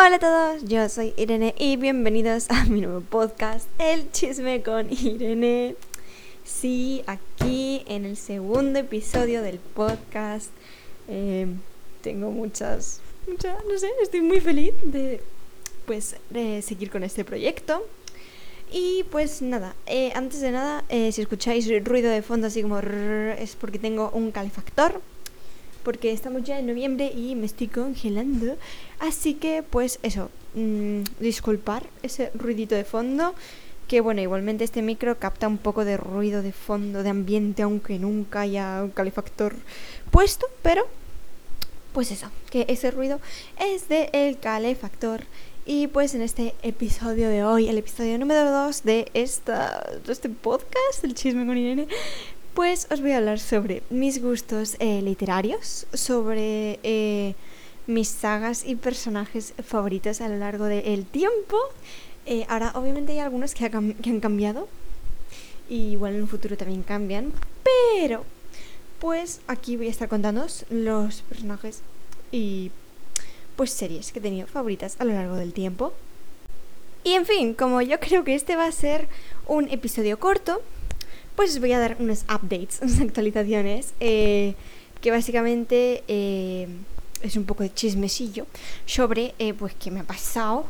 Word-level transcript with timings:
Hola 0.00 0.14
a 0.14 0.18
todos, 0.20 0.62
yo 0.64 0.88
soy 0.88 1.12
Irene 1.16 1.56
y 1.58 1.76
bienvenidos 1.76 2.48
a 2.50 2.64
mi 2.66 2.82
nuevo 2.82 3.00
podcast, 3.00 3.68
El 3.80 4.12
Chisme 4.12 4.62
con 4.62 4.92
Irene. 4.92 5.74
Sí, 6.44 7.02
aquí 7.08 7.82
en 7.88 8.04
el 8.04 8.16
segundo 8.16 8.78
episodio 8.78 9.42
del 9.42 9.58
podcast 9.58 10.50
eh, 11.08 11.48
tengo 12.00 12.30
muchas, 12.30 13.00
muchas, 13.26 13.56
no 13.64 13.76
sé, 13.76 13.90
estoy 14.00 14.20
muy 14.20 14.38
feliz 14.38 14.72
de 14.84 15.20
pues 15.84 16.14
de 16.30 16.62
seguir 16.62 16.90
con 16.90 17.02
este 17.02 17.24
proyecto. 17.24 17.84
Y 18.70 19.04
pues 19.10 19.42
nada, 19.42 19.74
eh, 19.86 20.12
antes 20.14 20.40
de 20.40 20.52
nada, 20.52 20.84
eh, 20.90 21.10
si 21.10 21.22
escucháis 21.22 21.66
ruido 21.84 22.08
de 22.08 22.22
fondo 22.22 22.46
así 22.46 22.62
como 22.62 22.78
es 22.78 23.56
porque 23.56 23.80
tengo 23.80 24.10
un 24.14 24.30
calefactor 24.30 25.02
porque 25.82 26.12
estamos 26.12 26.42
ya 26.42 26.58
en 26.58 26.66
noviembre 26.66 27.12
y 27.14 27.34
me 27.34 27.46
estoy 27.46 27.68
congelando. 27.68 28.56
Así 29.00 29.34
que, 29.34 29.62
pues 29.62 29.98
eso, 30.02 30.30
mmm, 30.54 31.02
disculpar 31.20 31.86
ese 32.02 32.30
ruidito 32.34 32.74
de 32.74 32.84
fondo. 32.84 33.34
Que 33.86 34.00
bueno, 34.02 34.20
igualmente 34.20 34.64
este 34.64 34.82
micro 34.82 35.18
capta 35.18 35.48
un 35.48 35.56
poco 35.56 35.84
de 35.84 35.96
ruido 35.96 36.42
de 36.42 36.52
fondo, 36.52 37.02
de 37.02 37.08
ambiente, 37.08 37.62
aunque 37.62 37.98
nunca 37.98 38.42
haya 38.42 38.82
un 38.82 38.90
calefactor 38.90 39.54
puesto, 40.10 40.46
pero 40.62 40.86
pues 41.92 42.10
eso, 42.10 42.30
que 42.50 42.66
ese 42.68 42.90
ruido 42.90 43.18
es 43.58 43.88
del 43.88 44.08
el 44.12 44.38
calefactor. 44.38 45.24
Y 45.64 45.86
pues 45.88 46.14
en 46.14 46.22
este 46.22 46.54
episodio 46.62 47.28
de 47.28 47.44
hoy, 47.44 47.68
el 47.68 47.76
episodio 47.76 48.18
número 48.18 48.50
2 48.50 48.84
de, 48.84 49.10
de 49.12 49.22
este 50.12 50.28
podcast, 50.30 51.04
el 51.04 51.14
chisme 51.14 51.44
con 51.46 51.58
Irene, 51.58 51.88
pues 52.58 52.88
os 52.90 53.00
voy 53.00 53.12
a 53.12 53.18
hablar 53.18 53.38
sobre 53.38 53.84
mis 53.88 54.20
gustos 54.20 54.74
eh, 54.80 55.00
literarios, 55.00 55.86
sobre 55.94 56.80
eh, 56.82 57.36
mis 57.86 58.08
sagas 58.08 58.64
y 58.66 58.74
personajes 58.74 59.54
favoritos 59.64 60.20
a 60.20 60.28
lo 60.28 60.38
largo 60.38 60.64
del 60.64 61.06
tiempo. 61.06 61.56
Eh, 62.26 62.46
ahora, 62.48 62.72
obviamente 62.74 63.12
hay 63.12 63.20
algunos 63.20 63.54
que, 63.54 63.64
han 63.64 64.20
cambiado, 64.20 64.66
y 65.68 65.92
igual 65.92 66.16
en 66.16 66.22
un 66.22 66.28
futuro 66.28 66.56
también 66.56 66.82
cambian, 66.82 67.32
pero 67.62 68.24
pues 68.98 69.40
aquí 69.46 69.76
voy 69.76 69.86
a 69.86 69.90
estar 69.90 70.08
contándoos 70.08 70.66
los 70.68 71.22
personajes 71.22 71.82
y 72.32 72.72
pues 73.54 73.70
series 73.70 74.10
que 74.10 74.18
he 74.18 74.22
tenido 74.22 74.48
favoritas 74.48 74.96
a 74.98 75.04
lo 75.04 75.12
largo 75.12 75.36
del 75.36 75.52
tiempo. 75.52 75.92
Y 77.04 77.12
en 77.12 77.24
fin, 77.24 77.54
como 77.54 77.82
yo 77.82 78.00
creo 78.00 78.24
que 78.24 78.34
este 78.34 78.56
va 78.56 78.66
a 78.66 78.72
ser 78.72 79.06
un 79.46 79.68
episodio 79.68 80.18
corto, 80.18 80.60
pues 81.38 81.52
os 81.54 81.60
voy 81.60 81.70
a 81.70 81.78
dar 81.78 81.96
unos 82.00 82.24
updates, 82.24 82.80
unas 82.82 83.00
actualizaciones, 83.00 83.94
eh, 84.00 84.56
que 85.00 85.12
básicamente 85.12 86.02
eh, 86.08 86.66
es 87.22 87.36
un 87.36 87.44
poco 87.44 87.62
de 87.62 87.72
chismesillo 87.72 88.44
sobre 88.86 89.36
eh, 89.38 89.54
pues 89.54 89.72
qué 89.78 89.92
me 89.92 90.00
ha 90.00 90.02
pasado. 90.02 90.66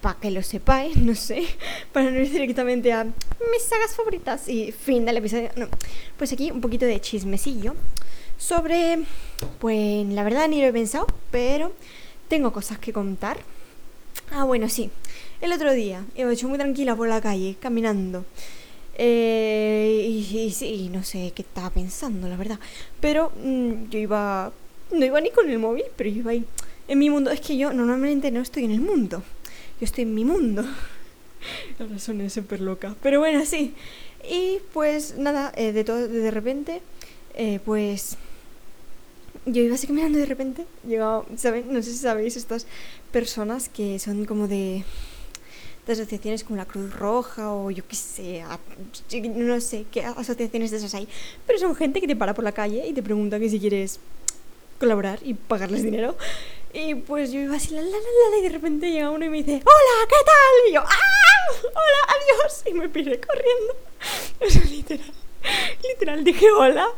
para 0.00 0.20
que 0.20 0.30
lo 0.30 0.44
sepáis, 0.44 0.96
no 1.08 1.16
sé, 1.16 1.48
para 1.92 2.12
no 2.12 2.20
ir 2.20 2.30
directamente 2.30 2.92
a 2.92 3.02
mis 3.02 3.62
sagas 3.68 3.96
favoritas 3.96 4.48
y 4.48 4.70
fin 4.70 5.04
del 5.04 5.16
episodio. 5.16 5.50
No, 5.56 5.66
pues 6.16 6.32
aquí 6.32 6.52
un 6.52 6.60
poquito 6.60 6.86
de 6.86 7.00
chismesillo 7.00 7.74
sobre, 8.38 9.00
pues 9.58 10.06
la 10.06 10.22
verdad 10.22 10.46
ni 10.46 10.60
lo 10.60 10.68
he 10.68 10.72
pensado, 10.72 11.08
pero 11.32 11.72
tengo 12.28 12.52
cosas 12.52 12.78
que 12.78 12.92
contar. 12.92 13.38
Ah, 14.30 14.44
bueno, 14.44 14.68
sí. 14.68 14.92
El 15.40 15.52
otro 15.52 15.72
día 15.72 16.04
he 16.16 16.30
hecho 16.30 16.48
muy 16.48 16.58
tranquila 16.58 16.96
por 16.96 17.08
la 17.08 17.20
calle, 17.20 17.56
caminando. 17.60 18.24
Eh, 18.96 20.04
y, 20.08 20.50
sí, 20.50 20.90
no 20.92 21.04
sé 21.04 21.32
qué 21.34 21.42
estaba 21.42 21.70
pensando, 21.70 22.28
la 22.28 22.36
verdad. 22.36 22.58
Pero 23.00 23.30
mm, 23.42 23.88
yo 23.90 23.98
iba. 23.98 24.52
No 24.90 25.04
iba 25.04 25.20
ni 25.20 25.30
con 25.30 25.48
el 25.48 25.58
móvil, 25.58 25.84
pero 25.96 26.10
iba 26.10 26.32
ahí. 26.32 26.44
En 26.88 26.98
mi 26.98 27.08
mundo. 27.08 27.30
Es 27.30 27.40
que 27.40 27.56
yo 27.56 27.72
normalmente 27.72 28.30
no 28.32 28.40
estoy 28.40 28.64
en 28.64 28.72
el 28.72 28.80
mundo. 28.80 29.22
Yo 29.80 29.84
estoy 29.84 30.02
en 30.02 30.14
mi 30.14 30.24
mundo. 30.24 30.64
Ahora 31.78 31.98
suena 32.00 32.28
súper 32.28 32.60
loca. 32.60 32.96
Pero 33.00 33.20
bueno, 33.20 33.44
sí. 33.46 33.74
Y 34.28 34.58
pues 34.72 35.16
nada, 35.16 35.52
eh, 35.56 35.72
de 35.72 35.84
todo, 35.84 36.08
de 36.08 36.30
repente, 36.32 36.82
eh, 37.34 37.60
pues 37.64 38.16
yo 39.46 39.62
iba 39.62 39.76
así 39.76 39.86
caminando 39.86 40.18
de 40.18 40.26
repente, 40.26 40.66
llegaba, 40.86 41.24
¿saben? 41.36 41.72
No 41.72 41.80
sé 41.82 41.92
si 41.92 41.98
sabéis 41.98 42.36
estas 42.36 42.66
personas 43.12 43.68
que 43.68 43.98
son 43.98 44.24
como 44.24 44.48
de, 44.48 44.84
de 45.88 46.02
asociaciones 46.02 46.44
como 46.44 46.56
la 46.56 46.64
Cruz 46.64 46.94
Roja 46.94 47.52
o 47.52 47.70
yo 47.70 47.86
qué 47.86 47.96
sé, 47.96 48.44
no 49.34 49.60
sé 49.60 49.86
qué 49.90 50.04
asociaciones 50.04 50.70
de 50.70 50.76
esas 50.76 50.94
hay, 50.94 51.08
pero 51.46 51.58
son 51.58 51.74
gente 51.74 52.00
que 52.00 52.06
te 52.06 52.16
para 52.16 52.34
por 52.34 52.44
la 52.44 52.52
calle 52.52 52.86
y 52.86 52.92
te 52.92 53.02
pregunta 53.02 53.38
que 53.38 53.48
si 53.48 53.58
quieres 53.58 54.00
colaborar 54.78 55.18
y 55.22 55.34
pagarles 55.34 55.82
dinero. 55.82 56.16
Y 56.72 56.94
pues 56.94 57.32
yo 57.32 57.40
iba 57.40 57.56
así, 57.56 57.74
la, 57.74 57.80
la, 57.80 57.88
la, 57.88 58.30
la, 58.30 58.38
y 58.38 58.42
de 58.42 58.48
repente 58.50 58.90
llega 58.90 59.10
uno 59.10 59.24
y 59.24 59.28
me 59.30 59.38
dice, 59.38 59.62
hola, 59.64 60.08
¿qué 60.08 60.16
tal? 60.24 60.70
Y 60.70 60.74
yo, 60.74 60.80
¡ah! 60.82 61.28
Hola, 61.62 62.14
adiós. 62.14 62.62
Y 62.66 62.74
me 62.74 62.88
piré 62.88 63.20
corriendo. 63.20 63.76
O 64.40 64.48
sea, 64.48 64.62
literal, 64.64 65.12
literal 65.82 66.22
dije 66.22 66.46
hola 66.52 66.88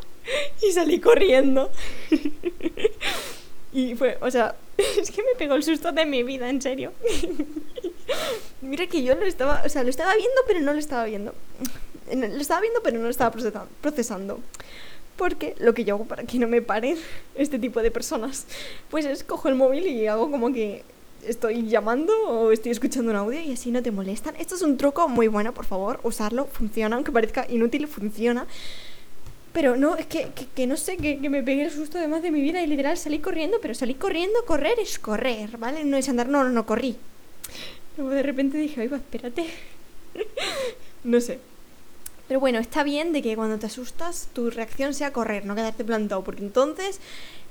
y 0.61 0.73
salí 0.73 1.01
corriendo. 1.01 1.71
y 3.73 3.95
fue, 3.95 4.19
o 4.21 4.31
sea, 4.31 4.55
es 5.01 5.11
que 5.11 5.23
me 5.23 5.35
pegó 5.39 5.55
el 5.55 5.63
susto 5.63 5.93
de 5.93 6.07
mi 6.07 6.23
vida, 6.23 6.49
en 6.49 6.61
serio. 6.61 6.93
Mira 8.61 8.87
que 8.87 9.03
yo 9.03 9.15
lo 9.15 9.25
estaba, 9.25 9.63
o 9.65 9.69
sea, 9.69 9.83
lo 9.83 9.91
estaba 9.91 10.15
viendo, 10.15 10.41
pero 10.47 10.61
no 10.61 10.73
lo 10.73 10.79
estaba 10.79 11.05
viendo. 11.05 11.35
Lo 12.13 12.41
estaba 12.41 12.61
viendo, 12.61 12.81
pero 12.83 12.99
no 12.99 13.05
lo 13.05 13.11
estaba 13.11 13.33
procesando. 13.81 14.41
Porque 15.17 15.55
lo 15.59 15.75
que 15.75 15.85
yo 15.85 15.95
hago 15.95 16.07
para 16.07 16.25
que 16.25 16.39
no 16.39 16.49
me 16.49 16.63
paren 16.63 16.97
este 17.35 17.59
tipo 17.59 17.83
de 17.83 17.91
personas, 17.91 18.47
pues 18.91 19.05
es 19.05 19.23
cojo 19.23 19.49
el 19.49 19.55
móvil 19.55 19.87
y 19.87 20.07
hago 20.07 20.31
como 20.31 20.53
que 20.53 20.83
estoy 21.27 21.69
llamando 21.69 22.13
o 22.27 22.51
estoy 22.51 22.73
escuchando 22.73 23.11
un 23.11 23.17
audio 23.17 23.41
y 23.41 23.53
así 23.53 23.71
no 23.71 23.83
te 23.83 23.91
molestan. 23.91 24.35
Esto 24.37 24.55
es 24.57 24.63
un 24.63 24.77
truco 24.77 25.09
muy 25.09 25.29
bueno, 25.29 25.53
por 25.53 25.67
favor, 25.67 26.01
usarlo, 26.03 26.47
funciona, 26.47 26.97
aunque 26.97 27.13
parezca 27.13 27.47
inútil, 27.49 27.87
funciona. 27.87 28.47
Pero 29.53 29.77
no, 29.77 29.97
es 29.97 30.07
que, 30.07 30.29
que, 30.55 30.67
no 30.67 30.77
sé, 30.77 30.97
que, 30.97 31.19
que, 31.19 31.29
me 31.29 31.43
pegué 31.43 31.65
el 31.65 31.71
susto 31.71 31.99
además 31.99 32.23
de 32.23 32.31
mi 32.31 32.41
vida 32.41 32.63
y 32.63 32.67
literal 32.67 32.97
salí 32.97 33.19
corriendo, 33.19 33.59
pero 33.61 33.75
salí 33.75 33.95
corriendo, 33.95 34.45
correr 34.47 34.79
es 34.79 34.99
correr, 34.99 35.57
¿vale? 35.59 35.85
No 35.85 35.97
es 35.97 36.09
andar, 36.09 36.29
no, 36.29 36.45
no, 36.45 36.51
no, 36.51 36.67
corrí. 36.67 36.97
Luego 37.97 38.13
de 38.13 38.23
repente 38.23 38.59
dije, 38.59 38.81
oiga, 38.81 38.97
espérate. 38.97 39.47
no 41.05 41.21
sé. 41.21 41.41
Pero 42.29 42.39
bueno, 42.39 42.61
está 42.61 42.85
bien 42.85 43.13
de 43.13 43.23
que 43.23 43.35
cuando 43.35 43.59
te 43.59 43.67
asustas 43.67 44.29
tu 44.33 44.51
reacción 44.51 44.95
sea 44.95 45.13
correr, 45.13 45.45
no 45.47 45.57
quedarte 45.57 45.85
plantado, 45.85 46.23
porque 46.23 46.43
entonces 46.43 47.01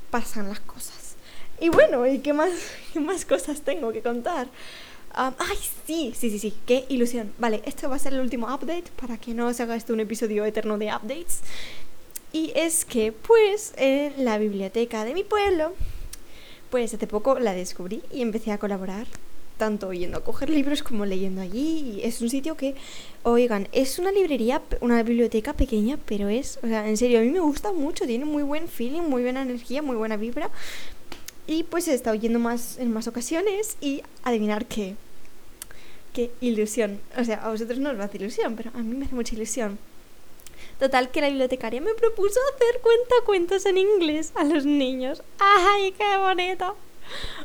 pasan 0.10 0.48
las 0.48 0.62
cosas. 0.62 1.16
Y 1.60 1.68
bueno, 1.68 2.08
¿y 2.08 2.20
qué 2.20 2.32
más, 2.32 2.52
qué 2.94 3.02
más 3.02 3.26
cosas 3.26 3.62
tengo 3.62 3.92
que 3.92 4.02
contar? 4.02 4.48
Ay, 5.20 5.58
sí, 5.86 6.14
sí, 6.16 6.30
sí, 6.30 6.40
sí, 6.40 6.54
qué 6.66 6.86
ilusión. 6.90 7.34
Vale, 7.40 7.62
este 7.66 7.88
va 7.88 7.96
a 7.96 8.00
ser 8.00 8.14
el 8.14 8.22
último 8.22 8.48
update 8.48 8.86
para 9.00 9.18
que 9.18 9.34
no 9.34 9.54
se 9.54 9.64
haga 9.64 9.76
esto 9.76 9.94
un 9.94 10.00
episodio 10.00 10.46
eterno 10.46 10.78
de 10.78 10.88
updates. 10.88 11.42
Y 12.32 12.52
es 12.56 12.86
que, 12.86 13.12
pues, 13.12 13.74
en 13.76 14.24
la 14.24 14.38
biblioteca 14.38 15.04
de 15.04 15.14
mi 15.14 15.24
pueblo, 15.24 15.74
pues 16.70 16.94
hace 16.94 17.08
poco 17.08 17.40
la 17.40 17.54
descubrí 17.54 18.02
y 18.12 18.22
empecé 18.22 18.52
a 18.52 18.60
colaborar, 18.60 19.08
tanto 19.58 19.92
yendo 19.92 20.20
a 20.20 20.24
coger 20.24 20.50
libros 20.50 20.84
como 20.84 21.06
leyendo 21.06 21.42
allí. 21.42 21.98
Y 21.98 22.02
es 22.04 22.22
un 22.22 22.30
sitio 22.30 22.56
que, 22.56 22.76
oigan, 23.24 23.68
es 23.72 24.00
una 24.00 24.12
librería, 24.12 24.62
una 24.80 25.02
biblioteca 25.04 25.54
pequeña, 25.54 25.98
pero 26.06 26.30
es, 26.30 26.60
o 26.64 26.68
sea, 26.68 26.88
en 26.88 26.98
serio, 26.98 27.20
a 27.20 27.24
mí 27.24 27.30
me 27.30 27.40
gusta 27.40 27.74
mucho, 27.74 28.06
tiene 28.06 28.26
muy 28.26 28.44
buen 28.44 28.68
feeling, 28.68 29.02
muy 29.02 29.24
buena 29.24 29.42
energía, 29.42 29.82
muy 29.82 29.96
buena 29.96 30.16
vibra. 30.16 30.50
Y 31.48 31.64
pues 31.64 31.88
he 31.88 31.96
estado 31.96 32.16
yendo 32.16 32.38
más 32.38 32.78
en 32.78 32.94
más 32.94 33.08
ocasiones 33.08 33.76
y 33.82 34.04
adivinar 34.24 34.68
qué. 34.68 34.96
Qué 36.14 36.32
ilusión. 36.42 37.00
O 37.18 37.24
sea, 37.24 37.44
a 37.44 37.50
vosotros 37.50 37.80
no 37.80 37.92
os 37.92 38.00
hace 38.00 38.18
ilusión, 38.18 38.56
pero 38.56 38.72
a 38.74 38.80
mí 38.80 38.96
me 38.96 39.06
hace 39.06 39.16
mucha 39.16 39.36
ilusión 39.36 39.78
Total 40.80 41.10
que 41.12 41.20
la 41.20 41.28
bibliotecaria 41.28 41.82
me 41.82 41.94
propuso 41.94 42.40
hacer 42.56 42.82
cuentacuentos 42.82 43.66
en 43.66 43.78
inglés 43.78 44.32
a 44.36 44.46
los 44.46 44.66
niños. 44.66 45.22
¡Ay, 45.40 45.92
qué 45.92 46.18
bonito! 46.18 46.76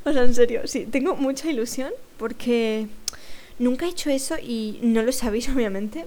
O 0.05 0.13
sea, 0.13 0.23
en 0.23 0.35
serio, 0.35 0.67
sí, 0.67 0.87
tengo 0.87 1.17
mucha 1.17 1.51
ilusión 1.51 1.93
porque 2.17 2.87
nunca 3.59 3.87
he 3.87 3.89
hecho 3.89 4.11
eso 4.11 4.37
y 4.41 4.79
no 4.83 5.03
lo 5.03 5.11
sabéis 5.11 5.49
obviamente, 5.55 6.07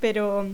pero 0.00 0.48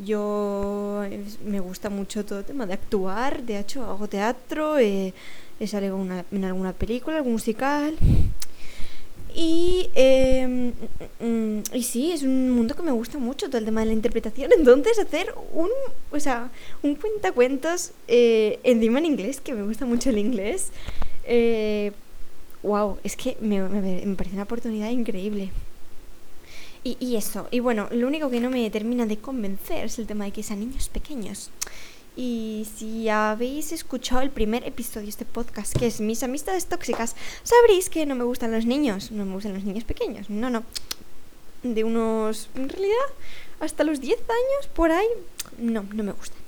yo 0.00 1.04
me 1.44 1.60
gusta 1.60 1.90
mucho 1.90 2.24
todo 2.24 2.40
el 2.40 2.44
tema 2.44 2.66
de 2.66 2.74
actuar, 2.74 3.42
de 3.42 3.60
hecho 3.60 3.84
hago 3.84 4.08
teatro, 4.08 4.78
eh, 4.78 5.14
he 5.60 5.66
salido 5.68 5.96
en 6.32 6.44
alguna 6.44 6.72
película, 6.72 7.18
algún 7.18 7.34
musical 7.34 7.96
y, 9.38 9.90
eh, 9.94 10.72
y 11.74 11.82
sí, 11.82 12.10
es 12.10 12.22
un 12.22 12.50
mundo 12.50 12.74
que 12.74 12.82
me 12.82 12.90
gusta 12.90 13.18
mucho, 13.18 13.48
todo 13.48 13.58
el 13.58 13.66
tema 13.66 13.80
de 13.80 13.88
la 13.88 13.92
interpretación. 13.92 14.50
Entonces, 14.56 14.98
hacer 14.98 15.34
un, 15.52 15.68
o 16.10 16.18
sea, 16.18 16.50
un 16.82 16.94
cuentacuentos 16.94 17.92
eh, 18.08 18.58
encima 18.62 18.98
en 18.98 19.04
inglés, 19.04 19.42
que 19.42 19.52
me 19.52 19.62
gusta 19.62 19.84
mucho 19.84 20.08
el 20.08 20.16
inglés, 20.16 20.68
eh, 21.24 21.92
wow, 22.62 22.96
es 23.04 23.14
que 23.14 23.36
me, 23.42 23.60
me, 23.60 24.06
me, 24.06 24.16
parece 24.16 24.36
una 24.36 24.44
oportunidad 24.44 24.88
increíble. 24.88 25.50
Y, 26.82 26.96
y, 26.98 27.16
eso, 27.16 27.46
y 27.50 27.60
bueno, 27.60 27.88
lo 27.90 28.06
único 28.06 28.30
que 28.30 28.40
no 28.40 28.48
me 28.48 28.70
termina 28.70 29.04
de 29.04 29.18
convencer 29.18 29.84
es 29.84 29.98
el 29.98 30.06
tema 30.06 30.24
de 30.24 30.30
que 30.30 30.42
sean 30.42 30.60
niños 30.60 30.88
pequeños. 30.88 31.50
Y 32.16 32.66
si 32.76 33.10
habéis 33.10 33.72
escuchado 33.72 34.22
el 34.22 34.30
primer 34.30 34.66
episodio 34.66 35.04
de 35.04 35.10
este 35.10 35.26
podcast, 35.26 35.76
que 35.76 35.86
es 35.86 36.00
Mis 36.00 36.22
amistades 36.22 36.64
tóxicas, 36.64 37.14
sabréis 37.42 37.90
que 37.90 38.06
no 38.06 38.14
me 38.14 38.24
gustan 38.24 38.52
los 38.52 38.64
niños, 38.64 39.10
no 39.10 39.26
me 39.26 39.34
gustan 39.34 39.52
los 39.52 39.64
niños 39.64 39.84
pequeños, 39.84 40.30
no, 40.30 40.48
no. 40.48 40.64
De 41.62 41.84
unos, 41.84 42.48
en 42.54 42.70
realidad, 42.70 43.06
hasta 43.60 43.84
los 43.84 44.00
10 44.00 44.18
años, 44.18 44.66
por 44.72 44.92
ahí, 44.92 45.06
no, 45.58 45.84
no 45.92 46.02
me 46.02 46.12
gustan. 46.12 46.38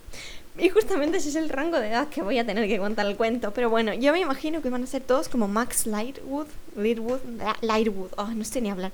Y 0.58 0.70
justamente 0.70 1.18
ese 1.18 1.28
es 1.28 1.36
el 1.36 1.50
rango 1.50 1.78
de 1.78 1.88
edad 1.88 2.08
que 2.08 2.22
voy 2.22 2.38
a 2.38 2.46
tener 2.46 2.66
que 2.66 2.78
contar 2.78 3.06
el 3.06 3.16
cuento. 3.16 3.52
Pero 3.52 3.70
bueno, 3.70 3.92
yo 3.94 4.12
me 4.12 4.20
imagino 4.20 4.60
que 4.60 4.70
van 4.70 4.82
a 4.82 4.86
ser 4.86 5.02
todos 5.02 5.28
como 5.28 5.46
Max 5.46 5.86
Lightwood, 5.86 6.48
Lightwood, 6.76 7.20
Lightwood, 7.60 8.10
oh, 8.16 8.28
no 8.28 8.44
sé 8.44 8.60
ni 8.60 8.70
hablar. 8.70 8.92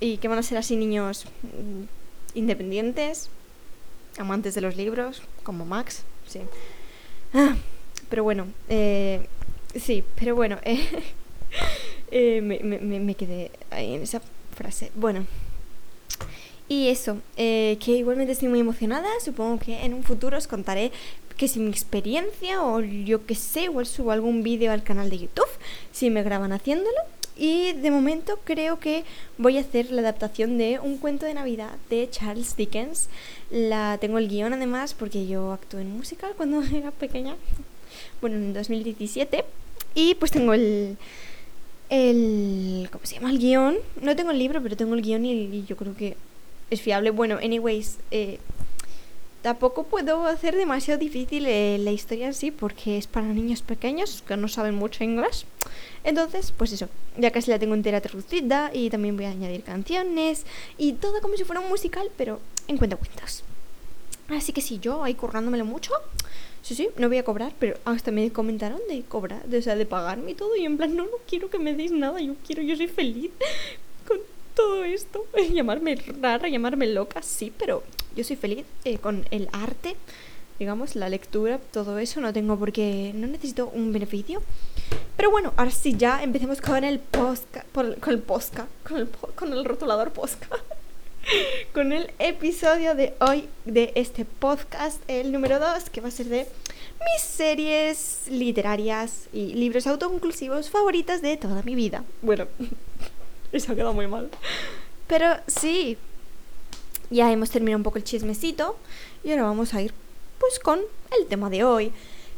Y 0.00 0.18
que 0.18 0.28
van 0.28 0.38
a 0.38 0.42
ser 0.42 0.58
así 0.58 0.76
niños 0.76 1.24
mm, 1.42 1.84
independientes, 2.34 3.30
amantes 4.18 4.54
de 4.54 4.60
los 4.60 4.76
libros, 4.76 5.22
como 5.42 5.64
Max, 5.64 6.04
sí. 6.28 6.40
Ah, 7.32 7.56
pero 8.08 8.22
bueno, 8.22 8.46
eh, 8.68 9.26
sí, 9.74 10.04
pero 10.14 10.34
bueno, 10.34 10.58
eh, 10.64 10.88
eh, 12.10 12.40
me, 12.40 12.58
me, 12.60 12.78
me 12.78 13.14
quedé 13.14 13.50
ahí 13.70 13.94
en 13.94 14.02
esa 14.02 14.20
frase. 14.54 14.90
Bueno, 14.94 15.26
y 16.68 16.88
eso, 16.88 17.18
eh, 17.36 17.76
que 17.80 17.92
igualmente 17.92 18.32
estoy 18.32 18.48
muy 18.48 18.60
emocionada. 18.60 19.08
Supongo 19.22 19.58
que 19.58 19.84
en 19.84 19.92
un 19.92 20.02
futuro 20.02 20.38
os 20.38 20.46
contaré 20.46 20.92
que 21.36 21.48
si 21.48 21.58
mi 21.58 21.70
experiencia 21.70 22.62
o 22.62 22.80
yo 22.80 23.26
que 23.26 23.34
sé, 23.34 23.64
igual 23.64 23.86
subo 23.86 24.12
algún 24.12 24.42
vídeo 24.42 24.72
al 24.72 24.82
canal 24.82 25.10
de 25.10 25.18
YouTube 25.18 25.48
si 25.92 26.08
me 26.10 26.22
graban 26.22 26.52
haciéndolo. 26.52 26.96
Y 27.36 27.72
de 27.72 27.90
momento 27.90 28.38
creo 28.44 28.78
que 28.78 29.04
voy 29.38 29.58
a 29.58 29.62
hacer 29.62 29.90
la 29.90 30.02
adaptación 30.02 30.56
de 30.56 30.78
un 30.78 30.98
cuento 30.98 31.26
de 31.26 31.34
Navidad 31.34 31.72
de 31.90 32.08
Charles 32.10 32.56
Dickens. 32.56 33.08
La 33.50 33.98
tengo 34.00 34.18
el 34.18 34.28
guion 34.28 34.52
además 34.52 34.94
porque 34.94 35.26
yo 35.26 35.52
actué 35.52 35.82
en 35.82 35.96
musical 35.96 36.32
cuando 36.36 36.62
era 36.72 36.90
pequeña. 36.90 37.36
Bueno, 38.20 38.36
en 38.36 38.52
2017. 38.52 39.44
Y 39.94 40.14
pues 40.14 40.30
tengo 40.30 40.54
el 40.54 40.96
el 41.90 42.88
¿cómo 42.90 43.04
se 43.04 43.16
llama? 43.16 43.30
el 43.30 43.38
guion. 43.38 43.76
No 44.00 44.16
tengo 44.16 44.30
el 44.30 44.38
libro, 44.38 44.62
pero 44.62 44.76
tengo 44.76 44.94
el 44.94 45.02
guion 45.02 45.24
y 45.26 45.64
yo 45.64 45.76
creo 45.76 45.94
que 45.96 46.16
es 46.70 46.80
fiable. 46.80 47.10
Bueno, 47.10 47.36
anyways, 47.36 47.98
eh, 48.10 48.38
tampoco 49.44 49.82
puedo 49.82 50.26
hacer 50.26 50.56
demasiado 50.56 50.98
difícil 50.98 51.44
eh, 51.46 51.76
la 51.78 51.92
historia 51.92 52.28
en 52.28 52.32
sí 52.32 52.50
porque 52.50 52.96
es 52.96 53.06
para 53.06 53.26
niños 53.26 53.60
pequeños 53.60 54.24
que 54.26 54.38
no 54.38 54.48
saben 54.48 54.74
mucho 54.74 55.04
inglés. 55.04 55.44
Entonces, 56.02 56.50
pues 56.50 56.72
eso, 56.72 56.88
ya 57.18 57.30
casi 57.30 57.50
la 57.50 57.58
tengo 57.58 57.74
entera 57.74 58.00
traducida 58.00 58.70
y 58.72 58.88
también 58.88 59.16
voy 59.16 59.26
a 59.26 59.30
añadir 59.30 59.62
canciones 59.62 60.46
y 60.78 60.94
todo 60.94 61.20
como 61.20 61.36
si 61.36 61.44
fuera 61.44 61.60
un 61.60 61.68
musical, 61.68 62.10
pero 62.16 62.40
en 62.68 62.78
cuentos. 62.78 63.44
Así 64.30 64.54
que 64.54 64.62
sí, 64.62 64.78
yo 64.80 65.04
ahí 65.04 65.12
currándomelo 65.12 65.66
mucho. 65.66 65.92
Sí, 66.62 66.74
sí, 66.74 66.88
no 66.96 67.08
voy 67.08 67.18
a 67.18 67.24
cobrar, 67.24 67.52
pero 67.58 67.76
hasta 67.84 68.10
me 68.10 68.32
comentaron 68.32 68.80
de 68.88 69.02
cobrar, 69.02 69.44
de, 69.44 69.58
o 69.58 69.62
sea, 69.62 69.76
de 69.76 69.84
pagarme 69.84 70.30
y 70.30 70.34
todo. 70.34 70.56
Y 70.56 70.64
en 70.64 70.78
plan, 70.78 70.96
no, 70.96 71.04
no 71.04 71.18
quiero 71.28 71.50
que 71.50 71.58
me 71.58 71.74
deis 71.74 71.92
nada, 71.92 72.18
yo 72.18 72.34
quiero, 72.46 72.62
yo 72.62 72.76
soy 72.76 72.88
feliz 72.88 73.30
todo 74.54 74.84
esto. 74.84 75.26
Llamarme 75.52 75.96
rara, 76.20 76.48
llamarme 76.48 76.86
loca, 76.86 77.22
sí, 77.22 77.52
pero 77.56 77.82
yo 78.16 78.24
soy 78.24 78.36
feliz 78.36 78.64
eh, 78.84 78.98
con 78.98 79.26
el 79.30 79.48
arte, 79.52 79.96
digamos, 80.58 80.96
la 80.96 81.08
lectura, 81.08 81.58
todo 81.72 81.98
eso. 81.98 82.20
No 82.20 82.32
tengo 82.32 82.58
por 82.58 82.72
qué, 82.72 83.12
no 83.14 83.26
necesito 83.26 83.68
un 83.68 83.92
beneficio. 83.92 84.42
Pero 85.16 85.30
bueno, 85.30 85.52
ahora 85.56 85.70
sí 85.70 85.94
ya 85.96 86.22
empecemos 86.22 86.60
con 86.60 86.84
el 86.84 86.98
posca, 86.98 87.64
con 87.72 87.94
el 88.06 88.18
posca, 88.20 88.66
con 88.86 88.96
el, 88.98 89.08
con 89.08 89.52
el 89.52 89.64
rotulador 89.64 90.12
posca. 90.12 90.48
con 91.72 91.92
el 91.92 92.10
episodio 92.18 92.94
de 92.94 93.14
hoy 93.20 93.48
de 93.64 93.92
este 93.94 94.24
podcast, 94.24 95.00
el 95.08 95.32
número 95.32 95.58
2, 95.58 95.90
que 95.90 96.00
va 96.00 96.08
a 96.08 96.10
ser 96.10 96.26
de 96.26 96.46
mis 97.00 97.22
series 97.22 98.22
literarias 98.28 99.28
y 99.32 99.54
libros 99.54 99.86
autoconclusivos 99.86 100.70
favoritas 100.70 101.22
de 101.22 101.36
toda 101.36 101.62
mi 101.62 101.74
vida. 101.74 102.04
Bueno, 102.22 102.46
Eso 103.58 103.72
ha 103.72 103.74
quedado 103.76 103.94
muy 103.94 104.08
mal. 104.08 104.28
Pero 105.06 105.36
sí, 105.46 105.96
ya 107.10 107.30
hemos 107.30 107.50
terminado 107.50 107.78
un 107.78 107.84
poco 107.84 107.98
el 107.98 108.04
chismecito 108.04 108.76
y 109.22 109.30
ahora 109.30 109.44
vamos 109.44 109.74
a 109.74 109.80
ir 109.80 109.94
pues 110.38 110.58
con 110.58 110.80
el 111.18 111.26
tema 111.26 111.50
de 111.50 111.62
hoy. 111.64 111.92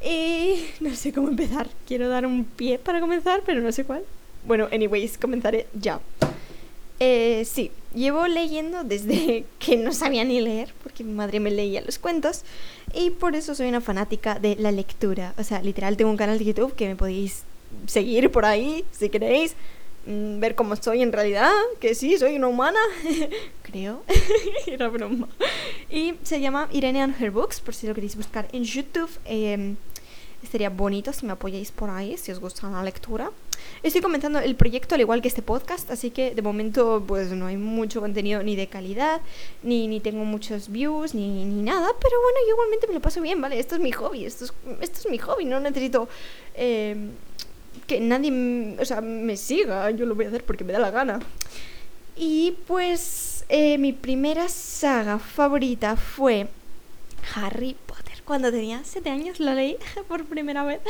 Y 0.04 0.66
no 0.80 0.94
sé 0.94 1.12
cómo 1.12 1.28
empezar. 1.28 1.68
Quiero 1.86 2.08
dar 2.08 2.26
un 2.26 2.44
pie 2.44 2.78
para 2.78 3.00
comenzar, 3.00 3.42
pero 3.46 3.60
no 3.60 3.72
sé 3.72 3.84
cuál. 3.84 4.04
Bueno, 4.46 4.68
anyways, 4.70 5.16
comenzaré 5.16 5.66
ya. 5.72 6.00
Eh, 7.00 7.44
sí, 7.44 7.72
llevo 7.94 8.26
leyendo 8.26 8.84
desde 8.84 9.44
que 9.58 9.76
no 9.76 9.92
sabía 9.92 10.24
ni 10.24 10.40
leer, 10.40 10.74
porque 10.82 11.02
mi 11.02 11.12
madre 11.12 11.40
me 11.40 11.50
leía 11.50 11.80
los 11.80 11.98
cuentos, 11.98 12.42
y 12.94 13.10
por 13.10 13.34
eso 13.36 13.54
soy 13.54 13.68
una 13.68 13.80
fanática 13.80 14.38
de 14.38 14.56
la 14.56 14.70
lectura. 14.70 15.34
O 15.38 15.44
sea, 15.44 15.62
literal, 15.62 15.96
tengo 15.96 16.10
un 16.10 16.16
canal 16.16 16.38
de 16.38 16.44
YouTube 16.44 16.74
que 16.74 16.88
me 16.88 16.96
podéis 16.96 17.42
seguir 17.86 18.30
por 18.30 18.44
ahí 18.44 18.84
si 18.92 19.08
queréis. 19.08 19.56
Mm, 20.06 20.38
ver 20.38 20.54
cómo 20.54 20.76
soy 20.76 21.02
en 21.02 21.12
realidad, 21.12 21.50
que 21.80 21.94
sí, 21.96 22.16
soy 22.16 22.36
una 22.36 22.46
humana, 22.46 22.78
creo, 23.62 24.02
era 24.66 24.88
broma. 24.88 25.28
Y 25.90 26.14
se 26.22 26.40
llama 26.40 26.68
Irene 26.72 27.02
and 27.02 27.20
Her 27.20 27.32
Books, 27.32 27.60
por 27.60 27.74
si 27.74 27.88
lo 27.88 27.94
queréis 27.94 28.16
buscar 28.16 28.48
en 28.52 28.62
YouTube. 28.62 29.10
Eh, 29.24 29.74
sería 30.48 30.70
bonito 30.70 31.12
si 31.12 31.26
me 31.26 31.32
apoyáis 31.32 31.72
por 31.72 31.90
ahí, 31.90 32.16
si 32.16 32.30
os 32.30 32.38
gusta 32.38 32.70
la 32.70 32.84
lectura. 32.84 33.32
Estoy 33.82 34.00
comenzando 34.00 34.38
el 34.38 34.54
proyecto 34.54 34.94
al 34.94 35.00
igual 35.00 35.20
que 35.20 35.28
este 35.28 35.42
podcast, 35.42 35.90
así 35.90 36.10
que 36.10 36.36
de 36.36 36.42
momento 36.42 37.02
pues 37.04 37.32
no 37.32 37.46
hay 37.46 37.56
mucho 37.56 38.00
contenido 38.00 38.44
ni 38.44 38.54
de 38.54 38.68
calidad, 38.68 39.20
ni, 39.64 39.88
ni 39.88 39.98
tengo 39.98 40.24
muchos 40.24 40.68
views, 40.68 41.14
ni, 41.14 41.44
ni 41.44 41.62
nada, 41.62 41.88
pero 42.00 42.22
bueno, 42.22 42.38
yo 42.46 42.52
igualmente 42.52 42.86
me 42.86 42.94
lo 42.94 43.00
paso 43.00 43.20
bien, 43.20 43.40
¿vale? 43.40 43.58
Esto 43.58 43.74
es 43.74 43.80
mi 43.80 43.90
hobby, 43.90 44.24
esto 44.24 44.44
es, 44.44 44.52
esto 44.80 45.00
es 45.00 45.10
mi 45.10 45.18
hobby, 45.18 45.46
no 45.46 45.58
necesito... 45.58 46.08
Eh, 46.54 46.96
que 47.86 48.00
nadie 48.00 48.76
o 48.78 48.84
sea, 48.84 49.00
me 49.00 49.36
siga, 49.36 49.90
yo 49.90 50.06
lo 50.06 50.14
voy 50.14 50.26
a 50.26 50.28
hacer 50.28 50.44
porque 50.44 50.64
me 50.64 50.72
da 50.72 50.78
la 50.78 50.90
gana. 50.90 51.20
Y 52.16 52.56
pues 52.66 53.44
eh, 53.48 53.78
mi 53.78 53.92
primera 53.92 54.48
saga 54.48 55.18
favorita 55.18 55.96
fue 55.96 56.48
Harry 57.34 57.76
Potter. 57.86 58.22
Cuando 58.24 58.50
tenía 58.50 58.82
7 58.84 59.10
años 59.10 59.40
la 59.40 59.54
leí 59.54 59.76
por 60.08 60.24
primera 60.24 60.64
vez. 60.64 60.80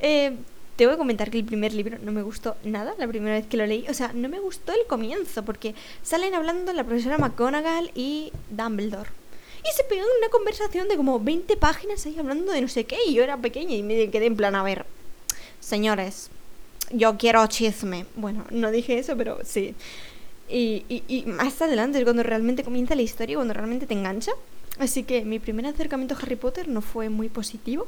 Eh, 0.00 0.36
tengo 0.76 0.90
que 0.90 0.98
comentar 0.98 1.30
que 1.30 1.38
el 1.38 1.44
primer 1.44 1.72
libro 1.74 1.98
no 2.02 2.12
me 2.12 2.22
gustó 2.22 2.56
nada 2.64 2.94
la 2.98 3.06
primera 3.06 3.36
vez 3.36 3.46
que 3.46 3.56
lo 3.56 3.66
leí. 3.66 3.86
O 3.88 3.94
sea, 3.94 4.12
no 4.12 4.28
me 4.28 4.40
gustó 4.40 4.72
el 4.72 4.86
comienzo 4.86 5.44
porque 5.44 5.74
salen 6.02 6.34
hablando 6.34 6.72
la 6.72 6.84
profesora 6.84 7.18
McGonagall 7.18 7.90
y 7.94 8.32
Dumbledore. 8.50 9.10
Y 9.62 9.76
se 9.76 9.84
pegan 9.84 10.06
una 10.18 10.28
conversación 10.30 10.88
de 10.88 10.96
como 10.96 11.20
20 11.20 11.56
páginas 11.56 12.04
ahí 12.04 12.18
hablando 12.18 12.50
de 12.50 12.60
no 12.60 12.68
sé 12.68 12.84
qué. 12.84 12.98
Y 13.06 13.14
yo 13.14 13.22
era 13.22 13.36
pequeña 13.36 13.76
y 13.76 13.82
me 13.82 14.10
quedé 14.10 14.26
en 14.26 14.36
plan, 14.36 14.56
a 14.56 14.62
ver, 14.62 14.86
señores, 15.60 16.30
yo 16.92 17.16
quiero 17.16 17.46
chisme. 17.46 18.06
Bueno, 18.16 18.44
no 18.50 18.70
dije 18.70 18.98
eso, 18.98 19.16
pero 19.16 19.38
sí. 19.44 19.74
Y, 20.48 20.84
y, 21.08 21.24
más 21.26 21.62
adelante 21.62 21.98
es 21.98 22.04
cuando 22.04 22.22
realmente 22.22 22.62
comienza 22.62 22.94
la 22.94 23.02
historia, 23.02 23.36
cuando 23.36 23.54
realmente 23.54 23.86
te 23.86 23.94
engancha. 23.94 24.32
Así 24.78 25.02
que 25.02 25.24
mi 25.24 25.38
primer 25.38 25.66
acercamiento 25.66 26.14
a 26.14 26.18
Harry 26.18 26.36
Potter 26.36 26.66
no 26.66 26.80
fue 26.80 27.10
muy 27.10 27.28
positivo, 27.28 27.86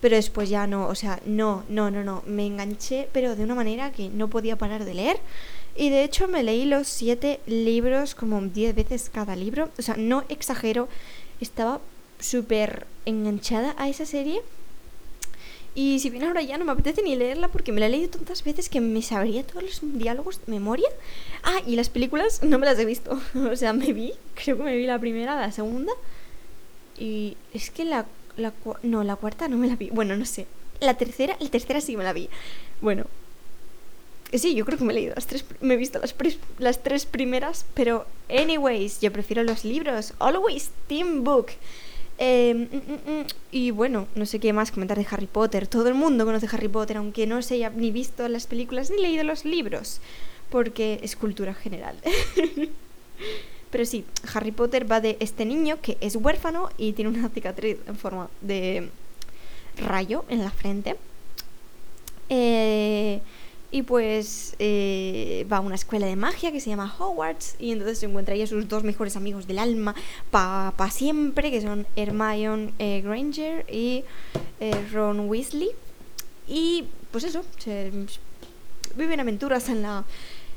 pero 0.00 0.16
después 0.16 0.48
ya 0.48 0.66
no, 0.66 0.88
o 0.88 0.94
sea, 0.96 1.20
no, 1.26 1.64
no, 1.68 1.92
no, 1.92 2.02
no, 2.02 2.22
me 2.26 2.44
enganché, 2.44 3.08
pero 3.12 3.36
de 3.36 3.44
una 3.44 3.54
manera 3.54 3.92
que 3.92 4.08
no 4.08 4.28
podía 4.28 4.56
parar 4.56 4.84
de 4.84 4.94
leer. 4.94 5.18
Y 5.76 5.90
de 5.90 6.02
hecho 6.02 6.26
me 6.28 6.42
leí 6.42 6.64
los 6.64 6.88
siete 6.88 7.40
libros 7.46 8.14
como 8.14 8.40
diez 8.42 8.74
veces 8.74 9.10
cada 9.10 9.36
libro, 9.36 9.70
o 9.78 9.82
sea, 9.82 9.96
no 9.96 10.24
exagero, 10.28 10.88
estaba 11.40 11.80
súper 12.18 12.86
enganchada 13.06 13.74
a 13.78 13.88
esa 13.88 14.06
serie 14.06 14.40
y 15.74 15.98
si 15.98 16.10
bien 16.10 16.24
ahora 16.24 16.42
ya 16.42 16.56
no 16.56 16.64
me 16.64 16.72
apetece 16.72 17.02
ni 17.02 17.16
leerla 17.16 17.48
porque 17.48 17.72
me 17.72 17.80
la 17.80 17.86
he 17.86 17.88
leído 17.88 18.10
tantas 18.10 18.44
veces 18.44 18.68
que 18.68 18.80
me 18.80 19.02
sabría 19.02 19.44
todos 19.44 19.62
los 19.64 19.80
diálogos 19.82 20.40
de 20.44 20.52
memoria. 20.52 20.88
Ah, 21.42 21.60
y 21.66 21.74
las 21.76 21.88
películas 21.88 22.42
no 22.42 22.58
me 22.58 22.66
las 22.66 22.78
he 22.78 22.84
visto. 22.84 23.20
o 23.34 23.56
sea, 23.56 23.72
me 23.72 23.92
vi, 23.92 24.12
creo 24.34 24.56
que 24.56 24.62
me 24.62 24.76
vi 24.76 24.86
la 24.86 24.98
primera, 24.98 25.34
la 25.34 25.50
segunda. 25.50 25.92
Y 26.98 27.36
es 27.52 27.70
que 27.70 27.84
la, 27.84 28.06
la 28.36 28.52
no, 28.82 29.02
la 29.02 29.16
cuarta 29.16 29.48
no 29.48 29.56
me 29.56 29.66
la 29.66 29.76
vi. 29.76 29.90
Bueno, 29.90 30.16
no 30.16 30.24
sé. 30.24 30.46
La 30.80 30.94
tercera, 30.94 31.36
la 31.40 31.48
tercera 31.48 31.80
sí 31.80 31.96
me 31.96 32.04
la 32.04 32.12
vi. 32.12 32.28
Bueno, 32.80 33.06
Sí, 34.32 34.56
yo 34.56 34.64
creo 34.64 34.76
que 34.76 34.84
me 34.84 34.92
he 34.92 34.96
leído 34.96 35.14
las 35.14 35.28
tres, 35.28 35.44
me 35.60 35.74
he 35.74 35.76
visto 35.76 36.00
las, 36.00 36.12
las 36.58 36.82
tres 36.82 37.06
primeras, 37.06 37.66
pero 37.72 38.04
anyways, 38.28 39.00
yo 39.00 39.12
prefiero 39.12 39.44
los 39.44 39.64
libros. 39.64 40.12
Always 40.18 40.70
Team 40.88 41.22
Book. 41.22 41.52
Em, 42.16 42.68
mm, 42.70 42.76
mm, 42.76 43.20
mm. 43.20 43.26
y 43.50 43.70
bueno, 43.72 44.06
no 44.14 44.24
sé 44.24 44.38
qué 44.38 44.52
más 44.52 44.70
comentar 44.70 44.98
de 44.98 45.06
Harry 45.10 45.26
Potter. 45.26 45.66
Todo 45.66 45.88
el 45.88 45.94
mundo 45.94 46.24
conoce 46.24 46.48
Harry 46.52 46.68
Potter, 46.68 46.96
aunque 46.96 47.26
no 47.26 47.42
se 47.42 47.54
haya 47.54 47.70
ni 47.70 47.90
visto 47.90 48.28
las 48.28 48.46
películas 48.46 48.90
ni 48.90 49.00
leído 49.02 49.24
los 49.24 49.44
libros, 49.44 50.00
porque 50.50 51.00
es 51.02 51.16
cultura 51.16 51.54
general. 51.54 51.96
Pero 53.70 53.84
sí, 53.84 54.04
Harry 54.32 54.52
Potter 54.52 54.90
va 54.90 55.00
de 55.00 55.16
este 55.18 55.44
niño 55.44 55.80
que 55.82 55.98
es 56.00 56.14
huérfano 56.14 56.70
y 56.78 56.92
tiene 56.92 57.10
una 57.10 57.28
cicatriz 57.28 57.78
en 57.88 57.96
forma 57.96 58.30
de 58.40 58.88
rayo 59.76 60.24
en 60.28 60.44
la 60.44 60.50
frente. 60.52 60.94
Eh, 62.28 63.20
y 63.74 63.82
pues 63.82 64.54
eh, 64.60 65.44
va 65.52 65.56
a 65.56 65.60
una 65.60 65.74
escuela 65.74 66.06
de 66.06 66.14
magia 66.14 66.52
que 66.52 66.60
se 66.60 66.70
llama 66.70 66.94
Hogwarts 66.96 67.56
y 67.58 67.72
entonces 67.72 67.98
se 67.98 68.06
encuentra 68.06 68.34
ahí 68.34 68.42
a 68.42 68.46
sus 68.46 68.68
dos 68.68 68.84
mejores 68.84 69.16
amigos 69.16 69.48
del 69.48 69.58
alma 69.58 69.96
para 70.30 70.72
pa 70.76 70.92
siempre, 70.92 71.50
que 71.50 71.60
son 71.60 71.84
Hermione 71.96 72.72
eh, 72.78 73.00
Granger 73.00 73.66
y 73.68 74.04
eh, 74.60 74.80
Ron 74.92 75.28
Weasley. 75.28 75.70
Y 76.46 76.84
pues 77.10 77.24
eso, 77.24 77.42
se 77.58 77.90
viven 78.94 79.18
aventuras 79.18 79.68
en 79.68 79.82
la, 79.82 80.04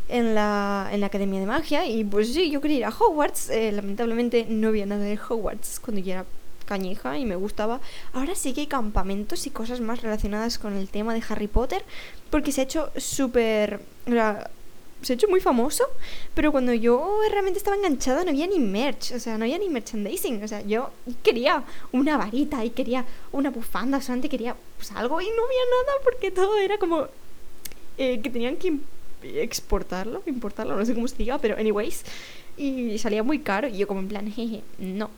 en 0.10 0.36
la, 0.36 0.88
en 0.92 1.02
la 1.02 1.08
Academia 1.08 1.40
de 1.40 1.48
Magia 1.48 1.88
y 1.88 2.04
pues 2.04 2.32
sí, 2.32 2.52
yo 2.52 2.62
quería 2.62 2.78
ir 2.78 2.86
a 2.86 2.90
Hogwarts, 2.90 3.50
lamentablemente 3.72 4.46
no 4.48 4.68
había 4.68 4.86
nada 4.86 5.04
de 5.04 5.18
Hogwarts 5.18 5.80
cuando 5.80 6.04
yo 6.04 6.14
era 6.14 6.26
cañeja 6.68 7.18
y 7.18 7.26
me 7.26 7.36
gustaba. 7.36 7.82
Ahora 8.14 8.36
sí 8.36 8.54
que 8.54 8.62
hay 8.62 8.68
campamentos 8.68 9.48
y 9.48 9.50
cosas 9.50 9.82
más 9.82 10.02
relacionadas 10.04 10.60
con 10.60 10.76
el 10.78 10.90
tema 10.90 11.16
de 11.16 11.24
Harry 11.28 11.48
Potter, 11.48 11.84
porque 12.30 12.52
se 12.52 12.62
ha 12.62 12.66
hecho 12.66 12.92
súper... 12.98 13.82
Se 15.02 15.14
ha 15.14 15.16
hecho 15.16 15.28
muy 15.28 15.40
famoso, 15.40 15.84
pero 16.34 16.52
cuando 16.52 16.74
yo 16.74 17.20
realmente 17.30 17.60
estaba 17.60 17.78
enganchada 17.78 18.24
no 18.24 18.32
había 18.32 18.48
ni 18.48 18.58
merch, 18.58 19.12
o 19.12 19.20
sea, 19.20 19.38
no 19.38 19.46
había 19.46 19.60
ni 19.60 19.70
merchandising, 19.70 20.44
o 20.44 20.48
sea, 20.48 20.62
yo 20.62 20.90
quería 21.22 21.64
una 21.92 22.18
varita 22.18 22.66
y 22.66 22.72
quería 22.72 23.06
una 23.32 23.52
bufanda, 23.52 24.02
solamente 24.02 24.28
quería 24.28 24.56
pues, 24.76 24.92
algo 24.94 25.22
y 25.22 25.26
no 25.26 25.46
había 25.46 25.66
nada 25.70 26.00
porque 26.04 26.32
todo 26.32 26.58
era 26.58 26.80
como 26.80 27.08
eh, 28.00 28.22
que 28.22 28.30
tenían 28.32 28.58
que 28.58 28.80
exportarlo, 29.22 30.24
importarlo, 30.26 30.76
no 30.76 30.84
sé 30.84 30.96
cómo 30.96 31.08
se 31.08 31.16
diga, 31.18 31.38
pero 31.38 31.58
anyways, 31.58 32.04
y 32.58 32.98
salía 32.98 33.22
muy 33.22 33.38
caro 33.40 33.68
y 33.68 33.78
yo 33.78 33.88
como 33.88 34.00
en 34.00 34.08
plan, 34.08 34.32
jeje, 34.32 34.64
no, 34.80 35.12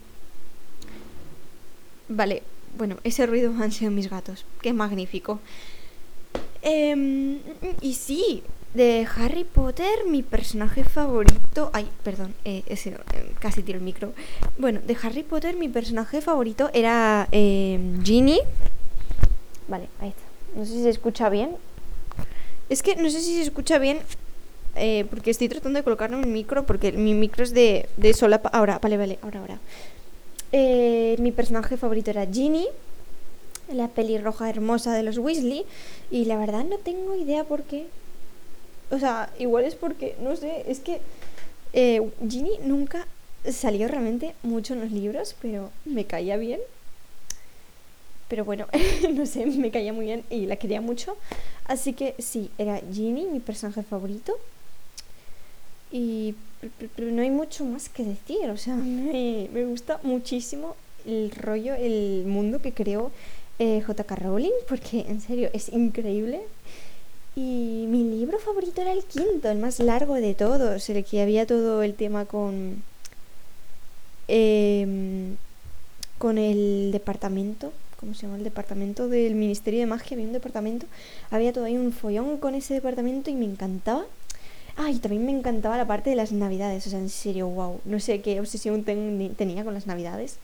Vale, 2.09 2.41
bueno, 2.77 2.97
ese 3.03 3.25
ruido 3.25 3.53
han 3.61 3.71
sido 3.71 3.91
mis 3.91 4.09
gatos. 4.09 4.45
Qué 4.61 4.73
magnífico. 4.73 5.39
Em, 6.61 7.39
y 7.81 7.93
sí, 7.93 8.43
de 8.73 9.07
Harry 9.15 9.43
Potter, 9.43 10.05
mi 10.07 10.23
personaje 10.23 10.83
favorito. 10.83 11.69
Ay, 11.71 11.87
perdón, 12.03 12.33
eh, 12.45 12.63
ese, 12.67 12.89
eh, 12.89 13.31
casi 13.39 13.63
tiro 13.63 13.77
el 13.77 13.83
micro. 13.83 14.13
Bueno, 14.57 14.79
de 14.85 14.97
Harry 15.01 15.23
Potter, 15.23 15.55
mi 15.55 15.69
personaje 15.69 16.19
favorito 16.21 16.69
era 16.73 17.27
eh, 17.31 17.79
Ginny. 18.03 18.39
Vale, 19.67 19.87
ahí 19.99 20.09
está. 20.09 20.23
No 20.55 20.65
sé 20.65 20.73
si 20.73 20.83
se 20.83 20.89
escucha 20.89 21.29
bien. 21.29 21.51
Es 22.69 22.81
que 22.83 22.95
no 22.95 23.09
sé 23.09 23.21
si 23.21 23.35
se 23.35 23.43
escucha 23.43 23.77
bien. 23.77 23.99
Eh, 24.75 25.05
porque 25.09 25.31
estoy 25.31 25.49
tratando 25.49 25.77
de 25.77 25.83
colocarlo 25.83 26.17
en 26.17 26.23
el 26.23 26.29
micro. 26.29 26.65
Porque 26.65 26.91
mi 26.91 27.13
micro 27.13 27.43
es 27.43 27.53
de, 27.53 27.87
de 27.97 28.13
sola. 28.13 28.41
Ahora, 28.51 28.79
vale, 28.79 28.97
vale, 28.97 29.19
ahora, 29.21 29.39
ahora. 29.39 29.59
Eh, 30.51 31.15
mi 31.19 31.31
personaje 31.31 31.77
favorito 31.77 32.09
era 32.11 32.25
Ginny, 32.25 32.67
la 33.71 33.87
pelirroja 33.87 34.49
hermosa 34.49 34.93
de 34.93 35.03
los 35.03 35.17
Weasley. 35.17 35.65
Y 36.11 36.25
la 36.25 36.37
verdad 36.37 36.63
no 36.65 36.77
tengo 36.77 37.15
idea 37.15 37.43
por 37.43 37.63
qué. 37.63 37.87
O 38.91 38.99
sea, 38.99 39.31
igual 39.37 39.65
es 39.65 39.75
porque, 39.75 40.15
no 40.21 40.35
sé, 40.35 40.63
es 40.67 40.79
que 40.79 40.99
eh, 41.73 42.01
Ginny 42.27 42.57
nunca 42.63 43.07
salió 43.49 43.87
realmente 43.87 44.33
mucho 44.43 44.73
en 44.73 44.81
los 44.81 44.91
libros, 44.91 45.35
pero 45.41 45.71
me 45.85 46.05
caía 46.05 46.37
bien. 46.37 46.59
Pero 48.27 48.45
bueno, 48.45 48.67
no 49.13 49.25
sé, 49.25 49.45
me 49.45 49.71
caía 49.71 49.93
muy 49.93 50.05
bien 50.05 50.23
y 50.29 50.45
la 50.45 50.55
quería 50.55 50.81
mucho. 50.81 51.17
Así 51.65 51.93
que 51.93 52.15
sí, 52.19 52.49
era 52.57 52.81
Ginny, 52.91 53.25
mi 53.25 53.39
personaje 53.39 53.83
favorito. 53.83 54.37
Y 55.91 56.35
no 56.97 57.21
hay 57.21 57.31
mucho 57.31 57.63
más 57.65 57.89
que 57.89 58.03
decir, 58.03 58.49
o 58.49 58.57
sea, 58.57 58.75
me, 58.75 59.49
me 59.53 59.65
gusta 59.65 59.99
muchísimo 60.03 60.75
el 61.05 61.31
rollo, 61.31 61.73
el 61.75 62.25
mundo 62.25 62.61
que 62.61 62.73
creó 62.73 63.11
eh, 63.59 63.83
JK 63.85 64.11
Rowling, 64.11 64.53
porque 64.67 65.05
en 65.07 65.21
serio 65.21 65.49
es 65.53 65.69
increíble. 65.69 66.41
Y 67.35 67.85
mi 67.87 68.03
libro 68.03 68.39
favorito 68.39 68.81
era 68.81 68.93
el 68.93 69.03
quinto, 69.03 69.49
el 69.49 69.59
más 69.59 69.79
largo 69.79 70.15
de 70.15 70.33
todos, 70.33 70.89
el 70.89 71.03
que 71.05 71.21
había 71.21 71.45
todo 71.45 71.83
el 71.83 71.93
tema 71.93 72.25
con. 72.25 72.81
Em, 74.27 75.35
con 76.17 76.37
el 76.37 76.91
departamento. 76.91 77.71
¿Cómo 77.99 78.13
se 78.13 78.23
llama? 78.23 78.37
El 78.37 78.43
departamento 78.43 79.09
del 79.09 79.35
Ministerio 79.35 79.81
de 79.81 79.85
Magia. 79.85 80.15
Había 80.15 80.27
un 80.27 80.33
departamento. 80.33 80.85
Había 81.31 81.53
todo 81.53 81.65
ahí 81.65 81.77
un 81.77 81.91
follón 81.91 82.37
con 82.37 82.55
ese 82.55 82.73
departamento 82.73 83.29
y 83.29 83.35
me 83.35 83.45
encantaba. 83.45 84.05
Ay, 84.81 84.97
también 84.99 85.25
me 85.25 85.33
encantaba 85.33 85.75
la 85.75 85.85
parte 85.85 86.09
de 86.09 86.15
las 86.15 86.31
navidades, 86.31 86.87
o 86.87 86.89
sea, 86.89 86.99
en 86.99 87.09
serio, 87.09 87.49
wow. 87.49 87.81
No 87.83 87.99
sé 87.99 88.21
qué 88.21 88.39
obsesión 88.39 88.85
tenía 88.85 89.65
con 89.65 89.73
las 89.73 89.87
navidades. 89.87 90.37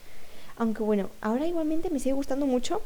Aunque 0.57 0.83
bueno, 0.83 1.09
ahora 1.21 1.47
igualmente 1.47 1.89
me 1.89 1.99
sigue 1.99 2.11
gustando 2.15 2.45
mucho 2.45 2.81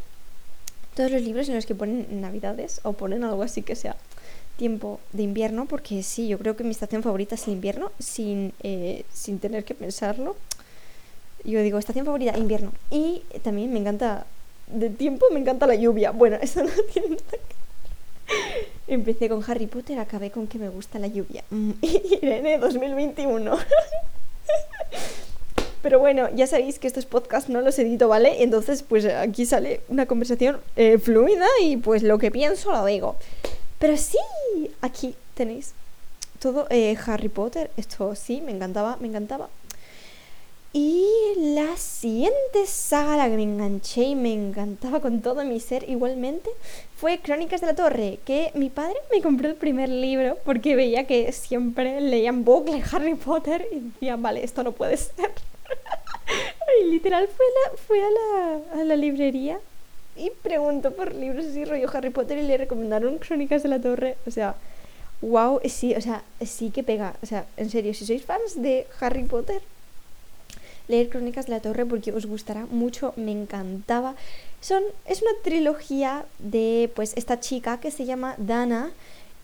todos 0.94 1.10
los 1.10 1.24
libros 1.24 1.50
en 1.50 1.56
los 1.56 1.66
que 1.66 1.74
ponen 1.74 2.22
navidades 2.22 2.82
o 2.84 2.94
ponen 2.94 3.24
algo 3.24 3.42
así 3.42 3.64
que 3.64 3.76
sea 3.76 3.96
tiempo 4.58 5.00
de 5.12 5.24
invierno, 5.24 5.66
porque 5.66 6.04
sí, 6.04 6.28
yo 6.28 6.38
creo 6.38 6.56
que 6.56 6.64
mi 6.64 6.70
estación 6.70 7.02
favorita 7.02 7.34
es 7.34 7.48
el 7.48 7.54
invierno, 7.54 7.92
sin, 7.98 8.54
eh, 8.62 9.04
sin 9.12 9.40
tener 9.40 9.64
que 9.64 9.74
pensarlo. 9.74 10.36
Yo 11.44 11.64
digo, 11.64 11.80
estación 11.80 12.06
favorita, 12.06 12.38
invierno. 12.38 12.74
Y 12.92 13.24
también 13.42 13.74
me 13.74 13.80
encanta, 13.80 14.28
de 14.68 14.92
tiempo 14.92 15.26
me 15.32 15.40
encanta 15.40 15.66
la 15.66 15.74
lluvia. 15.74 16.12
Bueno, 16.12 16.38
eso 16.42 16.62
no 16.64 16.70
tiene 16.94 17.10
nada 17.10 17.32
que 17.32 17.59
Empecé 18.88 19.30
con 19.30 19.44
Harry 19.48 19.68
Potter, 19.68 20.00
acabé 20.00 20.32
con 20.32 20.48
que 20.48 20.58
me 20.58 20.70
gusta 20.70 21.00
la 21.00 21.08
lluvia. 21.08 21.44
Irene 21.82 22.58
2021. 22.58 23.58
Pero 25.82 26.00
bueno, 26.00 26.28
ya 26.36 26.46
sabéis 26.46 26.78
que 26.78 26.88
estos 26.88 27.06
podcasts 27.06 27.50
no 27.50 27.62
los 27.62 27.80
edito, 27.80 28.10
¿vale? 28.10 28.44
Entonces, 28.44 28.84
pues 28.84 29.06
aquí 29.06 29.46
sale 29.46 29.80
una 29.88 30.06
conversación 30.08 30.60
eh, 30.76 30.98
fluida 30.98 31.48
y 31.62 31.78
pues 31.78 32.04
lo 32.04 32.18
que 32.18 32.32
pienso 32.32 32.72
lo 32.72 32.84
digo. 32.86 33.16
Pero 33.80 33.96
sí, 33.96 34.18
aquí 34.82 35.16
tenéis 35.36 35.74
todo 36.40 36.68
eh, 36.70 36.98
Harry 37.06 37.30
Potter. 37.30 37.72
Esto 37.78 38.14
sí, 38.16 38.42
me 38.42 38.52
encantaba, 38.52 38.98
me 39.00 39.08
encantaba. 39.08 39.50
Y 40.72 41.08
la 41.36 41.78
siguiente 41.78 42.68
saga 42.68 43.28
que 43.28 43.36
me 43.36 43.44
enganché 43.44 44.04
y 44.04 44.16
me 44.16 44.32
encantaba 44.32 45.00
con 45.00 45.22
todo 45.22 45.44
mi 45.44 45.60
ser 45.60 45.90
igualmente 45.90 46.52
fue 46.96 47.20
Crónicas 47.20 47.62
de 47.62 47.68
la 47.68 47.76
Torre, 47.76 48.20
que 48.24 48.52
mi 48.54 48.70
padre 48.70 48.98
me 49.12 49.22
compró 49.22 49.48
el 49.48 49.56
primer 49.56 49.90
libro 49.90 50.38
porque 50.46 50.76
veía 50.76 51.08
que 51.08 51.32
siempre 51.32 52.02
leían 52.02 52.46
bucle 52.46 52.84
Harry 52.92 53.16
Potter 53.16 53.68
y 53.72 53.80
decía, 53.80 54.16
vale, 54.16 54.44
esto 54.44 54.64
no 54.64 54.74
puede 54.74 54.98
ser. 54.98 55.32
y 56.82 56.86
literal 56.92 57.28
fue, 57.28 57.98
la, 57.98 58.08
a, 58.08 58.12
la, 58.12 58.82
a 58.82 58.84
la 58.84 58.96
librería 58.96 59.60
y 60.16 60.30
preguntó 60.44 60.92
por 60.92 61.16
libros 61.16 61.46
así 61.46 61.66
rollo 61.66 61.90
Harry 61.92 62.12
Potter 62.12 62.38
y 62.38 62.44
le 62.44 62.58
recomendaron 62.58 63.18
Crónicas 63.18 63.64
de 63.64 63.70
la 63.70 63.82
Torre. 63.82 64.18
O 64.28 64.32
sea, 64.32 64.56
wow, 65.22 65.62
sí, 65.66 65.96
o 65.96 66.02
sea, 66.02 66.24
sí 66.46 66.70
que 66.70 66.84
pega. 66.84 67.16
O 67.24 67.26
sea, 67.26 67.46
en 67.58 67.72
serio, 67.72 67.94
si 67.96 68.06
sois 68.06 68.24
fans 68.24 68.62
de 68.62 68.86
Harry 69.00 69.24
Potter, 69.24 69.62
leer 70.90 71.08
Crónicas 71.08 71.46
de 71.46 71.54
la 71.54 71.62
Torre 71.62 71.86
porque 71.86 72.12
os 72.12 72.26
gustará 72.26 72.66
mucho, 72.66 73.14
me 73.16 73.32
encantaba. 73.32 74.16
Son, 74.60 74.84
es 75.06 75.22
una 75.22 75.32
trilogía 75.42 76.26
de 76.40 76.92
pues 76.96 77.14
esta 77.16 77.40
chica 77.40 77.80
que 77.80 77.92
se 77.92 78.06
llama 78.06 78.36
Dana 78.38 78.92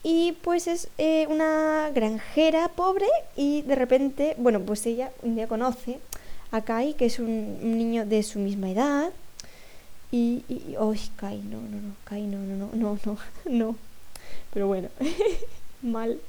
y 0.04 0.34
pues 0.42 0.68
es 0.68 0.90
eh, 0.98 1.26
una 1.30 1.90
granjera 1.94 2.68
pobre 2.68 3.08
y 3.38 3.62
de 3.62 3.76
repente, 3.76 4.36
bueno, 4.38 4.60
pues 4.60 4.86
ella 4.86 5.12
un 5.22 5.36
día 5.36 5.48
conoce 5.48 6.00
a 6.52 6.62
Kai, 6.62 6.94
que 6.96 7.06
es 7.06 7.20
un, 7.20 7.78
niño 7.78 8.06
de 8.06 8.24
su 8.24 8.40
misma 8.40 8.70
edad. 8.70 9.12
Y, 10.12 10.44
y, 10.48 10.76
oh, 10.78 10.94
Kai, 11.16 11.40
no, 11.40 11.60
no, 11.60 11.82
no, 11.82 11.96
Kai, 12.06 12.24
no, 12.24 12.40
no, 12.40 12.56
no, 12.56 12.70
no, 12.74 13.00
no, 13.06 13.18
no. 13.46 13.76
Pero 14.54 14.68
bueno, 14.68 14.90
mal. 15.82 16.20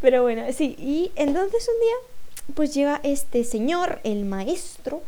Pero 0.00 0.22
bueno, 0.22 0.44
sí, 0.52 0.76
y 0.78 1.10
entonces 1.16 1.68
un 1.68 1.80
día 1.80 2.11
pues 2.54 2.74
llega 2.74 3.00
este 3.02 3.44
señor, 3.44 4.00
el 4.04 4.24
maestro, 4.24 5.02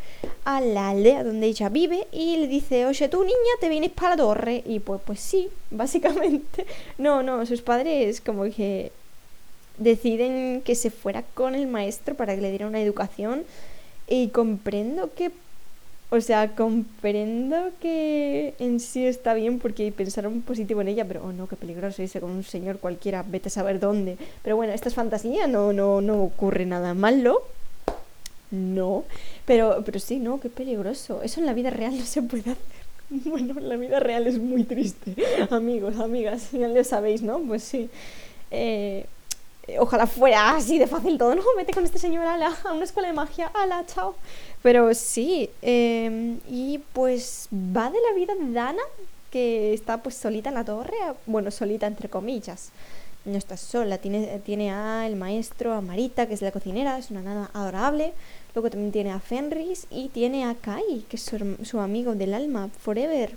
a 0.45 0.61
la 0.61 0.91
aldea 0.91 1.25
donde 1.25 1.47
ella 1.47 1.69
vive 1.69 2.07
y 2.13 2.37
le 2.37 2.49
dice, 2.49 2.87
oye, 2.87 3.09
tú 3.09 3.23
niña, 3.23 3.35
te 3.61 3.69
vienes 3.69 3.91
para 3.91 4.11
la 4.11 4.17
torre. 4.17 4.63
Y 4.67 4.81
pues, 4.81 5.01
pues 5.05 5.21
sí, 5.21 5.49
básicamente. 5.71 6.67
No, 6.99 7.23
no, 7.23 7.45
sus 7.47 7.63
padres 7.63 8.21
como 8.21 8.45
que 8.45 8.93
deciden 9.79 10.63
que 10.65 10.75
se 10.75 10.91
fuera 10.91 11.23
con 11.35 11.55
el 11.55 11.67
maestro 11.67 12.15
para 12.15 12.35
que 12.35 12.43
le 12.43 12.51
diera 12.51 12.67
una 12.67 12.81
educación. 12.81 13.45
Y 14.07 14.29
comprendo 14.29 15.15
que 15.15 15.31
o 16.11 16.21
sea, 16.21 16.55
comprendo 16.55 17.71
que 17.81 18.55
en 18.59 18.79
sí 18.79 19.07
está 19.07 19.35
bien 19.35 19.59
porque 19.59 19.91
pensaron 19.91 20.43
positivo 20.43 20.81
en 20.81 20.89
ella, 20.89 21.05
pero 21.07 21.25
oh 21.25 21.33
no, 21.33 21.49
qué 21.49 21.57
peligroso 21.57 22.03
irse 22.03 22.21
con 22.21 22.31
un 22.31 22.45
señor 22.45 22.79
cualquiera, 22.79 23.25
vete 23.27 23.49
a 23.49 23.51
saber 23.51 23.81
dónde. 23.81 24.17
Pero 24.43 24.57
bueno, 24.57 24.73
esta 24.73 24.89
es 24.89 24.95
fantasía, 24.95 25.47
no, 25.47 25.73
no, 25.73 26.01
no 26.01 26.23
ocurre 26.23 26.67
nada 26.67 26.95
malo. 26.95 27.43
No, 28.51 29.05
pero, 29.47 29.83
pero 29.85 29.99
sí, 29.99 30.19
no, 30.19 30.39
qué 30.39 30.49
peligroso. 30.49 31.23
Eso 31.23 31.41
en 31.41 31.47
la 31.47 31.55
vida 31.55 31.71
real 31.71 31.99
no 31.99 32.05
se 32.05 32.23
puede 32.23 32.53
hacer. 32.53 32.57
Bueno, 33.11 33.59
en 33.59 33.69
la 33.69 33.77
vida 33.77 34.01
real 34.01 34.27
es 34.27 34.39
muy 34.39 34.65
triste. 34.65 35.15
Amigos, 35.51 35.99
amigas, 35.99 36.51
ya 36.53 36.69
lo 36.69 36.83
sabéis, 36.85 37.23
¿no? 37.23 37.39
Pues 37.41 37.63
sí. 37.63 37.91
Eh, 38.51 39.07
ojalá 39.79 40.07
fuera 40.07 40.57
así 40.57 40.79
de 40.79 40.87
fácil 40.87 41.19
todo, 41.19 41.35
¿no? 41.35 41.43
Vete 41.57 41.73
con 41.73 41.85
este 41.85 41.99
señor 41.99 42.27
a, 42.27 42.37
la, 42.37 42.53
a 42.65 42.73
una 42.73 42.85
escuela 42.85 43.09
de 43.09 43.15
magia, 43.15 43.51
ala, 43.55 43.85
chao. 43.87 44.15
Pero 44.65 44.95
sí, 44.95 45.51
em, 45.61 46.41
y 46.49 46.81
pues 46.95 47.51
va 47.53 47.91
de 47.91 47.99
la 48.01 48.15
vida 48.17 48.35
de 48.35 48.51
Dana, 48.51 48.81
que 49.31 49.75
está 49.75 50.03
pues 50.03 50.15
solita 50.15 50.49
en 50.49 50.55
la 50.55 50.65
torre, 50.65 50.97
bueno, 51.27 51.51
solita 51.51 51.87
entre 51.87 52.09
comillas. 52.09 52.71
no 53.27 53.37
está 53.37 53.59
sola, 53.59 53.99
tiene, 53.99 54.41
tiene 54.43 54.73
a 54.73 55.07
el 55.07 55.17
maestro, 55.17 55.75
a 55.75 55.83
Marita, 55.83 56.27
que 56.27 56.33
es 56.33 56.41
la 56.41 56.51
cocinera, 56.51 56.97
es 56.97 57.11
una 57.11 57.21
nana 57.21 57.51
adorable. 57.53 58.15
Luego 58.55 58.71
también 58.71 58.91
tiene 58.91 59.13
a 59.13 59.21
Fenris 59.21 59.87
y 59.91 60.09
tiene 60.09 60.47
a 60.47 60.55
Kai, 60.55 61.05
que 61.11 61.17
es 61.17 61.31
su, 61.63 61.79
amigo 61.79 62.15
del 62.15 62.33
alma, 62.33 62.71
Forever. 62.81 63.37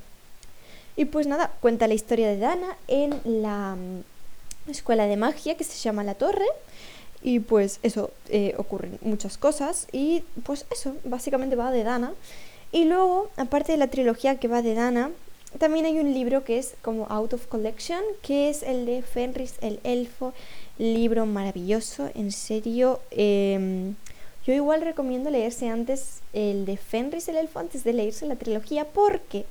Y 0.96 1.06
pues 1.06 1.28
nada, 1.28 1.52
cuenta 1.60 1.90
la 1.90 1.94
historia 1.94 2.30
de 2.30 2.38
Dana 2.38 2.78
en 2.88 3.20
la 3.26 3.76
mm, 3.76 4.72
escuela 4.72 5.06
de 5.08 5.18
magia 5.18 5.58
que 5.58 5.66
se 5.66 5.78
llama 5.78 6.06
La 6.06 6.16
Torre. 6.16 6.48
Y 7.22 7.40
pues 7.40 7.80
eso, 7.84 8.12
eh, 8.30 8.54
ocurren 8.58 9.00
muchas 9.02 9.38
cosas. 9.38 9.88
Y 9.92 10.24
pues 10.44 10.66
eso, 10.72 10.96
básicamente 11.04 11.56
va 11.56 11.72
de 11.72 11.84
Dana. 11.84 12.14
Y 12.72 12.86
luego, 12.86 13.30
aparte 13.38 13.72
de 13.72 13.78
la 13.78 13.88
trilogía 13.88 14.40
que 14.40 14.48
va 14.48 14.62
de 14.62 14.74
Dana, 14.74 15.12
también 15.60 15.86
hay 15.86 16.00
un 16.00 16.14
libro 16.14 16.44
que 16.44 16.58
es 16.58 16.76
como 16.82 17.08
Out 17.08 17.34
of 17.34 17.48
Collection, 17.48 18.02
que 18.22 18.50
es 18.50 18.64
el 18.64 18.86
de 18.86 19.02
Fenris 19.02 19.56
el 19.62 19.80
Elfo, 19.84 20.34
libro 20.78 21.26
maravilloso, 21.26 22.10
en 22.14 22.32
serio. 22.32 23.00
Em, 23.12 23.96
yo 24.46 24.54
igual 24.54 24.82
recomiendo 24.82 25.30
leerse 25.30 25.70
antes 25.70 26.22
el 26.34 26.66
de 26.66 26.78
Fenris 26.78 27.28
el 27.28 27.38
Elfo 27.38 27.60
antes 27.60 27.84
de 27.84 27.94
leerse 27.94 28.26
la 28.26 28.36
trilogía 28.36 28.86
porque 28.86 29.46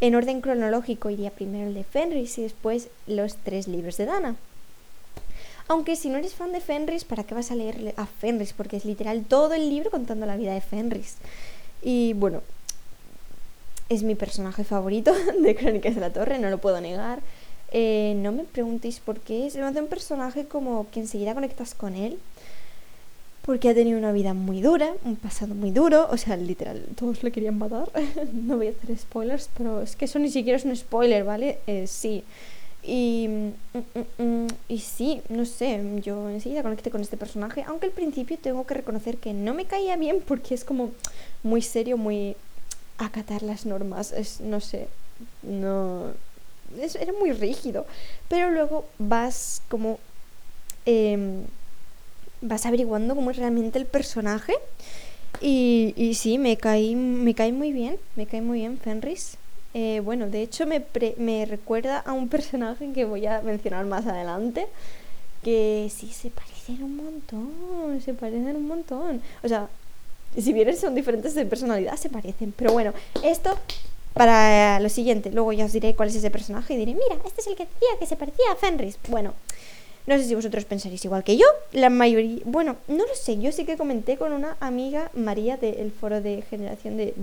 en 0.00 0.14
orden 0.14 0.40
cronológico 0.40 1.10
iría 1.10 1.30
primero 1.30 1.68
el 1.68 1.74
de 1.74 1.84
Fenris 1.84 2.38
y 2.38 2.42
después 2.42 2.88
los 3.06 3.36
tres 3.36 3.68
libros 3.68 3.96
de 3.96 4.06
Dana. 4.06 4.36
Aunque 5.68 5.96
si 5.96 6.08
no 6.08 6.18
eres 6.18 6.34
fan 6.34 6.52
de 6.52 6.60
Fenris, 6.60 7.04
¿para 7.04 7.24
qué 7.24 7.34
vas 7.34 7.50
a 7.50 7.54
leer 7.54 7.94
a 7.96 8.06
Fenris? 8.06 8.52
Porque 8.52 8.76
es 8.76 8.84
literal 8.84 9.24
todo 9.24 9.54
el 9.54 9.68
libro 9.68 9.90
contando 9.90 10.26
la 10.26 10.36
vida 10.36 10.52
de 10.54 10.60
Fenris. 10.60 11.16
Y 11.82 12.12
bueno, 12.14 12.42
es 13.88 14.02
mi 14.02 14.14
personaje 14.14 14.64
favorito 14.64 15.12
de 15.40 15.54
Crónicas 15.54 15.94
de 15.94 16.00
la 16.00 16.12
Torre, 16.12 16.38
no 16.38 16.50
lo 16.50 16.58
puedo 16.58 16.80
negar. 16.80 17.20
Eh, 17.72 18.14
no 18.18 18.32
me 18.32 18.44
preguntéis 18.44 19.00
por 19.00 19.20
qué, 19.20 19.46
es 19.46 19.54
un 19.54 19.86
personaje 19.86 20.44
como 20.44 20.90
que 20.90 21.00
enseguida 21.00 21.32
conectas 21.32 21.74
con 21.74 21.94
él, 21.94 22.18
porque 23.42 23.70
ha 23.70 23.74
tenido 23.74 23.98
una 23.98 24.12
vida 24.12 24.34
muy 24.34 24.60
dura, 24.60 24.92
un 25.04 25.16
pasado 25.16 25.54
muy 25.54 25.70
duro, 25.70 26.06
o 26.10 26.16
sea, 26.18 26.36
literal, 26.36 26.84
todos 26.96 27.22
le 27.22 27.32
querían 27.32 27.56
matar. 27.56 27.90
no 28.32 28.58
voy 28.58 28.68
a 28.68 28.70
hacer 28.70 28.96
spoilers, 28.98 29.48
pero 29.56 29.80
es 29.80 29.96
que 29.96 30.04
eso 30.04 30.18
ni 30.18 30.30
siquiera 30.30 30.58
es 30.58 30.64
un 30.64 30.76
spoiler, 30.76 31.24
¿vale? 31.24 31.60
Eh, 31.66 31.86
sí. 31.86 32.24
Y, 32.84 33.28
mm, 33.28 33.78
mm, 33.78 34.22
mm, 34.22 34.48
y 34.68 34.78
sí, 34.80 35.22
no 35.28 35.44
sé, 35.44 35.80
yo 36.02 36.28
enseguida 36.28 36.62
conecté 36.62 36.90
con 36.90 37.00
este 37.00 37.16
personaje, 37.16 37.64
aunque 37.66 37.86
al 37.86 37.92
principio 37.92 38.38
tengo 38.38 38.66
que 38.66 38.74
reconocer 38.74 39.18
que 39.18 39.32
no 39.32 39.54
me 39.54 39.66
caía 39.66 39.96
bien 39.96 40.20
porque 40.26 40.54
es 40.54 40.64
como 40.64 40.90
muy 41.44 41.62
serio, 41.62 41.96
muy 41.96 42.36
acatar 42.98 43.42
las 43.42 43.66
normas, 43.66 44.12
es, 44.12 44.40
no 44.40 44.60
sé, 44.60 44.88
no... 45.42 46.12
Es, 46.80 46.96
era 46.96 47.12
muy 47.12 47.32
rígido, 47.32 47.86
pero 48.28 48.50
luego 48.50 48.86
vas 48.98 49.62
como... 49.68 49.98
Em, 50.86 51.44
vas 52.40 52.66
averiguando 52.66 53.14
cómo 53.14 53.30
es 53.30 53.36
realmente 53.36 53.78
el 53.78 53.86
personaje 53.86 54.54
y, 55.40 55.94
y 55.96 56.14
sí, 56.14 56.38
me 56.38 56.56
caí, 56.56 56.96
me 56.96 57.34
cae 57.34 57.52
muy 57.52 57.72
bien, 57.72 57.98
me 58.16 58.26
cae 58.26 58.42
muy 58.42 58.58
bien 58.58 58.78
Fenris. 58.78 59.38
Eh, 59.74 60.00
bueno, 60.04 60.28
de 60.28 60.42
hecho 60.42 60.66
me, 60.66 60.84
me 61.16 61.46
recuerda 61.46 61.98
a 61.98 62.12
un 62.12 62.28
personaje 62.30 62.92
que 62.92 63.04
voy 63.04 63.26
a 63.26 63.40
mencionar 63.42 63.84
más 63.86 64.06
adelante, 64.06 64.66
que 65.42 65.90
sí 65.94 66.12
se 66.12 66.30
parecen 66.30 66.82
un 66.82 66.96
montón, 66.96 68.00
se 68.00 68.14
parecen 68.14 68.56
un 68.56 68.66
montón. 68.68 69.22
O 69.42 69.48
sea, 69.48 69.68
si 70.36 70.52
bien 70.52 70.76
son 70.76 70.94
diferentes 70.94 71.34
de 71.34 71.44
personalidad, 71.44 71.96
se 71.96 72.08
parecen. 72.08 72.52
Pero 72.56 72.72
bueno, 72.72 72.92
esto 73.22 73.58
para 74.14 74.78
lo 74.80 74.88
siguiente. 74.88 75.30
Luego 75.30 75.52
ya 75.52 75.64
os 75.64 75.72
diré 75.72 75.94
cuál 75.94 76.08
es 76.08 76.16
ese 76.16 76.30
personaje 76.30 76.74
y 76.74 76.76
diré, 76.76 76.94
mira, 76.94 77.16
este 77.26 77.40
es 77.40 77.46
el 77.46 77.56
que 77.56 77.64
decía 77.64 77.88
que 77.98 78.06
se 78.06 78.16
parecía 78.16 78.52
a 78.52 78.56
Fenris. 78.56 78.98
Bueno, 79.08 79.34
no 80.06 80.18
sé 80.18 80.24
si 80.24 80.34
vosotros 80.34 80.64
pensaréis 80.64 81.04
igual 81.04 81.22
que 81.22 81.36
yo. 81.36 81.46
La 81.72 81.90
mayoría, 81.90 82.42
bueno, 82.44 82.76
no 82.88 83.06
lo 83.06 83.14
sé. 83.14 83.38
Yo 83.38 83.52
sí 83.52 83.64
que 83.64 83.76
comenté 83.76 84.16
con 84.16 84.32
una 84.32 84.56
amiga, 84.60 85.10
María, 85.14 85.56
del 85.56 85.92
foro 85.92 86.20
de 86.20 86.42
generación 86.42 86.96
de 86.96 87.14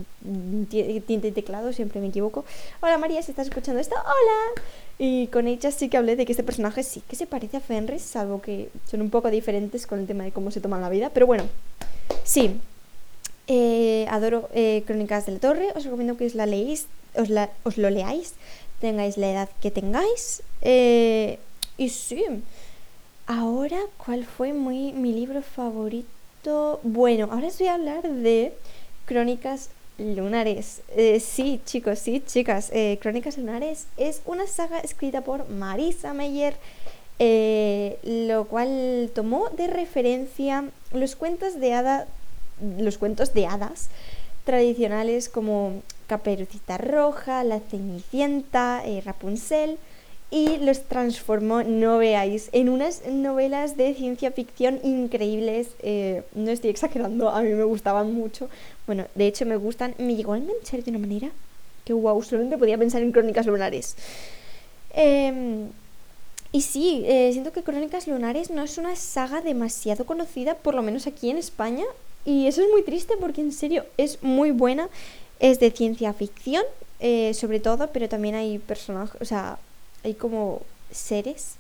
tinta 1.06 1.28
y 1.28 1.32
teclado, 1.32 1.74
siempre 1.74 2.00
me 2.00 2.08
equivoco. 2.08 2.46
Hola 2.82 2.98
María, 2.98 3.22
si 3.22 3.32
estás 3.32 3.48
escuchando 3.48 3.82
esto, 3.82 3.96
hola. 3.96 4.64
Y 4.98 5.28
con 5.28 5.48
ella 5.48 5.72
sí 5.72 5.90
que 5.90 5.98
hablé 5.98 6.16
de 6.16 6.26
que 6.26 6.34
este 6.34 6.44
personaje 6.44 6.84
sí 6.84 7.02
que 7.08 7.16
se 7.16 7.26
parece 7.26 7.58
a 7.58 7.62
Fenris, 7.62 8.02
salvo 8.02 8.42
que 8.42 8.70
son 8.90 9.02
un 9.02 9.10
poco 9.10 9.30
diferentes 9.30 9.86
con 9.88 10.00
el 10.00 10.08
tema 10.08 10.24
de 10.24 10.32
cómo 10.32 10.52
se 10.52 10.62
toman 10.62 10.82
la 10.82 10.90
vida. 10.90 11.10
Pero 11.14 11.26
bueno, 11.26 11.44
sí, 12.24 12.60
eh, 13.48 14.06
adoro 14.10 14.50
eh, 14.54 14.84
Crónicas 14.86 15.26
de 15.26 15.34
la 15.34 15.40
Torre, 15.40 15.68
os 15.76 15.84
recomiendo 15.84 16.18
que 16.18 16.26
os 16.26 16.36
la 16.36 16.46
leáis, 16.46 16.88
os, 17.16 17.30
la, 17.30 17.50
os 17.64 17.78
lo 17.78 17.90
leáis, 17.90 18.34
tengáis 18.80 19.18
la 19.18 19.32
edad 19.32 19.50
que 19.62 19.72
tengáis. 19.72 20.44
Eh, 20.62 21.40
y 21.78 21.90
sí, 21.90 22.24
ahora, 23.30 23.78
¿cuál 24.04 24.26
fue 24.26 24.54
mi, 24.54 24.92
mi 24.92 25.14
libro 25.14 25.42
favorito? 25.42 26.80
Bueno, 26.84 27.30
ahora 27.32 27.48
os 27.48 27.60
voy 27.60 27.68
a 27.68 27.76
hablar 27.76 28.02
de 28.02 28.54
Crónicas 29.06 29.70
Lunares. 30.00 30.82
sí, 31.22 31.62
chicos, 31.64 32.00
sí, 32.00 32.24
chicas. 32.26 32.72
Crónicas 33.00 33.38
Lunares 33.38 33.86
es 33.98 34.22
una 34.26 34.48
saga 34.48 34.80
escrita 34.80 35.22
por 35.22 35.48
Marisa 35.50 36.14
Meyer, 36.14 36.56
lo 38.04 38.46
cual 38.46 39.12
tomó 39.14 39.50
de 39.50 39.68
referencia 39.68 40.66
los 40.92 41.16
cuentos 41.16 41.60
de 41.60 41.74
hada 41.74 42.08
los 42.78 42.98
cuentos 42.98 43.34
de 43.34 43.46
hadas 43.46 43.90
tradicionales 44.44 45.30
como 45.30 45.82
Caperucita 46.08 46.78
Roja, 46.78 47.44
La 47.44 47.60
Cenicienta, 47.60 48.82
eh, 48.86 49.02
Rapunzel 49.06 49.78
y 50.32 50.58
los 50.58 50.84
transformó, 50.84 51.64
no 51.64 51.98
veáis, 51.98 52.50
en 52.52 52.70
unas 52.70 53.06
novelas 53.08 53.78
de 53.78 53.94
ciencia 53.96 54.32
ficción 54.32 54.80
increíbles. 54.84 55.70
Eh, 55.82 56.24
no 56.36 56.52
estoy 56.52 56.70
exagerando, 56.70 57.30
a 57.30 57.42
mí 57.42 57.50
me 57.50 57.64
gustaban 57.64 58.14
mucho. 58.14 58.48
Bueno, 58.86 59.06
de 59.16 59.28
hecho 59.28 59.46
me 59.46 59.56
gustan, 59.56 59.96
me 59.98 60.16
llegó 60.16 60.34
a 60.34 60.38
enganchar 60.38 60.84
de 60.84 60.92
una 60.92 61.00
manera 61.00 61.30
que 61.84 61.94
wow, 61.94 62.22
solamente 62.22 62.58
podía 62.58 62.78
pensar 62.78 63.02
en 63.02 63.12
Crónicas 63.12 63.48
Lunares. 63.48 63.96
Em, 64.94 65.70
y 66.52 66.62
sí, 66.62 67.04
eh, 67.06 67.30
siento 67.32 67.52
que 67.52 67.64
Crónicas 67.64 68.08
Lunares 68.08 68.52
no 68.52 68.64
es 68.64 68.78
una 68.78 68.96
saga 68.96 69.42
demasiado 69.42 70.06
conocida, 70.06 70.56
por 70.56 70.76
lo 70.76 70.84
menos 70.84 71.08
aquí 71.08 71.32
en 71.32 71.38
España. 71.38 71.86
Y 72.26 72.46
eso 72.48 72.62
es 72.62 72.70
muy 72.70 72.84
triste 72.84 73.16
porque 73.20 73.42
en 73.42 73.52
serio 73.52 73.86
es 73.98 74.22
muy 74.22 74.52
buena. 74.52 74.90
Es 75.40 75.60
de 75.60 75.72
ciencia 75.72 76.14
ficción, 76.14 76.64
eh, 77.00 77.34
sobre 77.34 77.60
todo, 77.60 77.90
pero 77.92 78.10
también 78.10 78.36
hay 78.36 78.60
personajes, 78.60 79.20
o 79.22 79.26
sea, 79.26 79.58
hay 80.04 80.14
como 80.14 80.62
seres 80.92 81.56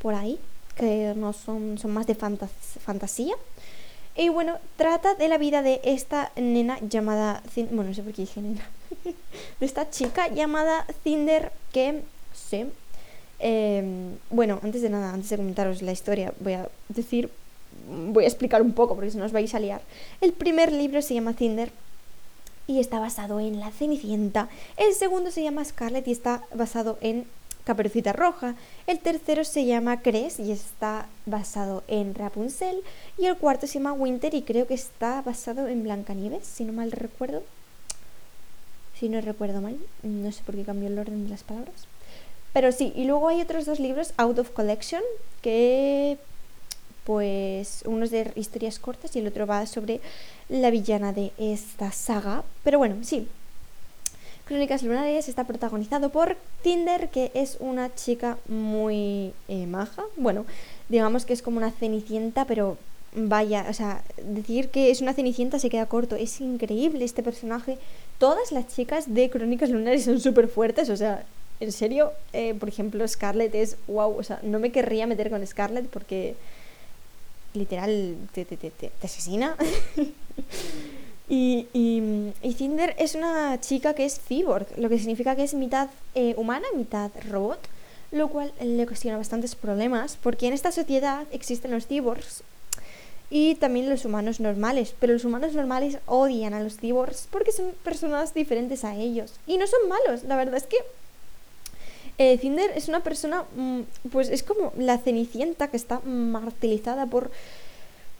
por 0.00 0.14
ahí 0.14 0.38
que 0.76 1.14
no 1.16 1.32
son, 1.32 1.78
son 1.78 1.92
más 1.92 2.06
de 2.06 2.14
fantasía. 2.14 3.34
Y 4.14 4.28
bueno, 4.28 4.58
trata 4.76 5.14
de 5.14 5.28
la 5.28 5.38
vida 5.38 5.62
de 5.62 5.80
esta 5.84 6.32
nena 6.36 6.78
llamada. 6.80 7.42
Bueno, 7.70 7.84
no 7.84 7.94
sé 7.94 8.02
por 8.02 8.12
qué 8.12 8.22
dije 8.22 8.40
nena. 8.40 8.66
de 9.60 9.66
esta 9.66 9.90
chica 9.90 10.28
llamada 10.28 10.86
Cinder 11.02 11.52
que 11.72 12.02
sé. 12.34 12.66
Em, 13.38 14.16
bueno, 14.30 14.60
antes 14.62 14.80
de 14.80 14.88
nada, 14.88 15.12
antes 15.12 15.28
de 15.28 15.36
comentaros 15.36 15.82
la 15.82 15.92
historia, 15.92 16.32
voy 16.40 16.54
a 16.54 16.68
decir 16.88 17.30
voy 17.88 18.24
a 18.24 18.28
explicar 18.28 18.62
un 18.62 18.72
poco 18.72 18.94
porque 18.94 19.10
si 19.10 19.18
no 19.18 19.24
os 19.24 19.32
vais 19.32 19.54
a 19.54 19.60
liar. 19.60 19.82
El 20.20 20.32
primer 20.32 20.72
libro 20.72 21.02
se 21.02 21.14
llama 21.14 21.34
Cinder 21.34 21.70
y 22.66 22.80
está 22.80 22.98
basado 22.98 23.38
en 23.38 23.60
La 23.60 23.70
Cenicienta. 23.70 24.48
El 24.76 24.94
segundo 24.94 25.30
se 25.30 25.42
llama 25.42 25.64
Scarlet 25.64 26.06
y 26.08 26.12
está 26.12 26.42
basado 26.54 26.98
en 27.00 27.26
Caperucita 27.66 28.12
Roja. 28.12 28.54
El 28.86 29.00
tercero 29.00 29.42
se 29.42 29.64
llama 29.64 30.00
Cres 30.00 30.38
y 30.38 30.52
está 30.52 31.06
basado 31.26 31.82
en 31.88 32.14
Rapunzel. 32.14 32.80
Y 33.18 33.26
el 33.26 33.36
cuarto 33.36 33.66
se 33.66 33.74
llama 33.74 33.92
Winter 33.92 34.32
y 34.34 34.42
creo 34.42 34.68
que 34.68 34.74
está 34.74 35.20
basado 35.22 35.66
en 35.66 35.82
Blancanieves, 35.82 36.46
si 36.46 36.64
no 36.64 36.72
mal 36.72 36.92
recuerdo. 36.92 37.42
Si 38.94 39.08
no 39.08 39.20
recuerdo 39.20 39.60
mal, 39.60 39.76
no 40.04 40.30
sé 40.30 40.42
por 40.46 40.54
qué 40.54 40.62
cambió 40.62 40.88
el 40.88 40.98
orden 40.98 41.24
de 41.24 41.30
las 41.30 41.42
palabras. 41.42 41.74
Pero 42.52 42.70
sí, 42.70 42.92
y 42.94 43.04
luego 43.04 43.28
hay 43.28 43.42
otros 43.42 43.66
dos 43.66 43.80
libros, 43.80 44.14
Out 44.16 44.38
of 44.38 44.50
Collection, 44.50 45.02
que 45.42 46.18
pues 47.02 47.82
uno 47.84 48.04
es 48.04 48.12
de 48.12 48.32
historias 48.36 48.78
cortas 48.78 49.14
y 49.14 49.18
el 49.18 49.26
otro 49.26 49.46
va 49.46 49.66
sobre 49.66 50.00
la 50.48 50.70
villana 50.70 51.12
de 51.12 51.32
esta 51.36 51.90
saga. 51.90 52.44
Pero 52.62 52.78
bueno, 52.78 52.96
sí. 53.02 53.28
Crónicas 54.46 54.84
Lunares 54.84 55.28
está 55.28 55.44
protagonizado 55.44 56.10
por 56.10 56.36
Tinder, 56.62 57.08
que 57.08 57.32
es 57.34 57.56
una 57.58 57.92
chica 57.92 58.38
muy 58.46 59.32
eh, 59.48 59.66
maja. 59.66 60.04
Bueno, 60.16 60.46
digamos 60.88 61.24
que 61.26 61.32
es 61.32 61.42
como 61.42 61.56
una 61.56 61.72
cenicienta, 61.72 62.44
pero 62.44 62.78
vaya, 63.12 63.66
o 63.68 63.72
sea, 63.72 64.04
decir 64.22 64.68
que 64.68 64.92
es 64.92 65.00
una 65.00 65.14
cenicienta 65.14 65.58
se 65.58 65.68
queda 65.68 65.86
corto. 65.86 66.14
Es 66.14 66.40
increíble 66.40 67.04
este 67.04 67.24
personaje. 67.24 67.78
Todas 68.18 68.52
las 68.52 68.68
chicas 68.68 69.12
de 69.12 69.28
Crónicas 69.30 69.68
Lunares 69.70 70.04
son 70.04 70.20
súper 70.20 70.46
fuertes, 70.46 70.90
o 70.90 70.96
sea, 70.96 71.24
en 71.58 71.72
serio, 71.72 72.12
eh, 72.32 72.54
por 72.54 72.68
ejemplo, 72.68 73.06
Scarlett 73.08 73.52
es 73.52 73.76
wow, 73.88 74.16
o 74.16 74.22
sea, 74.22 74.38
no 74.44 74.60
me 74.60 74.70
querría 74.70 75.08
meter 75.08 75.28
con 75.28 75.44
Scarlett 75.44 75.88
porque 75.88 76.36
literal 77.52 78.16
te, 78.32 78.44
te, 78.44 78.56
te, 78.56 78.70
te 78.70 78.92
asesina. 79.02 79.56
y, 81.28 81.66
y, 81.72 82.52
Cinder 82.52 82.94
es 82.98 83.14
una 83.14 83.60
chica 83.60 83.94
que 83.94 84.04
es 84.04 84.20
cyborg, 84.20 84.66
lo 84.78 84.88
que 84.88 84.98
significa 84.98 85.34
que 85.34 85.42
es 85.42 85.54
mitad 85.54 85.88
eh, 86.14 86.34
humana, 86.36 86.66
mitad 86.76 87.10
robot. 87.28 87.58
lo 88.12 88.28
cual 88.28 88.52
le 88.60 88.84
ocasiona 88.84 89.18
bastantes 89.18 89.56
problemas, 89.56 90.16
porque 90.22 90.46
en 90.46 90.52
esta 90.52 90.70
sociedad 90.70 91.26
existen 91.32 91.72
los 91.72 91.86
cyborgs 91.86 92.44
y 93.28 93.56
también 93.56 93.90
los 93.90 94.04
humanos 94.04 94.38
normales, 94.38 94.94
pero 95.00 95.12
los 95.12 95.24
humanos 95.24 95.54
normales 95.54 95.98
odian 96.06 96.54
a 96.54 96.62
los 96.62 96.76
cyborgs 96.76 97.26
porque 97.30 97.50
son 97.50 97.72
personas 97.82 98.32
diferentes 98.32 98.84
a 98.84 98.94
ellos 98.94 99.34
y 99.46 99.58
no 99.58 99.66
son 99.66 99.88
malos, 99.88 100.22
la 100.22 100.36
verdad 100.36 100.56
es 100.56 100.66
que 100.66 100.76
eh, 102.18 102.38
Cinder 102.38 102.70
es 102.74 102.88
una 102.88 103.00
persona, 103.00 103.44
mm, 103.56 103.80
pues 104.10 104.30
es 104.30 104.42
como 104.42 104.72
la 104.78 104.98
cenicienta 104.98 105.68
que 105.68 105.76
está 105.76 106.00
martirizada 106.00 107.06
por 107.06 107.30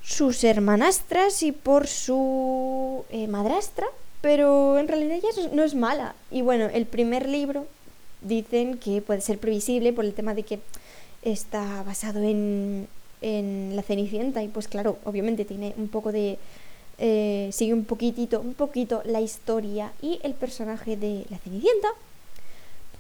sus 0.07 0.45
hermanastras 0.45 1.43
y 1.43 1.51
por 1.51 1.89
su 1.89 3.05
eh, 3.11 3.27
madrastra, 3.27 3.87
pero 4.21 4.79
en 4.79 4.87
realidad 4.87 5.17
ella 5.17 5.51
no 5.53 5.65
es 5.65 5.75
mala. 5.75 6.15
Y 6.31 6.43
bueno, 6.43 6.67
el 6.73 6.87
primer 6.87 7.29
libro 7.29 7.67
dicen 8.21 8.79
que 8.79 9.03
puede 9.03 9.21
ser 9.21 9.39
previsible 9.39 9.93
por 9.93 10.05
el 10.05 10.15
tema 10.15 10.35
de 10.35 10.45
que 10.45 10.61
está 11.23 11.83
basado 11.83 12.23
en, 12.23 12.87
en 13.21 13.73
la 13.75 13.83
Cenicienta 13.83 14.45
y 14.45 14.49
pues 14.49 14.69
claro, 14.69 14.99
obviamente 15.05 15.45
tiene 15.45 15.75
un 15.77 15.89
poco 15.89 16.13
de... 16.13 16.39
Eh, 16.99 17.51
sigue 17.53 17.75
un 17.75 17.85
poquitito, 17.85 18.41
un 18.41 18.55
poquito 18.55 19.03
la 19.05 19.21
historia 19.21 19.93
y 20.01 20.19
el 20.23 20.33
personaje 20.33 20.97
de 20.97 21.27
la 21.31 21.39
Cenicienta. 21.39 21.89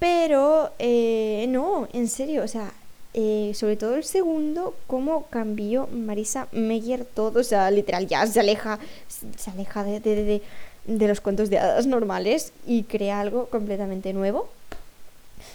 Pero 0.01 0.73
eh, 0.79 1.47
no, 1.49 1.89
en 1.93 2.09
serio, 2.09 2.43
o 2.43 2.49
sea, 2.49 2.73
eh, 3.19 3.53
sobre 3.55 3.77
todo 3.77 3.95
el 3.95 4.05
segundo, 4.05 4.75
cómo 4.87 5.27
cambió 5.31 5.87
Marisa 5.87 6.49
Meyer 6.53 7.07
todo, 7.07 7.41
o 7.41 7.45
sea, 7.45 7.71
literal, 7.71 8.07
ya 8.07 8.27
se 8.27 8.41
aleja, 8.41 8.79
se 9.09 9.51
aleja 9.51 9.83
de, 9.85 10.01
de, 10.01 10.43
de 10.85 11.09
los 11.09 11.23
cuentos 11.23 11.49
de 11.49 11.59
hadas 11.59 11.87
normales 11.87 12.53
y 12.67 12.83
crea 12.83 13.21
algo 13.21 13.47
completamente 13.47 14.13
nuevo. 14.13 14.51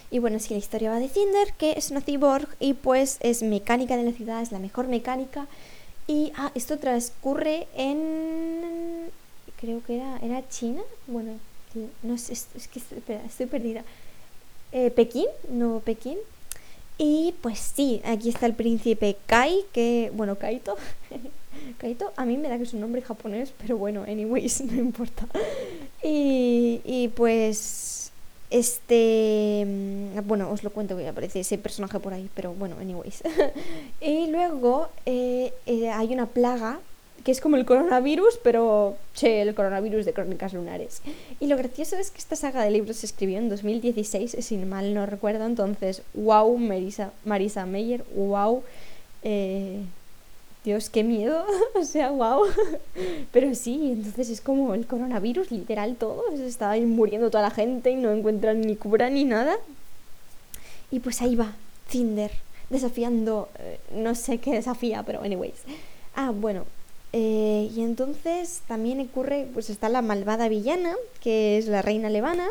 Y 0.09 0.17
bueno, 0.17 0.39
sí, 0.39 0.55
la 0.55 0.57
historia 0.57 0.89
va 0.89 0.99
de 0.99 1.07
Cinder, 1.07 1.53
que 1.53 1.73
es 1.77 1.91
una 1.91 2.01
cyborg 2.01 2.47
y 2.59 2.73
pues 2.73 3.17
es 3.19 3.43
mecánica 3.43 3.95
de 3.95 4.03
la 4.05 4.11
ciudad, 4.11 4.41
es 4.41 4.51
la 4.51 4.57
mejor 4.57 4.87
mecánica. 4.87 5.45
Y 6.07 6.33
ah, 6.35 6.51
esto 6.55 6.79
transcurre 6.79 7.67
en. 7.75 9.11
Creo 9.59 9.83
que 9.85 9.97
era, 9.97 10.17
era 10.23 10.49
China. 10.49 10.81
Bueno, 11.05 11.33
no 12.01 12.17
sé, 12.17 12.33
es, 12.33 12.47
que 12.67 12.79
espera, 12.79 13.21
estoy 13.23 13.45
perdida. 13.45 13.83
Eh, 14.71 14.89
Pekín, 14.89 15.27
no 15.49 15.79
Pekín. 15.85 16.17
Y 17.03 17.33
pues 17.41 17.57
sí, 17.57 17.99
aquí 18.05 18.29
está 18.29 18.45
el 18.45 18.53
príncipe 18.53 19.17
Kai, 19.25 19.65
que, 19.73 20.11
bueno, 20.13 20.35
Kaito. 20.35 20.77
Kaito, 21.79 22.13
a 22.15 22.25
mí 22.25 22.37
me 22.37 22.47
da 22.47 22.57
que 22.57 22.63
es 22.63 22.75
un 22.75 22.79
nombre 22.79 23.01
japonés, 23.01 23.51
pero 23.59 23.75
bueno, 23.75 24.03
anyways, 24.03 24.61
no 24.71 24.79
importa. 24.79 25.25
Y, 26.03 26.79
y 26.85 27.07
pues 27.07 28.11
este. 28.51 29.65
Mm, 29.65 30.27
bueno, 30.27 30.51
os 30.51 30.63
lo 30.63 30.69
cuento 30.69 30.95
que 30.95 31.07
aparece 31.07 31.39
ese 31.39 31.57
personaje 31.57 31.99
por 31.99 32.13
ahí, 32.13 32.29
pero 32.35 32.53
bueno, 32.53 32.75
anyways. 32.79 33.23
y 33.99 34.27
luego 34.27 34.89
eh, 35.07 35.55
eh, 35.65 35.89
hay 35.89 36.13
una 36.13 36.27
plaga 36.27 36.81
que 37.23 37.31
es 37.31 37.41
como 37.41 37.55
el 37.57 37.65
coronavirus, 37.65 38.39
pero 38.43 38.95
che, 39.13 39.41
el 39.41 39.53
coronavirus 39.53 40.05
de 40.05 40.13
Crónicas 40.13 40.53
Lunares. 40.53 41.01
Y 41.39 41.47
lo 41.47 41.57
gracioso 41.57 41.95
es 41.97 42.11
que 42.11 42.19
esta 42.19 42.35
saga 42.35 42.63
de 42.63 42.71
libros 42.71 42.97
se 42.97 43.05
escribió 43.05 43.37
en 43.37 43.49
2016, 43.49 44.37
si 44.39 44.57
mal 44.57 44.93
no 44.93 45.05
recuerdo, 45.05 45.45
entonces, 45.45 46.01
wow, 46.13 46.57
Marisa, 46.57 47.65
Meyer, 47.65 48.03
wow. 48.15 48.63
Eh, 49.23 49.81
Dios, 50.63 50.89
qué 50.89 51.03
miedo. 51.03 51.45
o 51.75 51.83
sea, 51.83 52.11
wow. 52.11 52.43
Pero 53.31 53.53
sí, 53.55 53.91
entonces 53.93 54.29
es 54.29 54.41
como 54.41 54.73
el 54.73 54.85
coronavirus, 54.85 55.51
literal 55.51 55.95
todo. 55.95 56.23
Se 56.35 56.47
está 56.47 56.75
muriendo 56.77 57.29
toda 57.29 57.43
la 57.43 57.51
gente 57.51 57.91
y 57.91 57.95
no 57.95 58.11
encuentran 58.11 58.61
ni 58.61 58.75
cura 58.75 59.09
ni 59.09 59.25
nada. 59.25 59.57
Y 60.91 60.99
pues 60.99 61.21
ahí 61.21 61.35
va, 61.35 61.53
Cinder, 61.89 62.31
desafiando, 62.69 63.49
eh, 63.59 63.79
no 63.93 64.13
sé 64.13 64.39
qué 64.39 64.51
desafía, 64.51 65.03
pero 65.03 65.21
anyways. 65.21 65.63
Ah, 66.15 66.31
bueno. 66.31 66.65
Eh, 67.13 67.69
y 67.75 67.81
entonces 67.81 68.61
también 68.67 69.01
ocurre, 69.01 69.47
pues 69.53 69.69
está 69.69 69.89
la 69.89 70.01
malvada 70.01 70.47
villana, 70.47 70.95
que 71.19 71.57
es 71.57 71.67
la 71.67 71.81
reina 71.81 72.09
levana, 72.09 72.47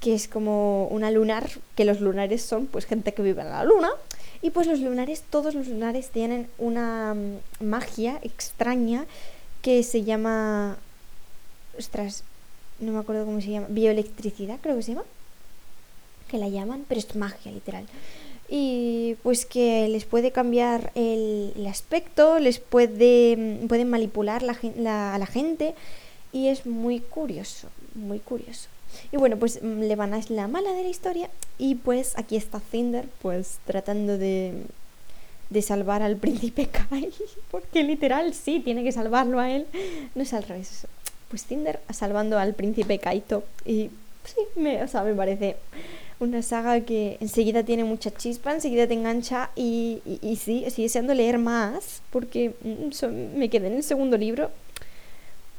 que 0.00 0.14
es 0.14 0.28
como 0.28 0.86
una 0.88 1.10
lunar, 1.10 1.50
que 1.74 1.84
los 1.84 2.00
lunares 2.00 2.42
son 2.42 2.66
pues 2.66 2.86
gente 2.86 3.12
que 3.12 3.22
vive 3.22 3.42
en 3.42 3.50
la 3.50 3.64
luna. 3.64 3.90
Y 4.40 4.50
pues 4.50 4.68
los 4.68 4.78
lunares, 4.78 5.24
todos 5.28 5.54
los 5.54 5.66
lunares 5.66 6.10
tienen 6.10 6.48
una 6.58 7.14
mm, 7.14 7.64
magia 7.64 8.20
extraña 8.22 9.06
que 9.62 9.82
se 9.82 10.04
llama... 10.04 10.78
Ostras, 11.76 12.22
no 12.78 12.92
me 12.92 12.98
acuerdo 13.00 13.24
cómo 13.24 13.40
se 13.40 13.50
llama. 13.50 13.66
Bioelectricidad, 13.68 14.58
creo 14.60 14.76
que 14.76 14.82
se 14.82 14.92
llama. 14.92 15.04
Que 16.28 16.38
la 16.38 16.48
llaman, 16.48 16.84
pero 16.88 17.00
es 17.00 17.16
magia 17.16 17.50
literal. 17.50 17.86
Y 18.48 19.16
pues 19.22 19.44
que 19.44 19.88
les 19.88 20.04
puede 20.04 20.32
cambiar 20.32 20.90
el, 20.94 21.66
aspecto, 21.68 22.38
les 22.38 22.58
puede 22.58 23.36
mm, 23.36 23.68
pueden 23.68 23.90
manipular 23.90 24.42
la, 24.42 25.14
a 25.14 25.18
la 25.18 25.26
gente. 25.26 25.74
Y 26.32 26.48
es 26.48 26.66
muy 26.66 27.00
curioso, 27.00 27.68
muy 27.94 28.18
curioso. 28.18 28.68
Y 29.12 29.16
bueno, 29.16 29.36
pues 29.36 29.62
mm, 29.62 29.82
Levana 29.82 30.18
es 30.18 30.30
la 30.30 30.48
mala 30.48 30.72
de 30.72 30.82
la 30.82 30.88
historia 30.88 31.30
y 31.58 31.74
pues 31.74 32.16
aquí 32.16 32.36
está 32.36 32.60
Cinder 32.60 33.06
pues 33.20 33.58
tratando 33.66 34.18
de, 34.18 34.54
de 35.50 35.62
salvar 35.62 36.02
al 36.02 36.16
príncipe 36.24 36.66
Kai, 36.66 37.12
porque 37.50 37.82
literal 37.82 38.34
sí, 38.34 38.60
tiene 38.60 38.84
que 38.84 38.92
salvarlo 38.92 39.40
a 39.40 39.50
él. 39.50 39.66
No 40.14 40.22
es 40.22 40.32
al 40.32 40.42
revés. 40.42 40.86
Pues 41.28 41.44
Cinder 41.44 41.80
salvando 41.90 42.38
al 42.38 42.54
príncipe 42.54 42.98
Kaito 42.98 43.44
y 43.64 43.90
sí, 44.34 44.40
me, 44.56 44.82
o 44.82 44.88
sea, 44.88 45.02
me 45.02 45.14
parece 45.14 45.56
una 46.20 46.42
saga 46.42 46.80
que 46.80 47.16
enseguida 47.20 47.62
tiene 47.62 47.84
mucha 47.84 48.10
chispa, 48.10 48.52
enseguida 48.52 48.86
te 48.86 48.94
engancha 48.94 49.50
y, 49.54 50.02
y, 50.22 50.36
sí, 50.36 50.64
estoy 50.66 50.84
deseando 50.84 51.14
leer 51.14 51.38
más 51.38 52.02
porque 52.10 52.54
mm, 52.62 53.38
me 53.38 53.48
quedé 53.48 53.68
en 53.68 53.74
el 53.74 53.82
segundo 53.84 54.16
libro 54.16 54.50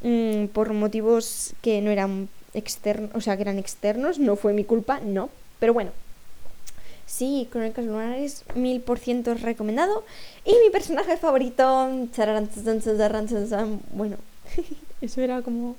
mm, 0.01 0.47
por 0.47 0.73
motivos 0.73 1.53
que 1.61 1.81
no 1.81 1.91
eran 1.91 2.29
externos, 2.53 3.11
o 3.13 3.21
sea, 3.21 3.35
que 3.37 3.43
eran 3.43 3.59
externos, 3.59 4.19
no 4.19 4.35
fue 4.35 4.53
mi 4.53 4.65
culpa, 4.65 4.99
no. 4.99 5.29
Pero 5.59 5.73
bueno, 5.73 5.91
sí, 7.05 7.47
Crónicas 7.51 7.85
Lunares, 7.85 8.43
mil 8.55 8.81
por 8.81 8.99
ciento 8.99 9.33
recomendado. 9.35 10.03
Y 10.45 10.51
mi 10.63 10.69
personaje 10.71 11.17
favorito, 11.17 11.89
bueno, 13.93 14.17
eso 15.01 15.21
era 15.21 15.41
como... 15.41 15.75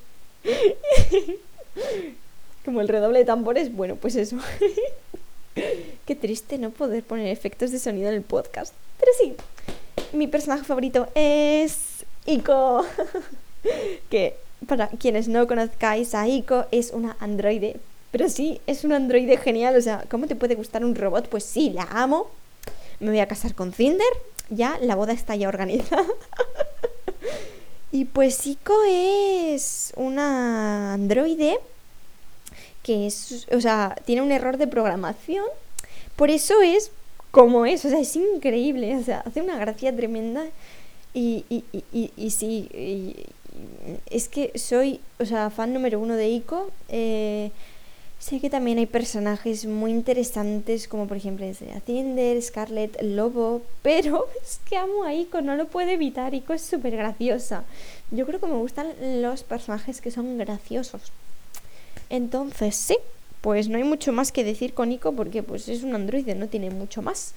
como 2.71 2.83
el 2.83 2.89
redoble 2.89 3.19
de 3.19 3.25
tambores, 3.25 3.75
bueno, 3.75 3.97
pues 3.97 4.15
eso. 4.15 4.37
Qué 6.07 6.15
triste 6.15 6.57
no 6.57 6.71
poder 6.71 7.03
poner 7.03 7.27
efectos 7.27 7.73
de 7.73 7.81
sonido 7.81 8.09
en 8.09 8.15
el 8.15 8.23
podcast. 8.23 8.73
Pero 9.01 9.11
sí, 9.21 9.35
mi 10.13 10.29
personaje 10.29 10.63
favorito 10.63 11.09
es 11.17 12.05
Ico. 12.27 12.87
que 14.11 14.37
para 14.69 14.87
quienes 14.87 15.27
no 15.27 15.49
conozcáis 15.49 16.15
a 16.15 16.29
Ico, 16.29 16.67
es 16.71 16.93
una 16.93 17.17
androide. 17.19 17.81
Pero 18.13 18.29
sí, 18.29 18.61
es 18.69 18.85
un 18.85 18.93
androide 18.93 19.37
genial. 19.37 19.77
O 19.77 19.83
sea, 19.83 20.05
¿cómo 20.09 20.29
te 20.29 20.37
puede 20.37 20.55
gustar 20.55 20.85
un 20.85 20.95
robot? 20.95 21.29
Pues 21.29 21.43
sí, 21.43 21.71
la 21.71 21.89
amo. 21.91 22.31
Me 23.01 23.09
voy 23.09 23.19
a 23.19 23.27
casar 23.27 23.57
con 23.57 23.73
Cinder. 23.73 24.07
Ya, 24.49 24.79
la 24.81 24.95
boda 24.95 25.13
está 25.13 25.35
ya 25.35 25.49
organizada. 25.49 26.07
y 27.91 28.05
pues 28.05 28.47
Ico 28.47 28.77
es 28.87 29.93
una 29.97 30.93
androide 30.93 31.59
que 32.91 33.07
es, 33.07 33.47
o 33.53 33.61
sea, 33.61 33.95
tiene 34.05 34.21
un 34.21 34.33
error 34.33 34.57
de 34.57 34.67
programación. 34.67 35.45
Por 36.17 36.29
eso 36.29 36.61
es 36.61 36.91
como 37.31 37.65
es. 37.65 37.85
O 37.85 37.89
sea, 37.89 38.01
es 38.01 38.17
increíble. 38.17 38.97
O 38.97 39.05
sea, 39.05 39.21
hace 39.21 39.41
una 39.41 39.57
gracia 39.59 39.95
tremenda. 39.95 40.45
Y, 41.15 41.45
sí, 42.31 43.15
es 44.11 44.29
que 44.29 44.59
soy, 44.59 45.01
o 45.21 45.25
sea, 45.25 45.51
fan 45.51 45.73
número 45.73 46.01
uno 46.01 46.17
de 46.17 46.31
Ico. 46.31 46.73
Eh, 46.89 47.53
sé 48.19 48.41
que 48.41 48.51
también 48.51 48.79
hay 48.79 48.87
personajes 48.87 49.67
muy 49.67 49.93
interesantes, 49.93 50.89
como 50.89 51.07
por 51.07 51.17
ejemplo 51.17 51.47
Cinder, 51.87 52.43
Scarlett, 52.43 53.01
Lobo, 53.03 53.63
pero 53.83 54.27
es 54.43 54.59
que 54.69 54.77
amo 54.77 55.05
a 55.05 55.15
Ico, 55.15 55.43
no 55.43 55.55
lo 55.55 55.69
puedo 55.69 55.91
evitar. 55.91 56.35
Ico 56.35 56.55
es 56.55 56.63
súper 56.63 56.97
graciosa. 56.97 57.63
Yo 58.11 58.27
creo 58.27 58.41
que 58.41 58.47
me 58.47 58.57
gustan 58.57 58.89
los 59.23 59.45
personajes 59.45 60.01
que 60.01 60.11
son 60.11 60.39
graciosos. 60.39 61.13
Entonces, 62.11 62.77
sí, 62.77 62.97
pues 63.41 63.69
no 63.69 63.79
hay 63.79 63.85
mucho 63.85 64.13
más 64.13 64.33
que 64.33 64.45
decir 64.45 64.75
con 64.75 64.93
Ico 64.93 65.13
porque 65.13 65.43
pues 65.43 65.69
es 65.69 65.83
un 65.83 65.95
androide, 65.95 66.35
no 66.35 66.49
tiene 66.49 66.71
mucho 66.71 67.03
más. 67.03 67.33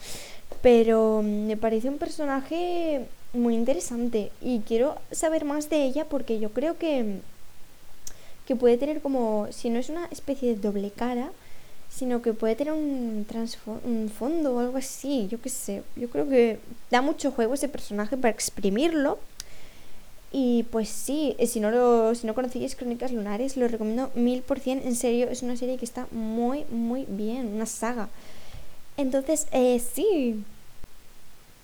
Pero 0.61 1.21
me 1.23 1.57
parece 1.57 1.89
un 1.89 1.97
personaje 1.97 3.05
muy 3.33 3.55
interesante 3.55 4.31
y 4.41 4.59
quiero 4.59 4.97
saber 5.11 5.45
más 5.45 5.69
de 5.69 5.83
ella 5.83 6.05
porque 6.05 6.39
yo 6.39 6.51
creo 6.51 6.77
que, 6.77 7.19
que 8.45 8.55
puede 8.55 8.77
tener 8.77 9.01
como, 9.01 9.47
si 9.51 9.69
no 9.69 9.79
es 9.79 9.89
una 9.89 10.05
especie 10.07 10.49
de 10.49 10.61
doble 10.61 10.91
cara, 10.91 11.31
sino 11.89 12.21
que 12.21 12.33
puede 12.33 12.55
tener 12.55 12.73
un, 12.73 13.25
un 13.85 14.09
fondo 14.09 14.55
o 14.55 14.59
algo 14.59 14.77
así, 14.77 15.27
yo 15.29 15.39
qué 15.41 15.49
sé. 15.49 15.83
Yo 15.95 16.09
creo 16.09 16.27
que 16.27 16.59
da 16.89 17.01
mucho 17.01 17.31
juego 17.31 17.53
ese 17.53 17.67
personaje 17.67 18.17
para 18.17 18.31
exprimirlo. 18.31 19.19
Y 20.35 20.63
pues 20.63 20.89
sí, 20.89 21.35
eh, 21.37 21.45
si 21.45 21.59
no, 21.59 21.69
lo, 21.69 22.15
si 22.15 22.25
no 22.25 22.33
conocéis 22.33 22.75
Crónicas 22.75 23.11
Lunares, 23.11 23.55
lo 23.55 23.67
recomiendo 23.67 24.09
mil 24.15 24.41
por 24.41 24.59
cien. 24.59 24.81
En 24.83 24.95
serio, 24.95 25.29
es 25.29 25.43
una 25.43 25.55
serie 25.55 25.77
que 25.77 25.85
está 25.85 26.07
muy, 26.11 26.65
muy 26.71 27.05
bien, 27.07 27.53
una 27.53 27.67
saga. 27.67 28.09
Entonces, 28.97 29.45
eh, 29.51 29.79
sí. 29.79 30.43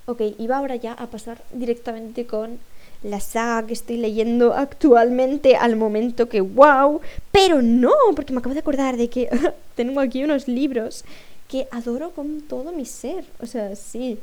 Ok, 0.06 0.22
iba 0.38 0.58
ahora 0.58 0.76
ya 0.76 0.94
a 0.94 1.08
pasar 1.08 1.42
directamente 1.52 2.28
con 2.28 2.60
la 3.02 3.20
saga 3.20 3.66
que 3.66 3.74
estoy 3.74 3.98
leyendo 3.98 4.54
actualmente 4.54 5.56
al 5.56 5.76
momento 5.76 6.30
que 6.30 6.42
wow, 6.42 7.02
pero 7.32 7.64
no, 7.64 7.94
porque 8.16 8.34
me 8.34 8.40
acabo 8.40 8.54
de 8.54 8.60
acordar 8.60 8.98
de 8.98 9.10
que 9.10 9.30
tengo 9.76 10.00
aquí 10.00 10.24
unos 10.24 10.48
libros 10.48 11.06
que 11.48 11.68
adoro 11.72 12.12
con 12.12 12.42
todo 12.42 12.72
mi 12.72 12.86
ser, 12.86 13.26
o 13.42 13.48
sea, 13.48 13.76
sí. 13.76 14.20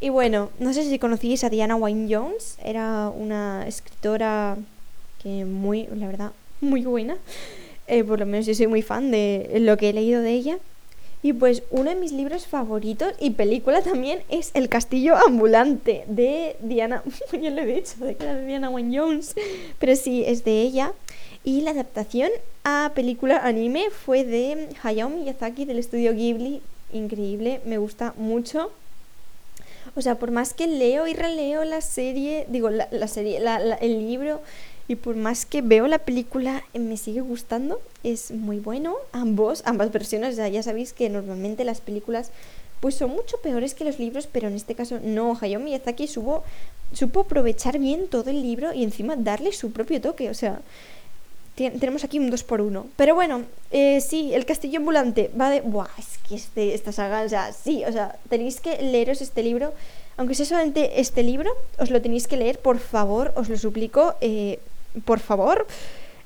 Y 0.00 0.08
bueno, 0.08 0.50
no 0.58 0.72
sé 0.72 0.82
si 0.84 0.98
conocíais 0.98 1.44
a 1.44 1.50
Diana 1.50 1.76
Wynne 1.76 2.14
Jones, 2.14 2.56
era 2.64 3.10
una 3.10 3.66
escritora 3.68 4.56
que 5.22 5.44
muy, 5.44 5.86
la 5.94 6.06
verdad, 6.06 6.32
muy 6.60 6.82
buena. 6.84 7.18
Eh, 7.86 8.02
por 8.04 8.20
lo 8.20 8.26
menos 8.26 8.46
yo 8.46 8.54
soy 8.54 8.66
muy 8.66 8.82
fan 8.82 9.10
de 9.10 9.50
lo 9.60 9.76
que 9.76 9.90
he 9.90 9.92
leído 9.92 10.22
de 10.22 10.32
ella. 10.32 10.58
Y 11.22 11.34
pues 11.34 11.62
uno 11.70 11.90
de 11.90 11.96
mis 11.96 12.12
libros 12.12 12.46
favoritos 12.46 13.12
y 13.20 13.30
película 13.30 13.82
también 13.82 14.20
es 14.30 14.52
El 14.54 14.70
castillo 14.70 15.16
ambulante 15.16 16.04
de 16.06 16.56
Diana, 16.60 17.02
yo 17.32 17.50
lo 17.50 17.60
he 17.60 17.66
dicho, 17.66 17.96
de 17.98 18.46
Diana 18.46 18.70
Wynne 18.70 18.98
Jones, 18.98 19.34
pero 19.78 19.96
sí, 19.96 20.24
es 20.26 20.44
de 20.44 20.62
ella. 20.62 20.94
Y 21.44 21.60
la 21.60 21.72
adaptación 21.72 22.30
a 22.64 22.92
película 22.94 23.38
anime 23.44 23.90
fue 23.90 24.24
de 24.24 24.68
Hayao 24.82 25.10
Miyazaki 25.10 25.66
del 25.66 25.78
estudio 25.78 26.14
Ghibli, 26.14 26.62
increíble, 26.92 27.60
me 27.66 27.76
gusta 27.76 28.14
mucho. 28.16 28.70
O 29.96 30.02
sea, 30.02 30.18
por 30.18 30.30
más 30.30 30.54
que 30.54 30.66
leo 30.66 31.06
y 31.06 31.14
releo 31.14 31.64
la 31.64 31.80
serie, 31.80 32.46
digo, 32.48 32.70
la, 32.70 33.08
serie, 33.08 33.40
el 33.80 33.98
libro, 33.98 34.40
y 34.88 34.96
por 34.96 35.14
más 35.14 35.46
que 35.46 35.62
veo 35.62 35.86
la 35.86 36.00
película, 36.00 36.64
me 36.74 36.96
sigue 36.96 37.20
gustando. 37.20 37.80
Es 38.02 38.30
muy 38.30 38.58
bueno. 38.58 38.96
Ambos, 39.12 39.62
ambas 39.64 39.92
versiones. 39.92 40.36
ya 40.36 40.62
sabéis 40.62 40.92
que 40.92 41.08
normalmente 41.08 41.64
las 41.64 41.80
películas 41.80 42.32
pues 42.80 42.94
son 42.94 43.10
mucho 43.10 43.36
peores 43.38 43.74
que 43.74 43.84
los 43.84 43.98
libros, 43.98 44.26
pero 44.26 44.48
en 44.48 44.54
este 44.54 44.74
caso 44.74 44.98
no. 45.02 45.38
Hayao 45.40 45.60
Miyazaki 45.60 46.08
supo, 46.08 46.42
supo 46.92 47.20
aprovechar 47.20 47.78
bien 47.78 48.08
todo 48.08 48.30
el 48.30 48.42
libro 48.42 48.72
y 48.72 48.82
encima 48.82 49.16
darle 49.16 49.52
su 49.52 49.70
propio 49.70 50.00
toque. 50.00 50.30
O 50.30 50.34
sea, 50.34 50.60
tenemos 51.54 52.04
aquí 52.04 52.18
un 52.18 52.30
2 52.30 52.42
por 52.44 52.60
1 52.60 52.86
Pero 52.96 53.14
bueno, 53.14 53.42
eh, 53.70 54.00
sí, 54.00 54.32
el 54.34 54.46
castillo 54.46 54.78
ambulante 54.78 55.30
va 55.38 55.50
de... 55.50 55.60
Buah, 55.60 55.88
es 55.98 56.18
que 56.26 56.34
este, 56.34 56.74
esta 56.74 56.92
saga, 56.92 57.22
o 57.22 57.28
sea, 57.28 57.52
sí, 57.52 57.84
o 57.84 57.92
sea, 57.92 58.16
tenéis 58.28 58.60
que 58.60 58.80
leeros 58.82 59.20
este 59.20 59.42
libro. 59.42 59.74
Aunque 60.16 60.34
sea 60.34 60.46
solamente 60.46 61.00
este 61.00 61.22
libro, 61.22 61.50
os 61.78 61.90
lo 61.90 62.00
tenéis 62.02 62.26
que 62.26 62.36
leer, 62.36 62.58
por 62.58 62.78
favor, 62.78 63.32
os 63.36 63.48
lo 63.48 63.56
suplico. 63.56 64.14
Eh, 64.20 64.58
por 65.04 65.20
favor. 65.20 65.66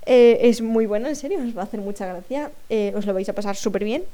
Eh, 0.07 0.39
es 0.43 0.61
muy 0.61 0.87
bueno, 0.87 1.09
en 1.09 1.17
serio, 1.17 1.39
os 1.43 1.57
va 1.57 1.63
a 1.63 1.65
hacer 1.65 1.81
mucha 1.81 2.07
gracia. 2.07 2.51
Os 2.95 3.07
lo 3.07 3.15
vais 3.15 3.29
a 3.29 3.33
pasar 3.33 3.57
súper 3.57 3.85
bien. 3.85 4.05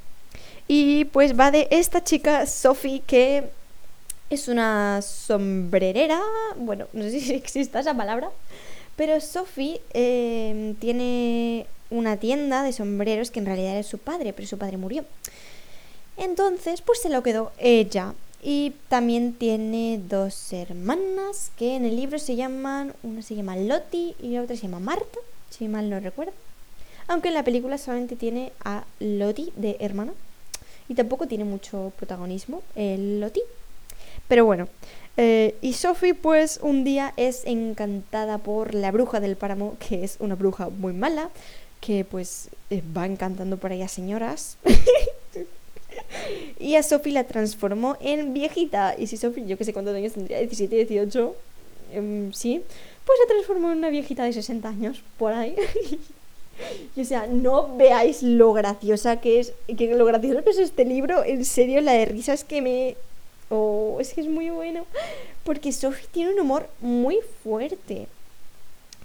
Y 0.68 1.07
pues 1.07 1.38
va 1.38 1.51
de 1.51 1.66
esta 1.70 2.05
chica, 2.05 2.46
Sophie, 2.46 3.03
que 3.07 3.44
es 4.31 4.46
una 4.46 5.03
sombrerera. 5.03 6.20
Bueno, 6.57 6.87
no 6.92 7.03
sé 7.03 7.20
si 7.20 7.35
existe 7.35 7.79
esa 7.79 7.94
palabra. 7.94 8.31
Pero 9.01 9.19
Sophie 9.23 9.81
eh, 9.95 10.75
tiene 10.79 11.65
una 11.89 12.19
tienda 12.19 12.63
de 12.63 12.75
sombreros 12.75 13.31
que 13.31 13.39
en 13.39 13.47
realidad 13.47 13.79
es 13.79 13.87
su 13.87 13.97
padre, 13.97 14.35
pero 14.35 14.47
su 14.47 14.59
padre 14.59 14.77
murió. 14.77 15.07
Entonces, 16.19 16.83
pues 16.83 17.01
se 17.01 17.09
lo 17.09 17.23
quedó 17.23 17.51
ella. 17.57 18.13
Y 18.43 18.75
también 18.89 19.33
tiene 19.33 19.99
dos 20.07 20.53
hermanas 20.53 21.51
que 21.57 21.77
en 21.77 21.87
el 21.87 21.97
libro 21.97 22.19
se 22.19 22.37
llaman, 22.37 22.93
una 23.03 23.23
se 23.23 23.37
llama 23.37 23.57
Lottie 23.57 24.17
y 24.21 24.33
la 24.33 24.43
otra 24.43 24.55
se 24.55 24.65
llama 24.65 24.81
Marta, 24.81 25.19
si 25.49 25.67
mal 25.67 25.89
no 25.89 25.99
recuerdo. 25.99 26.35
Aunque 27.09 27.29
en 27.29 27.35
la 27.35 27.43
película 27.43 27.79
solamente 27.79 28.17
tiene 28.17 28.53
a 28.67 28.85
Lottie 28.99 29.51
de 29.57 29.79
hermana 29.81 30.13
y 30.91 30.95
tampoco 30.95 31.27
tiene 31.27 31.45
mucho 31.45 31.91
protagonismo 31.97 32.63
el. 32.75 33.33
Pero 34.31 34.45
bueno, 34.45 34.69
eh, 35.16 35.57
y 35.61 35.73
Sophie 35.73 36.14
pues 36.14 36.61
un 36.62 36.85
día 36.85 37.12
es 37.16 37.45
encantada 37.47 38.38
por 38.38 38.75
la 38.77 38.93
bruja 38.93 39.19
del 39.19 39.35
páramo, 39.35 39.77
que 39.81 40.05
es 40.05 40.19
una 40.21 40.37
bruja 40.37 40.69
muy 40.69 40.93
mala, 40.93 41.31
que 41.81 42.05
pues 42.05 42.49
eh, 42.71 42.81
va 42.97 43.07
encantando 43.07 43.57
por 43.57 43.73
ahí 43.73 43.83
a 43.83 43.88
señoras. 43.88 44.57
y 46.61 46.77
a 46.77 46.85
Sophie 46.85 47.12
la 47.12 47.25
transformó 47.25 47.97
en 48.01 48.33
viejita. 48.33 48.95
Y 48.97 49.09
si 49.09 49.16
Sophie, 49.16 49.49
yo 49.49 49.59
que 49.59 49.64
sé 49.64 49.73
cuántos 49.73 49.97
años 49.97 50.12
tendría, 50.12 50.38
17, 50.38 50.77
18, 50.77 51.35
em, 51.95 52.33
sí, 52.33 52.62
pues 53.05 53.19
la 53.25 53.35
transformó 53.35 53.73
en 53.73 53.79
una 53.79 53.90
viejita 53.90 54.23
de 54.23 54.33
60 54.33 54.69
años, 54.69 55.03
por 55.19 55.33
ahí. 55.33 55.57
y 56.95 57.01
o 57.01 57.05
sea, 57.05 57.27
no 57.27 57.77
veáis 57.77 58.23
lo 58.23 58.53
graciosa 58.53 59.21
que 59.21 59.40
es, 59.40 59.55
que 59.77 59.93
lo 59.93 60.05
gracioso 60.05 60.45
que 60.45 60.51
es 60.51 60.59
este 60.59 60.85
libro, 60.85 61.25
en 61.25 61.45
serio, 61.45 61.81
la 61.81 61.95
de 61.95 62.05
risas 62.05 62.45
que 62.45 62.62
me... 62.62 62.97
Oh, 63.51 63.99
es 64.01 64.15
que 64.15 64.23
es 64.23 64.29
muy 64.29 64.49
bueno. 64.49 64.87
Porque 65.45 65.73
Sophie 65.73 66.09
tiene 66.11 66.33
un 66.33 66.41
humor 66.41 66.69
muy 66.81 67.19
fuerte 67.43 68.09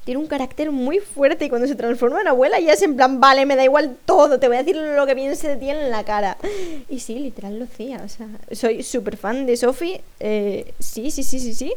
tiene 0.05 0.19
un 0.19 0.27
carácter 0.27 0.71
muy 0.71 0.99
fuerte 0.99 1.45
y 1.45 1.49
cuando 1.49 1.67
se 1.67 1.73
transforma 1.75 2.21
en 2.21 2.27
abuela 2.27 2.59
ya 2.59 2.73
es 2.73 2.81
en 2.83 2.95
plan, 2.95 3.19
vale, 3.19 3.45
me 3.47 3.55
da 3.55 3.63
igual 3.63 3.97
todo, 4.05 4.39
te 4.39 4.47
voy 4.47 4.57
a 4.57 4.63
decir 4.63 4.77
lo 4.77 5.05
que 5.07 5.15
piense 5.15 5.47
de 5.47 5.57
ti 5.57 5.69
en 5.71 5.89
la 5.89 6.03
cara. 6.03 6.37
Y 6.89 6.99
sí, 6.99 7.17
literal 7.17 7.57
lo 7.57 7.65
hacía, 7.65 8.01
o 8.05 8.07
sea, 8.07 8.27
soy 8.51 8.83
súper 8.83 9.17
fan 9.17 9.47
de 9.47 9.57
Sophie, 9.57 10.01
eh, 10.19 10.73
sí, 10.79 11.09
sí, 11.09 11.23
sí, 11.23 11.39
sí, 11.39 11.55
sí, 11.55 11.73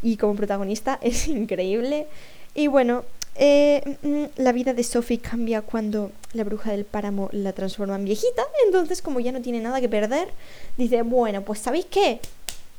y 0.00 0.16
como 0.16 0.36
protagonista 0.36 0.98
es 1.02 1.26
increíble. 1.26 2.06
Y 2.54 2.68
bueno, 2.68 3.04
eh, 3.36 3.96
mm, 4.02 4.40
la 4.42 4.52
vida 4.52 4.74
de 4.74 4.84
Sophie 4.84 5.18
cambia 5.18 5.62
cuando 5.62 6.12
la 6.32 6.44
bruja 6.44 6.72
del 6.72 6.84
páramo 6.84 7.28
la 7.32 7.52
transforma 7.52 7.96
en 7.96 8.04
viejita, 8.04 8.42
entonces 8.66 9.02
como 9.02 9.20
ya 9.20 9.32
no 9.32 9.40
tiene 9.40 9.60
nada 9.60 9.80
que 9.80 9.88
perder, 9.88 10.28
dice, 10.76 11.02
bueno, 11.02 11.42
pues 11.42 11.60
¿sabéis 11.60 11.86
qué? 11.86 12.20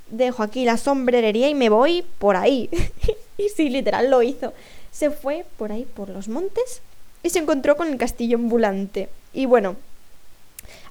Dejo 0.09 0.43
aquí 0.43 0.65
la 0.65 0.77
sombrerería 0.77 1.49
y 1.49 1.55
me 1.55 1.69
voy 1.69 2.03
por 2.19 2.35
ahí. 2.35 2.69
y 3.37 3.49
sí, 3.49 3.69
literal 3.69 4.09
lo 4.09 4.21
hizo 4.21 4.53
se 4.93 5.09
fue 5.09 5.43
por 5.57 5.71
ahí 5.71 5.85
por 5.85 6.07
los 6.07 6.29
montes 6.29 6.81
y 7.23 7.31
se 7.31 7.39
encontró 7.39 7.75
con 7.75 7.89
el 7.89 7.97
castillo 7.97 8.37
ambulante. 8.37 9.09
Y 9.33 9.47
bueno, 9.47 9.75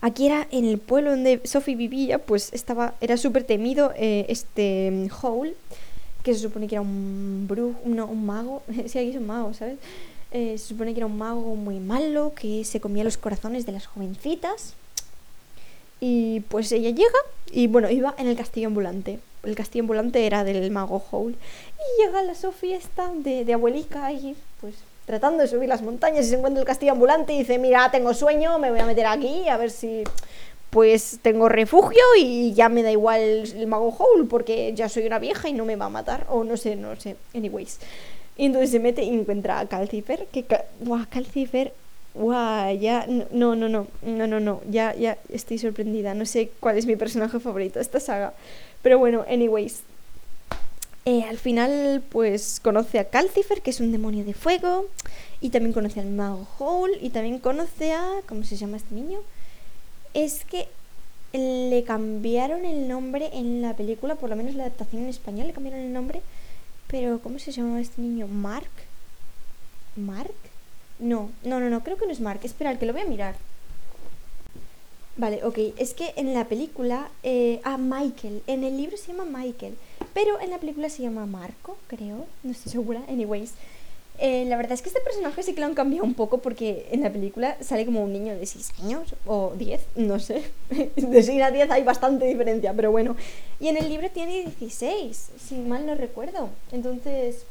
aquí 0.01 0.27
era 0.27 0.49
en 0.51 0.65
el 0.65 0.79
pueblo 0.79 1.11
donde 1.11 1.41
Sophie 1.45 1.77
vivía, 1.77 2.19
pues 2.19 2.53
estaba, 2.53 2.95
era 3.01 3.17
súper 3.17 3.45
temido 3.45 3.93
eh, 3.97 4.27
este 4.29 4.91
mm, 4.91 5.07
Howl, 5.23 5.55
que 6.23 6.35
se 6.35 6.41
supone 6.41 6.69
que 6.69 6.77
era 6.77 6.83
un 6.83 7.47
brujo, 7.49 7.79
no, 7.85 8.07
un 8.07 8.27
mago, 8.27 8.63
sí, 8.87 8.99
aquí 8.99 9.11
es 9.11 9.17
un 9.17 9.27
mago, 9.27 9.55
¿sabes? 9.55 9.79
Eh, 10.31 10.57
se 10.57 10.69
supone 10.69 10.93
que 10.95 11.01
era 11.01 11.07
un 11.07 11.19
mago 11.19 11.55
muy 11.57 11.79
malo, 11.79 12.33
que 12.35 12.65
se 12.65 12.81
comía 12.81 13.05
los 13.05 13.17
corazones 13.17 13.67
de 13.67 13.73
las 13.73 13.87
jovencitas. 13.87 14.75
Y 16.01 16.41
pues 16.49 16.73
ella 16.73 16.91
llega 16.91 17.19
y 17.53 17.69
bueno, 17.69 17.89
iba 17.91 18.15
en 18.19 18.27
el 18.27 18.37
castillo 18.37 18.67
ambulante 18.67 19.21
el 19.43 19.57
castillo 19.57 19.83
ambulante 19.83 20.27
era 20.27 20.45
del 20.45 20.71
mago 20.71 21.03
Howl. 21.11 21.33
Y 21.33 22.03
llega 22.03 22.23
la 22.23 22.35
Sofía 22.35 22.77
esta 22.77 23.11
de, 23.13 23.45
de 23.45 23.55
abuelica 23.55 24.07
ahí, 24.07 24.37
pues 24.61 24.75
tratando 25.07 25.43
de 25.43 25.49
subir 25.49 25.69
las 25.69 25.83
montañas 25.83 26.27
y 26.27 26.29
se 26.29 26.37
encuentra 26.37 26.61
el 26.61 26.67
castillo 26.67 26.93
ambulante 26.93 27.33
y 27.33 27.41
dice, 27.41 27.59
mira, 27.59 27.91
tengo 27.91 28.15
sueño, 28.15 28.59
me 28.59 28.71
voy 28.71 28.79
a 28.79 28.87
meter 28.87 29.07
aquí 29.07 29.49
a 29.49 29.57
ver 29.57 29.71
si 29.71 30.05
pues 30.73 31.19
tengo 31.21 31.51
refugio 31.51 32.01
y 32.19 32.55
ya 32.55 32.71
me 32.71 32.83
da 32.83 32.91
igual 32.91 33.21
el 33.21 33.67
mago 33.67 33.95
Howl 33.95 34.27
porque 34.27 34.73
ya 34.75 34.89
soy 34.89 35.05
una 35.05 35.19
vieja 35.19 35.51
y 35.51 35.53
no 35.53 35.67
me 35.67 35.77
va 35.77 35.85
a 35.85 35.91
matar 35.91 36.27
o 36.31 36.45
no 36.45 36.57
sé, 36.57 36.77
no 36.77 36.97
sé, 36.97 37.17
anyways. 37.35 37.79
Y 38.39 38.47
entonces 38.47 38.71
se 38.71 38.81
mete 38.81 39.05
y 39.05 39.11
encuentra 39.11 39.61
a 39.61 39.69
Calcifer, 39.69 40.27
que 40.33 40.47
Buah, 40.81 41.05
Calcifer 41.11 41.75
Guau, 42.15 42.75
ya, 42.79 43.07
no, 43.07 43.55
no, 43.55 43.69
no, 43.69 43.87
no, 44.01 44.27
no, 44.27 44.41
no, 44.41 44.63
ya, 44.71 44.95
ya 44.95 45.19
estoy 45.29 45.59
sorprendida, 45.59 46.15
no 46.15 46.25
sé 46.25 46.51
cuál 46.59 46.79
es 46.79 46.87
mi 46.87 46.97
personaje 46.97 47.39
favorito 47.39 47.79
de 47.79 47.83
esta 47.83 48.01
saga, 48.01 48.33
pero 48.81 48.99
bueno, 48.99 49.27
anyways. 49.29 49.83
Eh, 51.05 51.25
al 51.29 51.37
final, 51.37 52.03
pues 52.11 52.61
conoce 52.61 52.99
a 52.99 53.11
Calcifer, 53.11 53.61
que 53.61 53.71
es 53.71 53.81
un 53.81 53.93
demonio 53.93 54.25
de 54.25 54.33
fuego, 54.33 54.87
y 55.41 55.51
también 55.51 55.75
conoce 55.75 56.01
al 56.01 56.11
mago 56.11 56.47
Howl, 56.59 56.93
y 57.01 57.11
también 57.11 57.41
conoce 57.41 57.93
a... 57.93 58.23
¿Cómo 58.27 58.45
se 58.45 58.57
llama 58.57 58.77
este 58.79 58.95
niño? 58.95 59.19
Es 60.15 60.45
que 60.45 60.69
le 61.33 61.83
cambiaron 61.85 62.65
el 62.65 62.89
nombre 62.89 63.31
en 63.33 63.63
la 63.63 63.75
película, 63.75 64.17
por 64.17 64.31
lo 64.31 64.37
menos 64.37 64.55
la 64.55 64.65
adaptación 64.65 65.03
en 65.03 65.09
español 65.09 65.47
le 65.47 65.53
cambiaron 65.55 65.81
el 65.81 65.93
nombre, 65.93 66.21
pero 66.89 67.21
¿cómo 67.21 67.39
se 67.39 67.53
llama 67.53 67.81
este 67.81 68.03
niño? 68.03 68.27
¿Mark? 68.27 68.71
¿Mark? 69.97 70.35
No, 70.99 71.31
no, 71.43 71.59
no, 71.59 71.71
no, 71.71 71.83
creo 71.83 71.97
que 71.97 72.07
no 72.07 72.13
es 72.13 72.21
Mark. 72.21 72.41
Espera, 72.45 72.79
que 72.79 72.87
lo 72.87 72.93
voy 72.93 73.03
a 73.03 73.07
mirar. 73.07 73.35
Vale, 75.17 75.45
ok. 75.45 75.59
Es 75.77 75.95
que 75.95 76.13
en 76.17 76.33
la 76.33 76.47
película. 76.47 77.11
Eh, 77.23 77.61
ah, 77.65 77.77
Michael. 77.77 78.43
En 78.47 78.65
el 78.65 78.77
libro 78.77 78.97
se 78.97 79.13
llama 79.13 79.25
Michael. 79.25 79.77
Pero 80.15 80.41
en 80.41 80.51
la 80.51 80.59
película 80.59 80.89
se 80.89 81.03
llama 81.03 81.27
Marco, 81.27 81.77
creo. 81.89 82.27
No 82.43 82.53
estoy 82.53 82.73
segura. 82.73 83.03
Anyways. 83.09 83.53
Eh, 84.19 84.45
la 84.47 84.57
verdad 84.57 84.73
es 84.75 84.83
que 84.83 84.89
este 84.89 85.01
personaje 85.01 85.43
sí 85.43 85.53
que 85.55 85.61
lo 85.61 85.67
han 85.67 85.75
cambiado 85.75 86.05
un 86.07 86.15
poco 86.15 86.39
porque 86.39 86.87
en 86.93 87.03
la 87.03 87.11
película 87.13 87.57
sale 87.61 87.85
como 87.85 88.03
un 88.05 88.13
niño 88.13 88.37
de 88.37 88.47
6 88.47 88.71
años 88.81 89.15
o 89.27 89.53
10, 89.57 89.81
no 89.97 90.21
sé. 90.21 90.45
De 90.97 91.23
6 91.23 91.43
a 91.43 91.51
10 91.51 91.71
hay 91.71 91.83
bastante 91.83 92.27
diferencia, 92.27 92.73
pero 92.75 92.93
bueno. 92.93 93.17
Y 93.59 93.69
en 93.69 93.77
el 93.79 93.89
libro 93.89 94.11
tiene 94.11 94.43
16, 94.45 95.31
si 95.39 95.57
mal 95.57 95.87
no 95.87 95.95
recuerdo. 95.97 96.51
Entonces, 96.71 97.47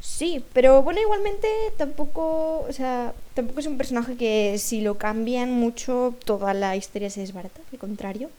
Sí, 0.00 0.44
pero 0.54 0.82
bueno, 0.82 1.00
igualmente 1.00 1.46
tampoco, 1.76 2.60
o 2.68 2.72
sea, 2.72 3.12
tampoco 3.34 3.60
es 3.60 3.66
un 3.66 3.76
personaje 3.76 4.16
que 4.16 4.56
si 4.58 4.80
lo 4.80 4.96
cambian 4.96 5.52
mucho 5.52 6.14
toda 6.24 6.54
la 6.54 6.74
historia 6.76 7.10
se 7.10 7.20
desbarata, 7.20 7.60
al 7.72 7.78
contrario. 7.78 8.30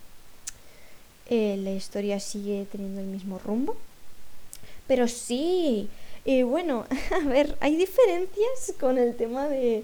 eh, 1.27 1.57
la 1.57 1.71
historia 1.71 2.19
sigue 2.19 2.67
teniendo 2.71 3.01
el 3.01 3.07
mismo 3.07 3.39
rumbo. 3.39 3.75
Pero 4.87 5.07
sí, 5.07 5.89
y 6.25 6.43
bueno, 6.43 6.85
a 7.11 7.27
ver, 7.27 7.57
hay 7.59 7.75
diferencias 7.75 8.73
con 8.79 8.97
el 8.97 9.15
tema 9.15 9.47
de 9.47 9.83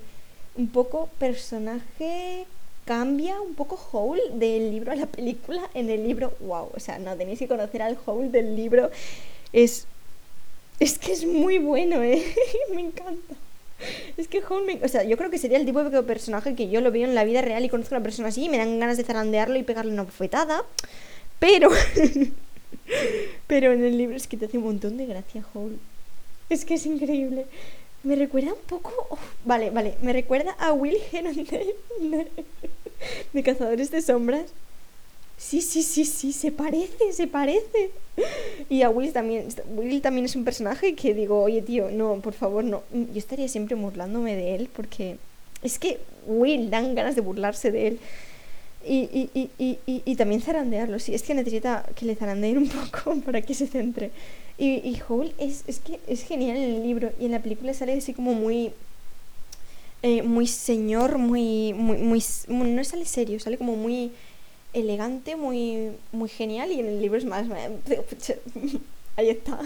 un 0.55 0.69
poco 0.69 1.09
personaje 1.19 2.45
cambia 2.85 3.41
un 3.41 3.53
poco 3.53 3.77
Howl 3.91 4.19
del 4.33 4.71
libro 4.71 4.91
a 4.91 4.95
la 4.95 5.07
película. 5.07 5.69
En 5.73 5.89
el 5.89 6.07
libro, 6.07 6.33
wow, 6.39 6.69
o 6.73 6.79
sea, 6.79 6.99
no 6.99 7.15
tenéis 7.15 7.39
que 7.39 7.47
conocer 7.47 7.81
al 7.81 7.97
Howl 8.05 8.31
del 8.31 8.55
libro. 8.55 8.89
Es 9.51 9.87
es 10.79 10.99
que 10.99 11.11
es 11.11 11.25
muy 11.25 11.57
bueno, 11.57 12.03
¿eh? 12.03 12.23
me 12.73 12.81
encanta. 12.81 13.35
Es 14.15 14.27
que 14.27 14.41
Howl 14.43 14.65
me... 14.65 14.79
O 14.83 14.87
sea, 14.87 15.03
yo 15.03 15.17
creo 15.17 15.29
que 15.29 15.37
sería 15.37 15.57
el 15.57 15.65
tipo 15.65 15.83
de 15.83 16.03
personaje 16.03 16.55
que 16.55 16.69
yo 16.69 16.81
lo 16.81 16.91
veo 16.91 17.07
en 17.07 17.15
la 17.15 17.23
vida 17.23 17.41
real 17.41 17.63
y 17.65 17.69
conozco 17.69 17.95
a 17.95 17.97
una 17.97 18.03
persona 18.03 18.29
así 18.29 18.45
y 18.45 18.49
me 18.49 18.57
dan 18.57 18.79
ganas 18.79 18.97
de 18.97 19.03
zarandearlo 19.03 19.57
y 19.57 19.63
pegarle 19.63 19.91
una 19.91 20.03
bofetada. 20.03 20.63
Pero... 21.39 21.69
pero 23.47 23.73
en 23.73 23.83
el 23.83 23.97
libro 23.97 24.15
es 24.15 24.27
que 24.27 24.37
te 24.37 24.45
hace 24.45 24.57
un 24.57 24.65
montón 24.65 24.97
de 24.97 25.05
gracia 25.07 25.43
Howl. 25.53 25.79
Es 26.49 26.65
que 26.65 26.75
es 26.75 26.85
increíble. 26.85 27.45
Me 28.03 28.15
recuerda 28.15 28.53
un 28.53 28.61
poco. 28.67 28.93
Oh, 29.09 29.17
vale, 29.45 29.69
vale. 29.69 29.95
Me 30.01 30.13
recuerda 30.13 30.51
a 30.59 30.71
Will 30.73 30.97
Heron 31.11 31.35
de, 33.33 33.43
Cazadores 33.43 33.91
de 33.91 34.01
Sombras. 34.01 34.45
Sí, 35.37 35.61
sí, 35.61 35.83
sí, 35.83 36.05
sí, 36.05 36.33
se 36.33 36.51
parece, 36.51 37.13
se 37.13 37.27
parece. 37.27 37.91
Y 38.69 38.81
a 38.81 38.89
Will 38.89 39.13
también. 39.13 39.47
Will 39.75 40.01
también 40.01 40.25
es 40.25 40.35
un 40.35 40.45
personaje 40.45 40.95
que 40.95 41.13
digo, 41.13 41.41
oye, 41.41 41.61
tío, 41.61 41.91
no, 41.91 42.19
por 42.21 42.33
favor, 42.33 42.63
no. 42.63 42.83
Yo 42.91 43.17
estaría 43.17 43.47
siempre 43.47 43.75
burlándome 43.75 44.35
de 44.35 44.55
él 44.55 44.69
porque. 44.73 45.17
Es 45.63 45.79
que 45.79 45.99
Will 46.27 46.69
dan 46.69 46.95
ganas 46.95 47.15
de 47.15 47.21
burlarse 47.21 47.71
de 47.71 47.87
él. 47.87 47.99
Y, 48.87 49.29
y, 49.35 49.49
y, 49.59 49.79
y, 49.85 50.15
también 50.15 50.41
zarandearlo. 50.41 50.99
Sí, 50.99 51.13
es 51.13 51.23
que 51.23 51.33
necesita 51.33 51.85
que 51.95 52.05
le 52.05 52.15
zarandeen 52.15 52.57
un 52.57 52.69
poco 52.91 53.19
para 53.21 53.41
que 53.41 53.53
se 53.53 53.67
centre. 53.67 54.11
Y, 54.57 54.75
y 54.75 55.01
Howl 55.07 55.33
es, 55.37 55.63
es 55.67 55.79
que 55.79 55.99
es 56.07 56.23
genial 56.23 56.57
en 56.57 56.75
el 56.75 56.83
libro 56.83 57.11
y 57.19 57.25
en 57.25 57.31
la 57.31 57.41
película 57.41 57.73
sale 57.73 57.93
así 57.93 58.13
como 58.13 58.33
muy... 58.33 58.71
Eh, 60.03 60.21
muy 60.21 60.47
señor, 60.47 61.17
muy, 61.17 61.73
muy, 61.73 61.97
muy... 61.97 62.23
No 62.47 62.83
sale 62.83 63.05
serio, 63.05 63.39
sale 63.39 63.57
como 63.57 63.75
muy 63.75 64.11
elegante, 64.73 65.35
muy, 65.35 65.91
muy 66.11 66.29
genial 66.29 66.71
y 66.71 66.79
en 66.79 66.87
el 66.87 67.01
libro 67.01 67.17
es 67.17 67.25
más... 67.25 67.45
Ahí 69.17 69.29
está. 69.29 69.59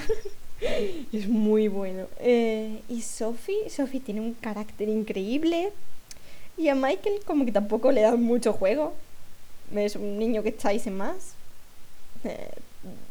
es 1.11 1.27
muy 1.27 1.67
bueno. 1.67 2.07
Eh, 2.19 2.79
y 2.89 3.01
Sophie, 3.01 3.69
Sophie 3.69 3.99
tiene 3.99 4.21
un 4.21 4.33
carácter 4.33 4.89
increíble. 4.89 5.71
Y 6.57 6.69
a 6.69 6.75
Michael 6.75 7.21
como 7.25 7.45
que 7.45 7.51
tampoco 7.51 7.91
le 7.91 8.01
da 8.01 8.15
mucho 8.15 8.53
juego. 8.53 8.93
Es 9.75 9.95
un 9.95 10.19
niño 10.19 10.43
que 10.43 10.49
está 10.49 10.69
ahí 10.69 10.81
más. 10.89 11.35
Eh, 12.23 12.51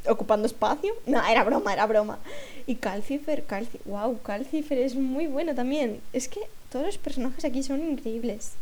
ocupando 0.07 0.47
espacio. 0.47 0.95
No, 1.07 1.25
era 1.27 1.45
broma, 1.45 1.73
era 1.73 1.87
broma. 1.87 2.19
Y 2.67 2.77
Calcifer, 2.77 3.45
Calcifer, 3.45 3.81
wow, 3.85 4.21
Calcifer 4.23 4.79
es 4.79 4.95
muy 4.95 5.27
bueno 5.27 5.55
también. 5.55 6.01
Es 6.13 6.29
que 6.29 6.41
todos 6.71 6.87
los 6.87 6.99
personajes 6.99 7.45
aquí 7.45 7.63
son 7.63 7.83
increíbles. 7.83 8.53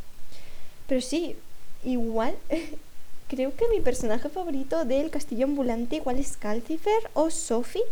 Pero 0.87 1.01
sí, 1.01 1.37
igual 1.85 2.35
creo 3.29 3.55
que 3.55 3.69
mi 3.69 3.81
personaje 3.81 4.29
favorito 4.29 4.85
del 4.85 5.11
castillo 5.11 5.45
ambulante 5.45 5.97
igual 5.97 6.19
es 6.19 6.37
Calcifer 6.37 7.11
o 7.15 7.31
Sophie. 7.31 7.83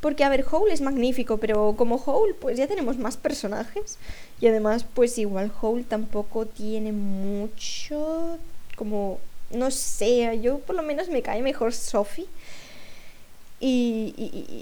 Porque, 0.00 0.22
a 0.22 0.28
ver, 0.28 0.44
Howl 0.48 0.70
es 0.70 0.80
magnífico, 0.80 1.38
pero 1.38 1.74
como 1.76 1.96
Howl, 1.96 2.36
pues 2.36 2.56
ya 2.56 2.68
tenemos 2.68 2.98
más 2.98 3.16
personajes. 3.16 3.98
Y 4.40 4.46
además, 4.46 4.86
pues 4.94 5.18
igual 5.18 5.50
Howl 5.60 5.84
tampoco 5.84 6.46
tiene 6.46 6.92
mucho 6.92 8.38
como 8.78 9.20
no 9.50 9.70
sé, 9.70 10.40
yo 10.40 10.58
por 10.58 10.76
lo 10.76 10.82
menos 10.82 11.08
me 11.08 11.22
cae 11.22 11.42
mejor 11.42 11.72
Sophie. 11.72 12.26
Y, 13.60 14.14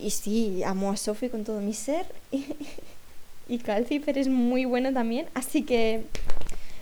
y, 0.02 0.10
sí, 0.10 0.62
amo 0.64 0.90
a 0.90 0.96
Sophie 0.96 1.28
con 1.28 1.44
todo 1.44 1.60
mi 1.60 1.74
ser. 1.74 2.06
y 3.48 3.58
Calcifer 3.58 4.16
es 4.16 4.28
muy 4.28 4.64
bueno 4.64 4.92
también. 4.92 5.26
Así 5.34 5.62
que 5.62 6.04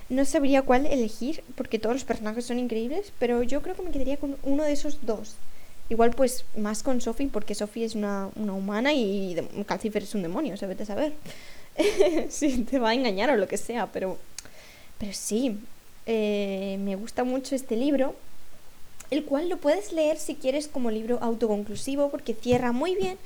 no 0.07 0.23
sabría 0.23 0.61
cuál 0.61 0.85
elegir, 0.85 1.43
porque 1.55 1.79
todos 1.79 1.95
los 1.95 2.05
personajes 2.05 2.45
son 2.45 2.59
increíbles, 2.59 3.11
pero 3.19 3.43
yo 3.43 3.61
creo 3.61 3.75
que 3.75 3.81
me 3.81 3.91
quedaría 3.91 4.17
con 4.17 4.37
uno 4.43 4.63
de 4.63 4.71
esos 4.71 5.05
dos. 5.05 5.35
Igual 5.89 6.11
pues 6.11 6.45
más 6.57 6.83
con 6.83 7.01
Sophie, 7.01 7.27
porque 7.27 7.53
Sophie 7.53 7.85
es 7.85 7.95
una, 7.95 8.29
humana 8.35 8.93
y 8.93 9.35
Calcifer 9.65 10.03
es 10.03 10.15
un 10.15 10.21
demonio, 10.21 10.57
se 10.57 10.67
vete 10.67 10.83
a 10.83 10.87
saber. 10.87 11.13
si 12.29 12.63
te 12.63 12.79
va 12.79 12.89
a 12.89 12.93
engañar 12.93 13.29
o 13.29 13.35
lo 13.35 13.47
que 13.47 13.57
sea, 13.57 13.87
pero... 13.91 14.17
Pero 14.97 15.11
sí, 15.11 15.59
eh, 16.05 16.77
me 16.81 16.95
gusta 16.95 17.23
mucho 17.23 17.55
este 17.55 17.75
libro, 17.75 18.15
el 19.11 19.25
cual 19.25 19.49
lo 19.49 19.57
puedes 19.57 19.91
leer 19.91 20.17
si 20.17 20.35
quieres 20.35 20.67
como 20.67 20.91
libro 20.91 21.19
autoconclusivo 21.21 22.09
porque 22.09 22.33
cierra 22.33 22.71
muy 22.71 22.95
bien, 22.95 23.17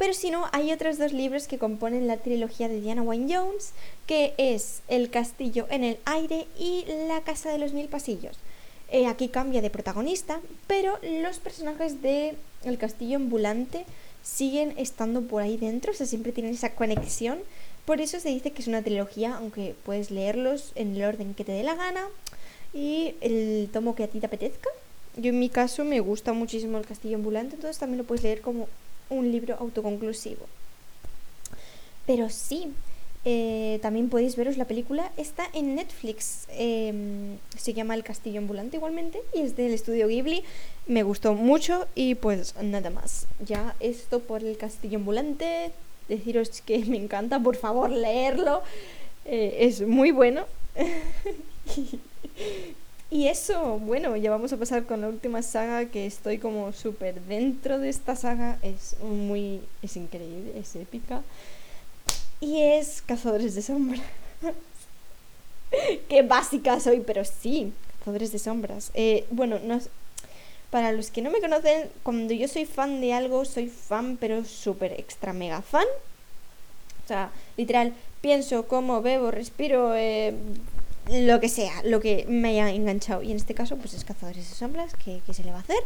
pero 0.00 0.14
si 0.14 0.30
no, 0.30 0.46
hay 0.52 0.72
otros 0.72 0.96
dos 0.96 1.12
libros 1.12 1.46
que 1.46 1.58
componen 1.58 2.06
la 2.06 2.16
trilogía 2.16 2.68
de 2.68 2.80
Diana 2.80 3.02
Wayne 3.02 3.36
Jones, 3.36 3.72
que 4.06 4.32
es 4.38 4.80
El 4.88 5.10
castillo 5.10 5.66
en 5.68 5.84
el 5.84 5.98
aire 6.06 6.46
y 6.58 6.86
La 7.06 7.20
casa 7.20 7.52
de 7.52 7.58
los 7.58 7.74
mil 7.74 7.86
pasillos. 7.88 8.38
Eh, 8.90 9.06
aquí 9.06 9.28
cambia 9.28 9.60
de 9.60 9.68
protagonista, 9.68 10.40
pero 10.66 10.98
los 11.02 11.38
personajes 11.38 12.00
de 12.00 12.34
El 12.64 12.78
castillo 12.78 13.16
ambulante 13.16 13.84
siguen 14.22 14.72
estando 14.78 15.20
por 15.20 15.42
ahí 15.42 15.58
dentro, 15.58 15.92
o 15.92 15.94
sea, 15.94 16.06
siempre 16.06 16.32
tienen 16.32 16.54
esa 16.54 16.74
conexión 16.74 17.38
por 17.90 18.00
eso 18.00 18.20
se 18.20 18.28
dice 18.28 18.52
que 18.52 18.62
es 18.62 18.68
una 18.68 18.82
trilogía, 18.82 19.34
aunque 19.34 19.74
puedes 19.84 20.12
leerlos 20.12 20.70
en 20.76 20.94
el 20.94 21.02
orden 21.02 21.34
que 21.34 21.42
te 21.42 21.50
dé 21.50 21.64
la 21.64 21.74
gana 21.74 22.06
y 22.72 23.16
el 23.20 23.68
tomo 23.72 23.96
que 23.96 24.04
a 24.04 24.06
ti 24.06 24.20
te 24.20 24.26
apetezca. 24.26 24.68
Yo 25.16 25.30
en 25.30 25.40
mi 25.40 25.48
caso 25.48 25.84
me 25.84 25.98
gusta 25.98 26.32
muchísimo 26.32 26.78
el 26.78 26.86
Castillo 26.86 27.16
Ambulante, 27.16 27.56
entonces 27.56 27.80
también 27.80 27.98
lo 27.98 28.04
puedes 28.04 28.22
leer 28.22 28.42
como 28.42 28.68
un 29.08 29.32
libro 29.32 29.56
autoconclusivo. 29.56 30.46
Pero 32.06 32.30
sí, 32.30 32.72
eh, 33.24 33.80
también 33.82 34.08
podéis 34.08 34.36
veros 34.36 34.56
la 34.56 34.66
película. 34.66 35.10
Está 35.16 35.48
en 35.52 35.74
Netflix. 35.74 36.46
Em, 36.50 37.38
se 37.58 37.74
llama 37.74 37.96
El 37.96 38.04
Castillo 38.04 38.38
Ambulante 38.38 38.76
igualmente. 38.76 39.20
Y 39.34 39.40
es 39.40 39.56
del 39.56 39.74
estudio 39.74 40.06
Ghibli. 40.06 40.44
Me 40.86 41.02
gustó 41.02 41.34
mucho. 41.34 41.88
Y 41.96 42.14
pues 42.14 42.54
nada 42.62 42.90
más. 42.90 43.26
Ya 43.44 43.74
esto 43.80 44.20
por 44.20 44.44
el 44.44 44.56
Castillo 44.56 44.98
Ambulante 44.98 45.72
deciros 46.10 46.60
que 46.60 46.84
me 46.84 46.98
encanta, 46.98 47.40
por 47.40 47.56
favor, 47.56 47.90
leerlo. 47.90 48.62
Eh, 49.24 49.56
es 49.60 49.80
muy 49.80 50.10
bueno. 50.10 50.44
y 53.10 53.28
eso, 53.28 53.78
bueno, 53.78 54.16
ya 54.16 54.30
vamos 54.30 54.52
a 54.52 54.58
pasar 54.58 54.84
con 54.84 55.00
la 55.00 55.08
última 55.08 55.40
saga 55.42 55.86
que 55.86 56.04
estoy 56.04 56.38
como 56.38 56.72
súper 56.72 57.20
dentro 57.22 57.78
de 57.78 57.88
esta 57.88 58.16
saga. 58.16 58.58
Es 58.60 58.96
muy. 59.02 59.60
es 59.80 59.96
increíble, 59.96 60.52
es 60.58 60.76
épica. 60.76 61.22
Y 62.40 62.60
es 62.62 63.02
Cazadores 63.02 63.54
de 63.54 63.62
Sombras. 63.62 64.02
Qué 66.08 66.22
básica 66.22 66.80
soy, 66.80 67.00
pero 67.00 67.22
sí, 67.24 67.72
Cazadores 68.00 68.32
de 68.32 68.38
Sombras. 68.38 68.90
Eh, 68.94 69.24
bueno, 69.30 69.58
no, 69.62 69.80
para 70.70 70.92
los 70.92 71.10
que 71.10 71.22
no 71.22 71.30
me 71.30 71.40
conocen, 71.40 71.88
cuando 72.02 72.32
yo 72.32 72.46
soy 72.46 72.64
fan 72.64 73.00
de 73.00 73.12
algo, 73.12 73.44
soy 73.44 73.68
fan, 73.68 74.16
pero 74.18 74.44
súper 74.44 74.92
extra 74.92 75.32
mega 75.32 75.62
fan. 75.62 75.86
O 77.04 77.08
sea, 77.08 77.30
literal, 77.56 77.92
pienso, 78.20 78.68
como, 78.68 79.02
bebo, 79.02 79.32
respiro, 79.32 79.94
eh, 79.96 80.32
lo 81.10 81.40
que 81.40 81.48
sea, 81.48 81.82
lo 81.84 81.98
que 82.00 82.24
me 82.28 82.50
haya 82.50 82.70
enganchado. 82.70 83.22
Y 83.22 83.32
en 83.32 83.36
este 83.36 83.54
caso, 83.54 83.76
pues 83.76 83.94
es 83.94 84.04
Cazadores 84.04 84.48
de 84.48 84.54
Sombras, 84.54 84.94
que, 84.94 85.20
se 85.32 85.42
le 85.42 85.50
va 85.50 85.58
a 85.58 85.60
hacer. 85.60 85.82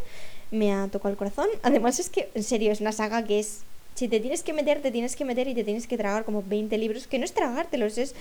Me 0.51 0.73
ha 0.73 0.89
tocado 0.89 1.11
el 1.11 1.17
corazón. 1.17 1.49
Además, 1.63 1.99
es 1.99 2.11
que, 2.11 2.29
en 2.35 2.43
serio, 2.43 2.71
es 2.71 2.81
una 2.81 2.93
saga 2.93 3.25
que 3.25 3.39
es. 3.39 3.61
Si 3.95 4.09
te 4.09 4.21
tienes 4.21 4.43
que 4.43 4.53
meter, 4.53 4.83
te 4.83 4.91
tienes 4.91 5.17
que 5.17 5.25
meter 5.25 5.47
y 5.47 5.55
te 5.55 5.65
tienes 5.65 5.87
que 5.87 5.97
tragar 5.97 6.25
como 6.25 6.43
20 6.43 6.77
libros, 6.79 7.07
que 7.07 7.19
no 7.19 7.25
es 7.25 7.33
tragártelos, 7.33 7.97
es 7.97 8.15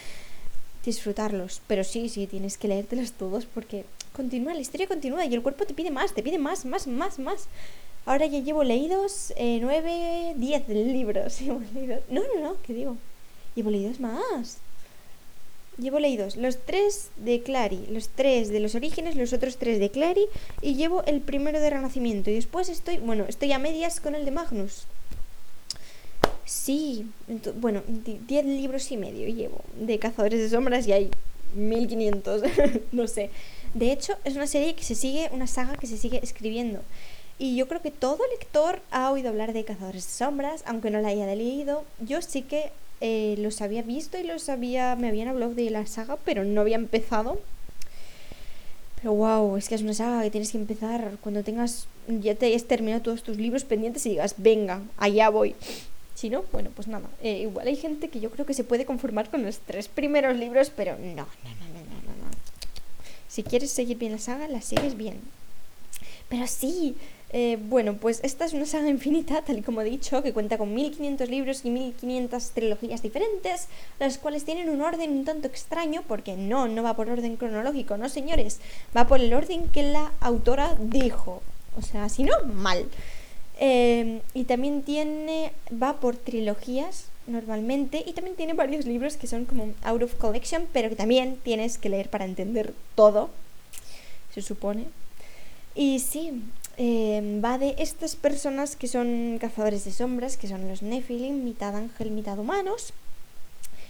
disfrutarlos. 0.86 1.62
Pero 1.68 1.84
sí, 1.84 2.10
sí, 2.10 2.28
tienes 2.28 2.58
que 2.58 2.68
leértelos 2.68 3.14
todos 3.14 3.48
porque 3.48 3.84
continúa, 4.16 4.54
la 4.54 4.62
historia 4.62 4.88
continúa 4.88 5.26
y 5.26 5.34
el 5.34 5.42
cuerpo 5.42 5.66
te 5.66 5.74
pide 5.74 5.92
más, 5.92 6.14
te 6.14 6.24
pide 6.24 6.38
más, 6.38 6.66
más, 6.66 6.88
más, 6.88 7.20
más. 7.20 7.48
Ahora 8.06 8.26
ya 8.26 8.40
llevo 8.40 8.64
leídos 8.64 9.34
eh, 9.38 9.60
9, 9.62 10.34
10 10.38 10.70
libros. 10.70 11.40
No, 12.10 12.22
no, 12.22 12.42
no, 12.42 12.56
¿qué 12.66 12.74
digo? 12.74 12.98
Llevo 13.56 13.72
leídos 13.72 14.00
más. 14.00 14.58
Llevo 15.78 16.00
leídos 16.00 16.36
los 16.36 16.60
tres 16.60 17.10
de 17.18 17.42
Clary, 17.42 17.88
los 17.90 18.10
tres 18.10 18.50
de 18.50 18.60
los 18.60 18.76
orígenes, 18.76 19.16
los 19.16 19.34
otros 19.34 19.58
tres 19.58 19.80
de 19.80 19.90
Clary 19.90 20.28
y 20.62 20.76
llevo 20.76 21.04
el 21.06 21.20
primero 21.22 21.60
de 21.60 21.70
Renacimiento. 21.70 22.30
Y 22.30 22.36
después 22.36 22.70
estoy, 22.70 22.98
bueno, 22.98 23.26
estoy 23.28 23.52
a 23.54 23.60
medias 23.60 24.00
con 24.00 24.14
el 24.14 24.24
de 24.24 24.32
Magnus. 24.32 24.84
Sí, 26.46 27.08
bueno, 27.56 27.82
10 27.88 28.46
libros 28.46 28.92
y 28.92 28.98
medio 28.98 29.28
llevo 29.28 29.62
de 29.80 29.98
Cazadores 29.98 30.40
de 30.40 30.50
Sombras 30.50 30.86
y 30.88 30.92
hay 30.92 31.10
1500, 31.56 32.44
no 32.92 33.08
sé. 33.08 33.32
De 33.74 33.92
hecho, 33.92 34.14
es 34.24 34.36
una 34.36 34.48
serie 34.48 34.76
que 34.76 34.84
se 34.84 34.96
sigue, 34.96 35.30
una 35.32 35.48
saga 35.48 35.78
que 35.78 35.88
se 35.88 35.98
sigue 35.98 36.20
escribiendo. 36.22 36.82
Y 37.40 37.56
yo 37.56 37.68
creo 37.68 37.82
que 37.82 37.92
todo 37.92 38.20
lector 38.32 38.82
ha 38.92 39.12
oído 39.12 39.30
hablar 39.30 39.54
de 39.54 39.66
Cazadores 39.66 40.06
de 40.06 40.12
Sombras, 40.12 40.64
aunque 40.66 40.92
no 40.92 41.02
la 41.02 41.10
haya 41.10 41.26
leído. 41.36 41.84
Yo 42.00 42.22
sí 42.22 42.44
que 42.44 42.72
eh, 43.02 43.36
los 43.40 43.62
había 43.62 43.82
visto 43.82 44.18
y 44.18 44.24
los 44.24 44.48
había, 44.50 44.96
me 44.96 45.08
habían 45.10 45.28
hablado 45.28 45.56
de 45.56 45.70
la 45.70 45.86
saga, 45.88 46.18
pero 46.24 46.46
no 46.46 46.62
había 46.62 46.76
empezado. 46.76 47.42
Pero 48.96 49.14
wow, 49.14 49.58
es 49.58 49.68
que 49.68 49.76
es 49.76 49.82
una 49.82 49.94
saga 49.94 50.22
que 50.22 50.32
tienes 50.32 50.52
que 50.52 50.58
empezar 50.58 51.18
cuando 51.22 51.44
tengas, 51.44 51.88
ya 52.08 52.36
te 52.36 52.46
hayas 52.46 52.66
terminado 52.66 53.02
todos 53.02 53.24
tus 53.24 53.38
libros 53.38 53.66
pendientes 53.66 54.06
y 54.06 54.12
digas, 54.12 54.36
venga, 54.38 54.82
allá 54.98 55.30
voy. 55.30 55.56
Si 56.16 56.30
no, 56.30 56.46
bueno, 56.54 56.70
pues 56.74 56.88
nada. 56.88 57.10
Eh, 57.22 57.40
igual 57.42 57.68
hay 57.68 57.76
gente 57.76 58.08
que 58.08 58.20
yo 58.20 58.30
creo 58.30 58.46
que 58.46 58.54
se 58.54 58.64
puede 58.64 58.86
conformar 58.86 59.30
con 59.30 59.44
los 59.44 59.60
tres 59.60 59.88
primeros 59.88 60.38
libros, 60.38 60.70
pero 60.70 60.96
no, 60.98 61.06
no. 61.16 61.26
no. 61.26 61.73
Si 63.34 63.42
quieres 63.42 63.72
seguir 63.72 63.98
bien 63.98 64.12
la 64.12 64.20
saga, 64.20 64.48
la 64.48 64.62
sigues 64.62 64.96
bien. 64.96 65.20
Pero 66.30 66.46
sí, 66.46 66.96
eh, 67.32 67.58
bueno, 67.60 67.96
pues 67.96 68.20
esta 68.22 68.46
es 68.46 68.54
una 68.54 68.68
saga 68.68 68.90
infinita, 68.98 69.42
tal 69.42 69.58
y 69.58 69.64
como 69.64 69.82
he 69.82 69.86
dicho, 69.86 70.22
que 70.22 70.34
cuenta 70.34 70.60
con 70.60 70.76
1500 70.76 71.28
libros 71.30 71.66
y 71.66 71.72
1500 71.72 72.52
trilogías 72.52 73.02
diferentes, 73.02 73.70
las 74.00 74.20
cuales 74.20 74.46
tienen 74.46 74.70
un 74.70 74.84
orden 74.84 75.10
un 75.10 75.26
tanto 75.26 75.48
extraño, 75.48 76.04
porque 76.08 76.38
no, 76.38 76.68
no 76.68 76.84
va 76.84 76.96
por 76.96 77.10
orden 77.10 77.36
cronológico, 77.36 77.98
no 77.98 78.08
señores, 78.08 78.60
va 78.96 79.08
por 79.08 79.20
el 79.20 79.34
orden 79.34 79.68
que 79.70 79.82
la 79.82 80.12
autora 80.20 80.78
dijo. 80.80 81.42
O 81.76 81.82
sea, 81.82 82.10
si 82.10 82.22
no, 82.24 82.36
mal. 82.54 82.86
Eh, 83.60 84.22
y 84.36 84.44
también 84.44 84.84
tiene, 84.84 85.54
va 85.72 85.94
por 85.94 86.18
trilogías 86.18 87.06
normalmente, 87.28 88.04
y 88.06 88.14
también 88.14 88.36
tiene 88.36 88.54
varios 88.54 88.86
libros 88.86 89.18
que 89.18 89.28
son 89.28 89.46
como 89.46 89.74
out 89.84 90.04
of 90.04 90.16
collection, 90.16 90.68
pero 90.74 90.90
que 90.90 90.96
también 90.96 91.38
tienes 91.44 91.78
que 91.78 91.90
leer 91.90 92.10
para 92.10 92.26
entender 92.26 92.74
todo, 92.96 93.30
se 94.34 94.42
supone. 94.42 94.86
Y 95.76 96.00
sí, 96.00 96.44
eh, 96.78 97.40
va 97.44 97.58
de 97.58 97.76
estas 97.78 98.16
personas 98.16 98.76
que 98.76 98.88
son 98.88 99.38
cazadores 99.40 99.86
de 99.86 99.92
sombras, 99.92 100.38
que 100.38 100.48
son 100.48 100.68
los 100.68 100.82
Nephilim, 100.82 101.44
mitad 101.44 101.76
ángel, 101.76 102.12
mitad 102.12 102.38
humanos. 102.38 102.94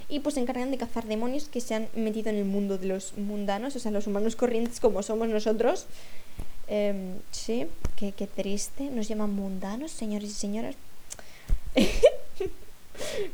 Y 0.10 0.20
pues 0.20 0.36
se 0.36 0.42
encargan 0.42 0.70
de 0.70 0.78
cazar 0.78 1.06
demonios 1.06 1.48
que 1.48 1.62
se 1.62 1.76
han 1.76 1.88
metido 1.96 2.30
en 2.30 2.36
el 2.36 2.46
mundo 2.46 2.78
de 2.78 2.88
los 2.88 3.18
mundanos, 3.18 3.76
o 3.76 3.80
sea, 3.80 3.92
los 3.92 4.06
humanos 4.06 4.36
corrientes 4.36 4.80
como 4.80 5.02
somos 5.02 5.30
nosotros. 5.30 5.88
Eh, 6.68 7.16
sí, 7.32 7.68
qué, 7.96 8.12
qué 8.12 8.28
triste. 8.28 8.84
Nos 8.90 9.08
llaman 9.08 9.34
mundanos, 9.34 9.92
señores 9.92 10.30
y 10.30 10.34
señoras. 10.34 10.76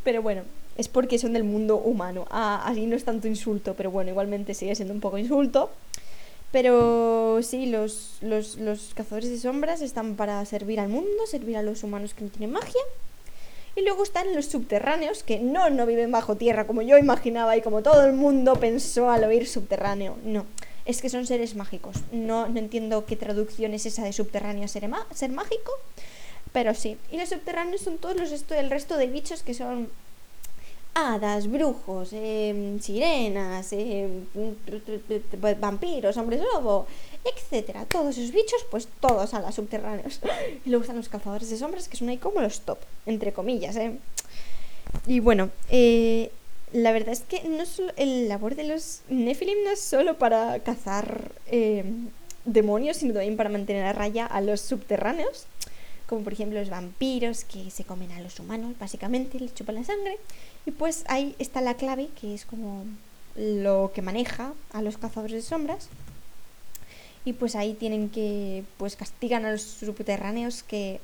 pero 0.03 0.21
bueno, 0.21 0.43
es 0.77 0.87
porque 0.87 1.19
son 1.19 1.33
del 1.33 1.43
mundo 1.43 1.77
humano. 1.77 2.25
Ah, 2.29 2.63
así 2.65 2.85
no 2.85 2.95
es 2.95 3.03
tanto 3.03 3.27
insulto, 3.27 3.73
pero 3.75 3.91
bueno, 3.91 4.11
igualmente 4.11 4.53
sigue 4.53 4.75
siendo 4.75 4.93
un 4.93 5.01
poco 5.01 5.17
insulto. 5.17 5.71
Pero 6.51 7.41
sí, 7.43 7.67
los, 7.67 8.17
los, 8.21 8.57
cazadores 8.95 9.29
de 9.29 9.37
sombras 9.37 9.81
están 9.81 10.15
para 10.15 10.43
servir 10.45 10.79
al 10.79 10.89
mundo, 10.89 11.27
servir 11.27 11.57
a 11.57 11.61
los 11.61 11.83
humanos 11.83 12.13
que 12.13 12.23
no 12.23 12.29
tienen 12.29 12.51
magia. 12.51 12.81
Y 13.75 13.81
luego 13.81 14.03
están 14.03 14.33
los 14.33 14.45
subterráneos, 14.45 15.21
que 15.21 15.39
no, 15.39 15.69
no 15.69 15.85
viven 15.85 16.11
bajo 16.11 16.35
tierra 16.35 16.65
como 16.65 16.81
yo 16.81 16.97
imaginaba 16.97 17.55
y 17.55 17.61
como 17.61 17.83
todo 17.83 18.03
el 18.05 18.13
mundo 18.13 18.55
pensó 18.55 19.11
al 19.11 19.25
oír 19.25 19.47
subterráneo. 19.47 20.17
No, 20.23 20.45
es 20.85 21.01
que 21.01 21.09
son 21.09 21.27
seres 21.27 21.55
mágicos. 21.55 21.97
No, 22.11 22.47
no 22.47 22.57
entiendo 22.57 23.05
qué 23.05 23.15
traducción 23.15 23.73
es 23.73 23.85
esa 23.85 24.03
de 24.03 24.13
subterráneo 24.13 24.65
a 24.65 24.67
ser 24.67 24.87
mágico, 24.87 25.71
pero 26.51 26.73
sí. 26.73 26.97
Y 27.11 27.17
los 27.17 27.29
subterráneos 27.29 27.81
son 27.81 27.97
todos 27.97 28.15
los 28.15 28.31
esto, 28.31 28.55
el 28.55 28.69
resto 28.69 28.97
de 28.97 29.07
bichos 29.07 29.43
que 29.43 29.53
son 29.53 29.89
hadas, 30.93 31.49
brujos, 31.49 32.09
eh, 32.13 32.77
sirenas, 32.81 33.71
eh, 33.71 34.07
vampiros, 35.59 36.17
hombres 36.17 36.41
lobo, 36.53 36.87
etcétera. 37.23 37.85
Todos 37.85 38.17
esos 38.17 38.31
bichos, 38.31 38.65
pues 38.69 38.87
todos 38.99 39.33
a 39.33 39.39
las 39.39 39.55
subterráneos. 39.55 40.19
Y 40.65 40.69
luego 40.69 40.83
están 40.83 40.97
los 40.97 41.09
cazadores 41.09 41.49
de 41.49 41.57
sombras, 41.57 41.87
que 41.87 41.97
son 41.97 42.09
ahí 42.09 42.17
como 42.17 42.41
los 42.41 42.61
top, 42.61 42.79
entre 43.05 43.33
comillas, 43.33 43.75
¿eh? 43.75 43.97
Y 45.05 45.19
bueno, 45.19 45.49
eh, 45.69 46.31
la 46.73 46.91
verdad 46.91 47.13
es 47.13 47.21
que 47.21 47.43
no 47.47 47.65
solo 47.65 47.91
el 47.95 48.27
labor 48.27 48.55
de 48.55 48.63
los 48.63 49.01
Nephilim 49.09 49.63
no 49.63 49.71
es 49.71 49.79
solo 49.79 50.17
para 50.17 50.59
cazar 50.59 51.31
eh, 51.47 51.83
demonios, 52.45 52.97
sino 52.97 53.13
también 53.13 53.37
para 53.37 53.49
mantener 53.49 53.85
a 53.85 53.93
raya 53.93 54.25
a 54.25 54.41
los 54.41 54.61
subterráneos 54.61 55.45
como 56.09 56.23
por 56.23 56.33
ejemplo 56.33 56.59
los 56.59 56.71
vampiros 56.71 57.43
que 57.43 57.69
se 57.69 57.83
comen 57.83 58.11
a 58.13 58.19
los 58.19 58.39
humanos, 58.39 58.73
básicamente, 58.79 59.39
les 59.39 59.53
chupan 59.53 59.75
la 59.75 59.83
sangre. 59.83 60.17
Y 60.65 60.71
pues 60.71 61.03
ahí 61.07 61.35
está 61.37 61.61
la 61.61 61.75
clave, 61.75 62.09
que 62.19 62.33
es 62.33 62.45
como 62.45 62.83
lo 63.35 63.91
que 63.93 64.01
maneja 64.01 64.53
a 64.73 64.81
los 64.81 64.97
cazadores 64.97 65.43
de 65.43 65.47
sombras. 65.47 65.87
Y 67.25 67.33
pues 67.33 67.55
ahí 67.55 67.75
tienen 67.75 68.09
que, 68.09 68.63
pues 68.77 68.95
castigan 68.95 69.45
a 69.45 69.51
los 69.51 69.61
subterráneos 69.61 70.63
que 70.63 70.99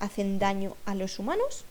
hacen 0.00 0.40
daño 0.40 0.76
a 0.84 0.96
los 0.96 1.20
humanos. 1.20 1.64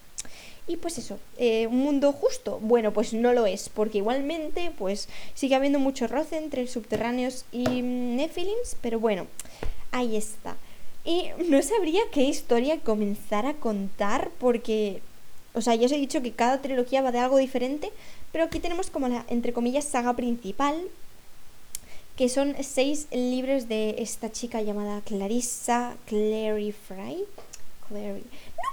Y 0.66 0.78
pues 0.78 0.98
eso, 1.00 1.20
eh, 1.38 1.68
un 1.68 1.80
mundo 1.80 2.14
justo. 2.14 2.60
Bueno, 2.62 2.94
pues 2.94 3.12
no 3.12 3.34
lo 3.34 3.46
es, 3.46 3.68
porque 3.68 3.98
igualmente, 3.98 4.72
pues 4.78 5.10
sigue 5.34 5.56
habiendo 5.56 5.80
mucho 5.80 6.08
roce 6.08 6.38
entre 6.38 6.66
subterráneos 6.68 7.44
y 7.52 7.82
Nephilims, 7.82 8.78
pero 8.82 9.02
bueno, 9.02 9.28
ahí 9.92 10.16
está. 10.16 10.56
Y 11.10 11.32
no 11.48 11.60
sabría 11.64 12.02
qué 12.12 12.22
historia 12.22 12.82
comenzar 12.82 13.48
a 13.48 13.56
contar 13.56 14.30
porque, 14.40 15.02
o 15.56 15.62
sea, 15.62 15.74
ya 15.74 15.88
os 15.88 15.92
he 15.92 15.98
dicho 15.98 16.22
que 16.22 16.34
cada 16.34 16.62
trilogía 16.62 17.02
va 17.02 17.12
de 17.12 17.18
algo 17.18 17.38
diferente, 17.38 17.92
pero 18.32 18.44
aquí 18.44 18.60
tenemos 18.60 18.92
como 18.92 19.08
la, 19.08 19.26
entre 19.28 19.52
comillas, 19.52 19.86
saga 19.86 20.16
principal, 20.16 20.80
que 22.16 22.30
son 22.30 22.56
seis 22.62 23.08
libros 23.12 23.68
de 23.68 23.96
esta 23.98 24.32
chica 24.32 24.62
llamada 24.62 25.02
Clarissa 25.02 25.96
Clary 26.06 26.74
Fry. 26.74 27.26
Clary. 27.88 28.24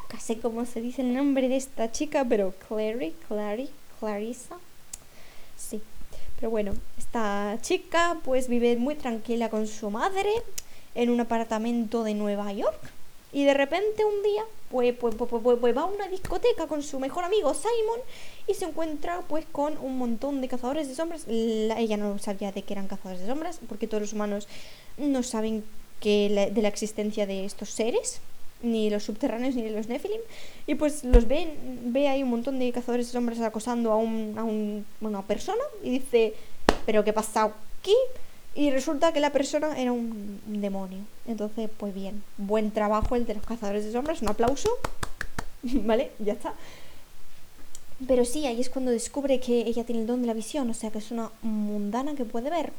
Nunca 0.02 0.20
sé 0.20 0.38
cómo 0.38 0.66
se 0.66 0.82
dice 0.82 1.00
el 1.00 1.14
nombre 1.14 1.48
de 1.48 1.56
esta 1.56 1.90
chica, 1.90 2.26
pero 2.28 2.52
Clary, 2.68 3.14
Clary, 3.28 3.70
Clarissa. 3.98 4.58
Sí. 5.56 5.80
Pero 6.38 6.50
bueno, 6.50 6.74
esta 6.98 7.56
chica 7.62 8.18
pues 8.24 8.48
vive 8.48 8.76
muy 8.76 8.94
tranquila 8.94 9.48
con 9.48 9.66
su 9.66 9.88
madre 9.88 10.28
en 10.96 11.10
un 11.10 11.20
apartamento 11.20 12.02
de 12.02 12.14
Nueva 12.14 12.52
York. 12.52 12.80
Y 13.32 13.44
de 13.44 13.54
repente 13.54 14.04
un 14.04 14.22
día, 14.22 14.42
pues, 14.70 14.94
pues, 14.94 15.14
pues, 15.14 15.28
pues, 15.28 15.76
va 15.76 15.82
a 15.82 15.84
una 15.84 16.08
discoteca 16.08 16.66
con 16.66 16.82
su 16.82 16.98
mejor 16.98 17.24
amigo 17.24 17.52
Simon 17.54 18.00
y 18.46 18.54
se 18.54 18.64
encuentra 18.64 19.20
pues 19.28 19.44
con 19.52 19.76
un 19.78 19.98
montón 19.98 20.40
de 20.40 20.48
cazadores 20.48 20.88
de 20.88 20.94
sombras. 20.94 21.26
ella 21.28 21.96
no 21.96 22.18
sabía 22.18 22.50
de 22.52 22.62
que 22.62 22.72
eran 22.72 22.88
cazadores 22.88 23.20
de 23.20 23.26
sombras, 23.26 23.60
porque 23.68 23.86
todos 23.86 24.00
los 24.00 24.12
humanos 24.14 24.48
no 24.96 25.22
saben 25.22 25.64
que 26.00 26.50
de 26.52 26.62
la 26.62 26.68
existencia 26.68 27.26
de 27.26 27.44
estos 27.44 27.70
seres, 27.70 28.20
ni 28.62 28.88
los 28.88 29.04
subterráneos 29.04 29.54
ni 29.54 29.68
los 29.68 29.88
Nephilim. 29.88 30.20
Y 30.66 30.76
pues 30.76 31.04
los 31.04 31.28
ven, 31.28 31.50
ve 31.92 32.08
ahí 32.08 32.22
un 32.22 32.30
montón 32.30 32.58
de 32.58 32.72
cazadores 32.72 33.08
de 33.08 33.12
sombras 33.12 33.40
acosando 33.40 33.92
a, 33.92 33.96
a 33.96 33.98
un, 33.98 34.86
una 35.00 35.22
persona 35.22 35.62
y 35.82 35.90
dice, 35.90 36.34
pero 36.86 37.04
¿qué 37.04 37.12
pasa 37.12 37.52
aquí? 37.80 37.94
Y 38.56 38.70
resulta 38.70 39.12
que 39.12 39.20
la 39.20 39.30
persona 39.30 39.78
era 39.78 39.92
un, 39.92 40.40
demonio. 40.46 41.00
Entonces, 41.26 41.68
pues 41.76 41.94
bien, 41.94 42.24
buen 42.38 42.70
trabajo 42.70 43.14
el 43.14 43.26
de 43.26 43.34
los 43.34 43.44
cazadores 43.44 43.84
de 43.84 43.92
sombras, 43.92 44.22
un 44.22 44.28
aplauso. 44.28 44.70
¿Vale? 45.62 46.10
Ya 46.18 46.32
está. 46.32 46.54
Pero 48.08 48.24
sí, 48.24 48.46
ahí 48.46 48.60
es 48.60 48.70
cuando 48.70 48.90
descubre 48.90 49.40
que 49.40 49.60
ella 49.60 49.84
tiene 49.84 50.00
el 50.00 50.06
don 50.06 50.22
de 50.22 50.26
la 50.26 50.34
visión, 50.34 50.70
o 50.70 50.74
sea 50.74 50.90
que 50.90 50.98
es 50.98 51.10
una 51.10 51.30
mundana 51.42 52.14
que 52.14 52.24
puede 52.24 52.48
ver. 52.48 52.72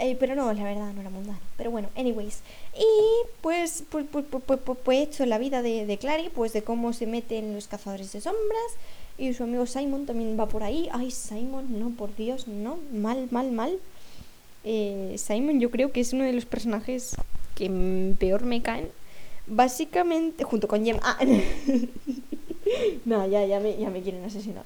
Eh, 0.00 0.16
pero 0.18 0.34
no, 0.34 0.52
la 0.52 0.64
verdad, 0.64 0.92
no 0.92 1.00
era 1.00 1.10
mundana. 1.10 1.38
Pero 1.56 1.70
bueno, 1.70 1.88
anyways. 1.96 2.40
Y 2.76 3.28
pues, 3.40 3.84
pues, 3.88 4.04
pues, 4.10 4.24
pues, 4.28 4.42
pues, 4.44 4.60
pues, 4.64 4.78
pues 4.82 4.98
hecho 4.98 5.26
la 5.26 5.38
vida 5.38 5.62
de, 5.62 5.86
de 5.86 5.98
Clary, 5.98 6.28
pues 6.28 6.52
de 6.52 6.62
cómo 6.62 6.92
se 6.92 7.06
mete 7.06 7.38
en 7.38 7.54
los 7.54 7.68
cazadores 7.68 8.12
de 8.12 8.20
sombras. 8.20 8.72
Y 9.16 9.32
su 9.34 9.44
amigo 9.44 9.66
Simon 9.66 10.06
también 10.06 10.38
va 10.38 10.46
por 10.46 10.64
ahí. 10.64 10.88
Ay, 10.92 11.12
Simon, 11.12 11.78
no, 11.78 11.90
por 11.90 12.16
Dios, 12.16 12.48
no. 12.48 12.78
Mal, 12.92 13.28
mal, 13.30 13.52
mal. 13.52 13.78
Eh, 14.64 15.16
Simon 15.18 15.60
yo 15.60 15.70
creo 15.70 15.92
que 15.92 16.00
es 16.00 16.12
uno 16.12 16.24
de 16.24 16.32
los 16.32 16.44
personajes 16.44 17.16
que 17.54 18.14
peor 18.18 18.44
me 18.44 18.62
caen. 18.62 18.88
Básicamente, 19.46 20.44
junto 20.44 20.68
con 20.68 20.84
Jem. 20.84 20.98
Ah, 21.02 21.18
no, 23.04 23.26
ya, 23.26 23.44
ya, 23.44 23.60
me, 23.60 23.76
ya 23.76 23.90
me 23.90 24.02
quieren 24.02 24.24
asesinar. 24.24 24.64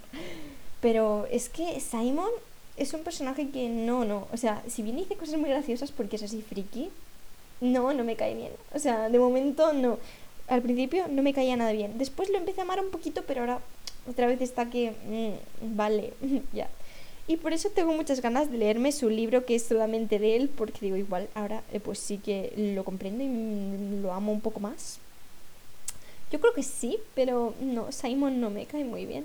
Pero 0.81 1.27
es 1.31 1.49
que 1.49 1.81
Simon 1.81 2.31
es 2.77 2.93
un 2.93 3.03
personaje 3.03 3.49
que 3.49 3.69
no, 3.69 4.05
no. 4.05 4.29
O 4.33 4.37
sea, 4.37 4.63
si 4.69 4.83
bien 4.83 4.97
dice 4.97 5.17
cosas 5.17 5.39
muy 5.39 5.49
graciosas 5.49 5.93
porque 5.93 6.17
es 6.17 6.23
así 6.23 6.43
friki, 6.43 6.91
no, 7.61 7.93
no 7.95 8.05
me 8.05 8.17
cae 8.17 8.35
bien. 8.35 8.53
O 8.75 8.79
sea, 8.79 9.09
de 9.09 9.19
momento 9.19 9.73
no. 9.73 9.99
Al 10.49 10.63
principio 10.63 11.09
no 11.09 11.23
me 11.23 11.33
caía 11.33 11.57
nada 11.57 11.73
bien. 11.73 11.99
Después 11.99 12.29
lo 12.31 12.39
empecé 12.39 12.61
a 12.61 12.65
amar 12.65 12.81
un 12.81 12.91
poquito, 12.91 13.23
pero 13.27 13.41
ahora 13.41 13.61
otra 14.09 14.27
vez 14.27 14.41
está 14.41 14.69
que. 14.71 14.93
Mm, 15.09 15.77
vale, 15.77 16.13
ya. 16.53 16.69
Y 17.29 17.37
por 17.37 17.53
eso 17.53 17.70
tengo 17.70 17.93
muchas 17.93 18.20
ganas 18.20 18.51
de 18.51 18.59
leerme 18.59 18.93
su 18.93 19.11
libro 19.11 19.45
que 19.45 19.57
es 19.57 19.64
solamente 19.64 20.18
de 20.18 20.37
él, 20.37 20.49
porque 20.49 20.79
digo, 20.81 20.97
igual 20.97 21.29
ahora 21.35 21.62
eh, 21.72 21.81
pues 21.81 21.99
sí 21.99 22.18
que 22.18 22.53
lo 22.57 22.85
comprendo 22.85 23.24
y 23.24 24.01
lo 24.01 24.12
amo 24.12 24.33
un 24.33 24.41
poco 24.41 24.61
más. 24.61 24.99
Yo 26.31 26.41
creo 26.41 26.55
que 26.55 26.62
sí, 26.62 26.99
pero 27.14 27.55
no, 27.61 27.91
Simon 27.91 28.41
no 28.41 28.51
me 28.51 28.66
cae 28.66 28.85
muy 28.85 29.07
bien. 29.07 29.24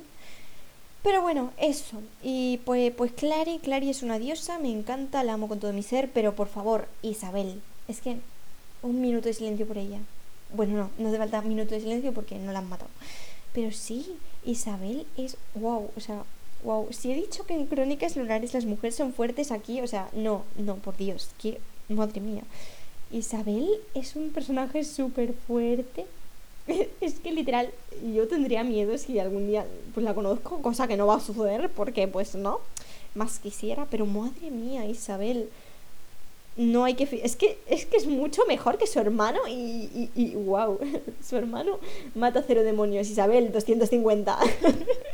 Pero 1.03 1.21
bueno, 1.21 1.51
eso. 1.57 2.01
Y 2.21 2.59
pues, 2.65 2.91
pues 2.93 3.11
Clary, 3.11 3.59
Clary 3.59 3.89
es 3.89 4.03
una 4.03 4.19
diosa, 4.19 4.59
me 4.59 4.71
encanta, 4.71 5.23
la 5.23 5.33
amo 5.33 5.47
con 5.47 5.59
todo 5.59 5.73
mi 5.73 5.83
ser, 5.83 6.11
pero 6.11 6.35
por 6.35 6.47
favor, 6.47 6.87
Isabel, 7.01 7.61
es 7.87 8.01
que 8.01 8.17
un 8.81 9.01
minuto 9.01 9.27
de 9.27 9.33
silencio 9.33 9.67
por 9.67 9.77
ella. 9.77 9.99
Bueno, 10.53 10.75
no, 10.77 10.89
no 10.97 11.09
hace 11.09 11.17
falta 11.17 11.39
un 11.39 11.49
minuto 11.49 11.73
de 11.73 11.81
silencio 11.81 12.13
porque 12.13 12.35
no 12.35 12.51
la 12.51 12.59
han 12.59 12.69
matado. 12.69 12.89
Pero 13.53 13.71
sí, 13.71 14.15
Isabel 14.45 15.05
es 15.17 15.37
wow, 15.55 15.89
o 15.95 15.99
sea, 15.99 16.23
Wow, 16.63 16.87
si 16.91 17.11
he 17.11 17.15
dicho 17.15 17.45
que 17.45 17.55
en 17.55 17.65
Crónicas 17.65 18.15
Lunares 18.15 18.53
las 18.53 18.65
mujeres 18.65 18.95
son 18.95 19.13
fuertes 19.13 19.51
aquí, 19.51 19.81
o 19.81 19.87
sea, 19.87 20.09
no, 20.13 20.43
no, 20.57 20.75
por 20.75 20.95
Dios, 20.95 21.29
que 21.41 21.59
madre 21.89 22.21
mía. 22.21 22.43
Isabel 23.11 23.67
es 23.93 24.15
un 24.15 24.29
personaje 24.29 24.83
súper 24.83 25.33
fuerte. 25.33 26.05
Es 27.01 27.19
que 27.19 27.31
literal, 27.31 27.69
yo 28.13 28.27
tendría 28.27 28.63
miedo 28.63 28.97
si 28.97 29.17
algún 29.17 29.47
día 29.47 29.65
pues 29.93 30.03
la 30.03 30.13
conozco, 30.13 30.61
cosa 30.61 30.87
que 30.87 30.95
no 30.95 31.07
va 31.07 31.15
a 31.15 31.19
suceder 31.19 31.69
porque 31.69 32.07
pues 32.07 32.35
no, 32.35 32.59
más 33.15 33.39
quisiera, 33.39 33.87
pero 33.89 34.05
madre 34.05 34.51
mía, 34.51 34.85
Isabel, 34.85 35.49
no 36.57 36.83
hay 36.83 36.95
que... 36.95 37.07
Es 37.23 37.35
que, 37.35 37.57
es 37.67 37.85
que 37.85 37.97
es 37.97 38.07
mucho 38.07 38.45
mejor 38.45 38.77
que 38.77 38.87
su 38.87 38.99
hermano 38.99 39.39
y, 39.47 40.09
y, 40.15 40.35
wow, 40.35 40.79
su 41.27 41.37
hermano 41.37 41.79
mata 42.15 42.43
cero 42.45 42.63
demonios, 42.63 43.09
Isabel 43.09 43.51
250. 43.51 44.37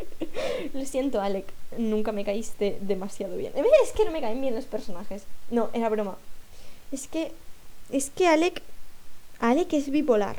Lo 0.73 0.85
siento, 0.85 1.21
Alec, 1.21 1.45
nunca 1.77 2.11
me 2.11 2.25
caíste 2.25 2.77
demasiado 2.81 3.37
bien. 3.37 3.53
Es 3.83 3.91
que 3.91 4.05
no 4.05 4.11
me 4.11 4.21
caen 4.21 4.41
bien 4.41 4.55
los 4.55 4.65
personajes. 4.65 5.23
No, 5.51 5.69
era 5.73 5.89
broma. 5.89 6.17
Es 6.91 7.07
que... 7.07 7.31
Es 7.91 8.09
que 8.09 8.27
Alec... 8.27 8.61
Alec 9.39 9.71
es 9.73 9.91
bipolar. 9.91 10.37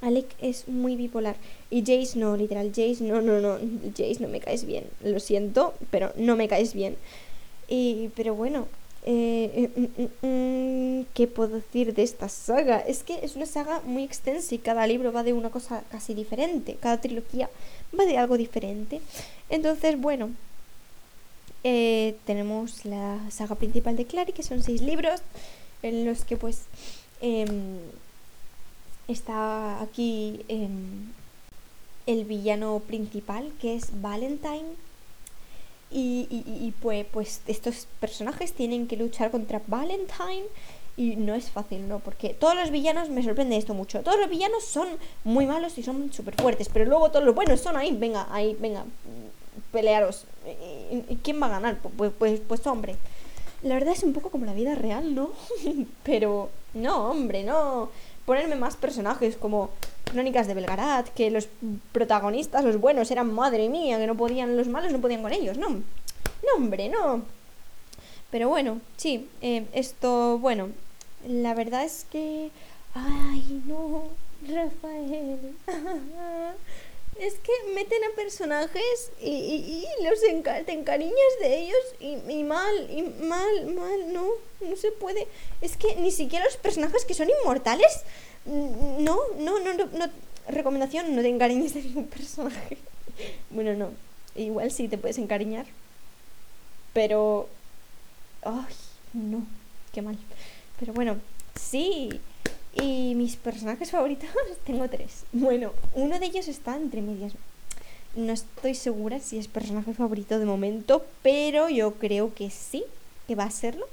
Alec 0.00 0.26
es 0.40 0.68
muy 0.68 0.96
bipolar. 0.96 1.36
Y 1.70 1.80
Jace 1.80 2.18
no, 2.18 2.36
literal. 2.36 2.68
Jace 2.68 2.98
no, 3.00 3.20
no, 3.20 3.40
no. 3.40 3.58
Jace 3.96 4.18
no 4.20 4.28
me 4.28 4.40
caes 4.40 4.64
bien. 4.64 4.84
Lo 5.02 5.20
siento, 5.20 5.74
pero 5.90 6.12
no 6.16 6.36
me 6.36 6.48
caes 6.48 6.74
bien. 6.74 6.96
Y, 7.68 8.10
pero 8.16 8.34
bueno, 8.34 8.66
eh, 9.04 9.70
mm, 9.76 10.02
mm, 10.02 10.28
mm, 11.02 11.06
¿Qué 11.12 11.26
puedo 11.26 11.56
decir 11.56 11.94
de 11.94 12.02
esta 12.02 12.28
saga? 12.28 12.78
Es 12.78 13.02
que 13.02 13.24
es 13.24 13.36
una 13.36 13.46
saga 13.46 13.80
muy 13.84 14.02
extensa 14.02 14.54
y 14.54 14.58
cada 14.58 14.86
libro 14.86 15.12
va 15.12 15.22
de 15.22 15.34
una 15.34 15.50
cosa 15.50 15.84
casi 15.90 16.14
diferente. 16.14 16.76
Cada 16.80 17.00
trilogía 17.00 17.50
va 17.98 18.06
de 18.06 18.16
algo 18.16 18.38
diferente. 18.38 19.00
Entonces, 19.50 20.00
bueno, 20.00 20.30
eh, 21.64 22.16
tenemos 22.24 22.84
la 22.84 23.18
saga 23.30 23.54
principal 23.56 23.96
de 23.96 24.06
Clary, 24.06 24.32
que 24.32 24.42
son 24.42 24.62
seis 24.62 24.80
libros, 24.80 25.20
en 25.82 26.06
los 26.06 26.24
que 26.24 26.36
pues 26.36 26.62
em, 27.20 27.78
está 29.08 29.80
aquí 29.82 30.44
em, 30.48 31.12
el 32.06 32.24
villano 32.24 32.80
principal, 32.80 33.52
que 33.60 33.76
es 33.76 34.00
Valentine 34.00 34.83
y, 35.96 36.74
pues, 36.82 37.06
pues 37.10 37.40
estos 37.46 37.86
personajes 38.00 38.52
tienen 38.52 38.88
que 38.88 38.96
luchar 38.96 39.30
contra 39.30 39.62
Valentine 39.66 40.44
y 40.96 41.16
no 41.16 41.34
es 41.34 41.50
fácil, 41.50 41.88
¿no? 41.88 42.00
Porque 42.00 42.30
todos 42.30 42.54
los 42.56 42.70
villanos, 42.70 43.08
me 43.08 43.22
sorprende 43.22 43.56
esto 43.56 43.74
mucho, 43.74 44.02
todos 44.02 44.18
los 44.18 44.28
villanos 44.28 44.64
son 44.64 44.88
muy 45.24 45.46
malos 45.46 45.78
y 45.78 45.82
son 45.82 46.12
súper 46.12 46.34
fuertes, 46.34 46.68
pero 46.72 46.84
luego 46.84 47.10
todos 47.10 47.24
los 47.24 47.34
buenos 47.34 47.60
son 47.60 47.76
ahí, 47.76 47.96
venga, 47.96 48.26
ahí, 48.30 48.56
venga, 48.58 48.84
pelearos. 49.72 50.24
¿Y, 50.90 51.16
quién 51.16 51.40
va 51.40 51.46
a 51.46 51.50
ganar? 51.50 51.78
Pues, 51.96 52.12
pues, 52.18 52.40
pues 52.46 52.66
hombre. 52.66 52.96
La 53.62 53.74
verdad 53.74 53.94
es 53.94 54.02
un 54.02 54.12
poco 54.12 54.30
como 54.30 54.46
la 54.46 54.52
vida 54.52 54.74
real, 54.74 55.14
¿no? 55.14 55.30
pero 56.02 56.50
no, 56.74 57.10
hombre, 57.10 57.44
no. 57.44 57.90
Ponerme 58.26 58.56
más 58.56 58.76
personajes 58.76 59.36
como 59.36 59.70
Crónicas 60.14 60.46
de 60.46 60.54
Belgarat, 60.54 61.08
que 61.08 61.28
los 61.28 61.48
protagonistas, 61.90 62.64
los 62.64 62.78
buenos, 62.80 63.10
eran 63.10 63.34
madre 63.34 63.68
mía, 63.68 63.98
que 63.98 64.06
no 64.06 64.16
podían, 64.16 64.56
los 64.56 64.68
malos 64.68 64.92
no 64.92 65.00
podían 65.00 65.22
con 65.22 65.32
ellos, 65.32 65.58
no. 65.58 65.70
No, 65.70 66.54
hombre, 66.56 66.88
no. 66.88 67.24
Pero 68.30 68.48
bueno, 68.48 68.80
sí, 68.96 69.28
eh, 69.42 69.66
esto, 69.72 70.38
bueno, 70.38 70.68
la 71.26 71.52
verdad 71.54 71.84
es 71.84 72.06
que... 72.08 72.50
Ay, 72.94 73.60
no, 73.66 74.04
Rafael. 74.48 75.56
es 77.18 77.34
que 77.34 77.52
meten 77.74 78.04
a 78.04 78.14
personajes 78.14 79.10
y, 79.20 79.84
los 80.04 80.20
te 80.20 80.72
encariñas 80.72 81.32
de 81.40 81.58
ellos 81.58 81.94
y, 81.98 82.18
y, 82.28 82.44
mal, 82.44 82.88
y 82.88 83.02
mal, 83.02 83.66
mal, 83.66 84.12
no, 84.12 84.26
no 84.60 84.76
se 84.76 84.92
puede. 84.92 85.26
Es 85.60 85.76
que 85.76 85.96
ni 85.96 86.12
siquiera 86.12 86.44
los 86.44 86.56
personajes 86.56 87.04
que 87.04 87.14
son 87.14 87.28
inmortales 87.42 88.04
no, 88.46 89.18
no, 89.38 89.60
no, 89.60 89.74
no. 89.74 90.06
Recomendación, 90.48 91.16
no 91.16 91.22
te 91.22 91.28
encariñes 91.28 91.74
de 91.74 91.82
ningún 91.82 92.06
personaje. 92.06 92.78
bueno, 93.50 93.74
no. 93.74 93.90
Igual 94.36 94.70
sí 94.70 94.88
te 94.88 94.98
puedes 94.98 95.18
encariñar. 95.18 95.66
Pero... 96.92 97.48
Ay, 98.42 98.74
no. 99.14 99.46
Qué 99.92 100.02
mal. 100.02 100.18
Pero 100.78 100.92
bueno, 100.92 101.16
sí. 101.54 102.20
Y 102.74 103.14
mis 103.14 103.36
personajes 103.36 103.90
favoritos 103.90 104.28
tengo 104.66 104.88
tres. 104.88 105.24
Bueno, 105.32 105.72
uno 105.94 106.18
de 106.18 106.26
ellos 106.26 106.48
está 106.48 106.76
entre 106.76 107.00
medias. 107.00 107.32
No 108.16 108.32
estoy 108.32 108.74
segura 108.74 109.18
si 109.18 109.38
es 109.38 109.48
personaje 109.48 109.92
favorito 109.94 110.38
de 110.38 110.44
momento, 110.44 111.04
pero 111.22 111.68
yo 111.68 111.94
creo 111.94 112.32
que 112.34 112.50
sí, 112.50 112.84
que 113.26 113.34
va 113.34 113.44
a 113.44 113.50
serlo. 113.50 113.86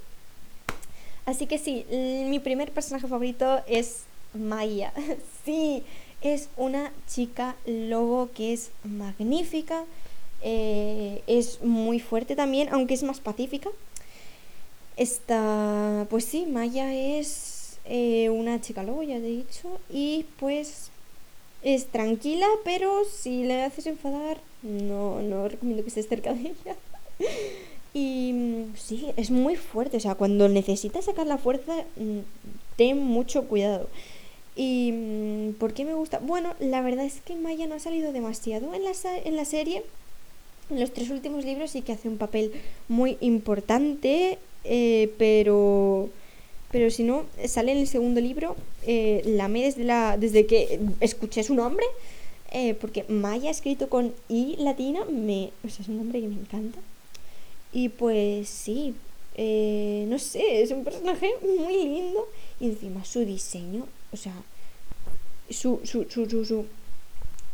Así 1.26 1.48
que 1.48 1.58
sí, 1.58 1.86
mi 2.28 2.40
primer 2.40 2.72
personaje 2.72 3.08
favorito 3.08 3.62
es 3.68 4.04
Maya. 4.34 4.94
sí, 5.46 5.84
es 6.22 6.50
una 6.58 6.92
chica 7.08 7.56
lobo 7.66 8.30
que 8.34 8.54
es 8.54 8.72
magnífica. 8.84 9.86
Eh, 10.44 11.22
es 11.28 11.62
muy 11.62 12.00
fuerte 12.00 12.36
también, 12.36 12.70
aunque 12.72 12.94
es 12.94 13.04
más 13.04 13.20
pacífica. 13.20 13.70
Esta, 14.98 16.06
pues 16.10 16.26
sí, 16.26 16.46
Maya 16.46 16.94
es 16.94 17.80
eh, 17.86 18.30
una 18.30 18.62
chica 18.62 18.84
lobo, 18.84 19.04
ya 19.04 19.20
te 19.20 19.28
he 19.28 19.38
dicho. 19.38 19.80
Y 19.90 20.26
pues 20.40 20.92
es 21.64 21.88
tranquila, 21.88 22.48
pero 22.64 23.04
si 23.06 23.44
le 23.44 23.64
haces 23.64 23.86
enfadar, 23.88 24.40
no, 24.64 25.22
no 25.22 25.48
recomiendo 25.48 25.84
que 25.84 25.90
estés 25.90 26.08
cerca 26.08 26.34
de 26.34 26.42
ella. 26.42 26.76
y 27.94 28.32
mm, 28.34 28.76
sí, 28.76 29.12
es 29.18 29.32
muy 29.32 29.56
fuerte. 29.56 29.98
O 29.98 30.00
sea, 30.00 30.16
cuando 30.16 30.48
necesitas 30.50 31.06
sacar 31.06 31.28
la 31.28 31.38
fuerza, 31.38 31.74
mm, 31.98 32.20
ten 32.78 33.00
mucho 33.00 33.48
cuidado. 33.48 33.88
¿Y 34.56 34.92
mm, 34.92 35.54
por 35.54 35.74
qué 35.74 35.86
me 35.86 35.94
gusta? 35.94 36.20
Bueno, 36.20 36.54
la 36.60 36.82
verdad 36.82 37.06
es 37.06 37.22
que 37.22 37.36
Maya 37.36 37.68
no 37.68 37.76
ha 37.76 37.80
salido 37.80 38.12
demasiado 38.12 38.74
en 38.74 38.84
la, 38.84 38.92
en 39.24 39.36
la 39.36 39.46
serie. 39.46 39.84
En 40.70 40.80
los 40.80 40.94
tres 40.94 41.10
últimos 41.10 41.46
libros 41.46 41.72
sí 41.72 41.82
que 41.82 41.94
hace 41.94 42.08
un 42.10 42.18
papel 42.18 42.54
muy 42.88 43.18
importante, 43.22 44.38
eh, 44.64 45.12
pero 45.18 46.10
pero 46.72 46.90
si 46.90 47.04
no, 47.04 47.26
sale 47.48 47.74
en 47.74 47.80
el 47.80 47.88
segundo 47.88 48.22
libro, 48.22 48.56
eh, 48.88 49.22
la 49.26 49.46
amé 49.46 49.64
desde, 49.64 49.84
la, 49.84 50.18
desde 50.18 50.46
que 50.46 50.80
escuché 51.02 51.44
su 51.44 51.54
nombre, 51.54 51.86
eh, 52.52 52.76
porque 52.76 53.04
Maya 53.10 53.52
escrito 53.52 53.90
con 53.90 54.14
I 54.30 54.56
latina, 54.58 55.04
me, 55.04 55.52
o 55.66 55.70
sea, 55.70 55.82
es 55.82 55.90
un 55.90 55.98
nombre 55.98 56.22
que 56.22 56.30
me 56.30 56.36
encanta. 56.36 56.80
Y 57.74 57.90
pues 57.90 58.48
sí, 58.48 58.96
no 59.38 60.18
sé, 60.18 60.62
es 60.62 60.72
un 60.72 60.86
personaje 60.86 61.30
muy 61.42 61.74
lindo 61.74 62.26
y 62.62 62.68
encima 62.68 63.04
su 63.04 63.26
diseño 63.26 63.86
o 64.12 64.18
sea, 64.18 64.34
su, 65.50 65.80
su, 65.84 66.06
su, 66.10 66.30
su, 66.30 66.46
su 66.46 66.66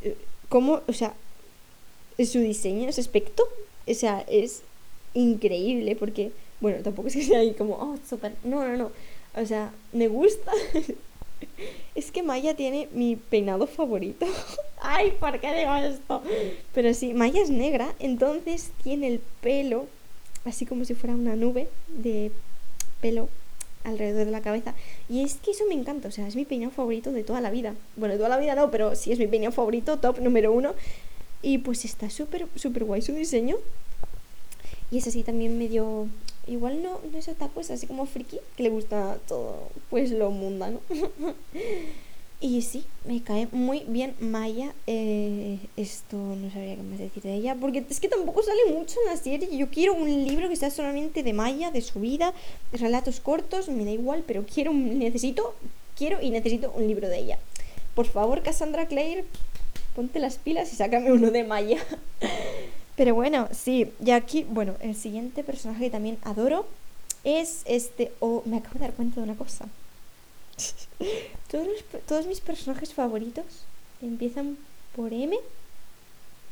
eh, 0.01 0.16
¿cómo? 0.49 0.82
O 0.88 0.93
sea, 0.93 1.14
su 2.18 2.39
diseño, 2.39 2.91
su 2.91 3.01
aspecto, 3.01 3.43
o 3.88 3.93
sea, 3.93 4.24
es 4.28 4.62
increíble 5.14 5.95
porque, 5.95 6.32
bueno, 6.60 6.84
tampoco 6.84 7.08
es 7.08 7.16
que 7.16 7.24
sea 7.24 7.39
ahí 7.39 7.53
como, 7.53 7.76
oh, 7.76 7.97
súper, 8.08 8.34
no, 8.43 8.68
no, 8.68 8.78
no, 8.78 8.91
o 9.36 9.45
sea, 9.45 9.74
me 9.93 10.08
gusta. 10.08 10.51
es 11.95 12.12
que 12.12 12.24
Maya 12.24 12.55
tiene 12.55 12.88
mi 12.91 13.16
peinado 13.16 13.68
favorito. 13.68 14.26
Ay, 14.82 15.12
¿por 15.20 15.39
qué 15.39 15.53
digo 15.53 15.76
esto? 15.76 16.24
Pero 16.74 16.93
sí, 16.93 17.14
Maya 17.14 17.41
es 17.41 17.49
negra, 17.49 17.93
entonces 17.99 18.72
tiene 18.84 19.08
el 19.08 19.20
pelo 19.41 19.88
así 20.47 20.66
como 20.66 20.86
si 20.86 20.95
fuera 20.95 21.16
una 21.16 21.36
nube 21.36 21.68
de 21.88 22.32
pelo 23.01 23.30
alrededor 23.88 24.25
de 24.25 24.31
la 24.31 24.41
cabeza. 24.41 24.75
Y 25.09 25.23
es 25.23 25.35
que 25.35 25.51
eso 25.51 25.65
me 25.67 25.73
encanta, 25.73 26.09
o 26.09 26.11
sea, 26.11 26.27
es 26.27 26.35
mi 26.35 26.45
peinado 26.45 26.71
favorito 26.71 27.11
de 27.11 27.23
toda 27.23 27.41
la 27.41 27.49
vida. 27.49 27.73
Bueno, 27.95 28.13
de 28.13 28.17
toda 28.17 28.29
la 28.29 28.38
vida 28.38 28.55
no, 28.55 28.69
pero 28.69 28.95
sí 28.95 29.11
es 29.11 29.19
mi 29.19 29.27
peinado 29.27 29.51
favorito, 29.51 29.97
top 29.97 30.19
número 30.19 30.51
uno. 30.51 30.73
Y 31.41 31.59
pues 31.59 31.85
está 31.85 32.09
súper, 32.09 32.47
súper 32.55 32.83
guay 32.83 33.01
su 33.01 33.13
diseño. 33.13 33.55
Y 34.91 34.97
es 34.97 35.07
así 35.07 35.23
también 35.23 35.57
medio... 35.57 36.07
Igual 36.47 36.81
no, 36.81 37.01
no 37.11 37.17
es 37.17 37.27
otaku, 37.27 37.59
es 37.59 37.71
así 37.71 37.88
como 37.88 38.05
friki, 38.05 38.39
que 38.55 38.63
le 38.63 38.69
gusta 38.69 39.17
todo, 39.27 39.67
pues 39.89 40.11
lo 40.11 40.31
mundano. 40.31 40.79
Y 42.39 42.61
sí, 42.61 42.85
me 43.03 43.23
cae 43.23 43.47
muy 43.51 43.83
bien 43.88 44.15
Maya. 44.19 44.71
Eh, 44.85 45.57
esto 45.75 46.17
no 46.17 46.51
sabría 46.51 46.75
qué 46.75 46.83
más 46.83 46.99
decir 46.99 47.23
de 47.23 47.33
ella. 47.33 47.55
Porque 47.59 47.83
es 47.89 47.99
que 47.99 48.07
tampoco 48.07 48.43
sale 48.43 48.73
mucho 48.77 48.99
en 49.03 49.11
la 49.11 49.17
serie. 49.17 49.57
Yo 49.57 49.69
quiero 49.71 49.95
un 49.95 50.07
libro 50.25 50.47
que 50.47 50.55
sea 50.55 50.69
solamente 50.69 51.23
de 51.23 51.33
Maya, 51.33 51.71
de 51.71 51.81
su 51.81 51.99
vida, 51.99 52.33
de 52.71 52.77
relatos 52.77 53.19
cortos. 53.19 53.69
Me 53.69 53.85
da 53.85 53.91
igual, 53.91 54.23
pero 54.27 54.45
quiero, 54.45 54.71
necesito, 54.71 55.55
quiero 55.97 56.21
y 56.21 56.29
necesito 56.29 56.71
un 56.75 56.88
libro 56.88 57.09
de 57.09 57.17
ella. 57.17 57.39
Por 57.95 58.05
favor, 58.05 58.43
Cassandra 58.43 58.88
Clare, 58.88 59.25
ponte 59.95 60.19
las 60.19 60.38
pilas 60.38 60.71
y 60.71 60.75
sácame 60.75 61.11
uno 61.11 61.31
de 61.31 61.43
Maya. 61.43 61.79
pero 62.95 63.15
bueno, 63.15 63.47
sí. 63.51 63.91
Y 64.05 64.11
aquí, 64.11 64.45
bueno, 64.47 64.75
el 64.81 64.95
siguiente 64.95 65.43
personaje 65.43 65.85
que 65.85 65.89
también 65.89 66.19
adoro 66.21 66.67
es 67.23 67.63
este. 67.65 68.11
Oh, 68.19 68.43
me 68.45 68.57
acabo 68.57 68.75
de 68.75 68.81
dar 68.81 68.93
cuenta 68.93 69.21
de 69.21 69.23
una 69.23 69.35
cosa. 69.35 69.67
todos, 71.51 71.68
todos 72.08 72.26
mis 72.26 72.41
personajes 72.41 72.93
favoritos 72.93 73.45
empiezan 74.01 74.58
por 74.95 75.14
M 75.14 75.38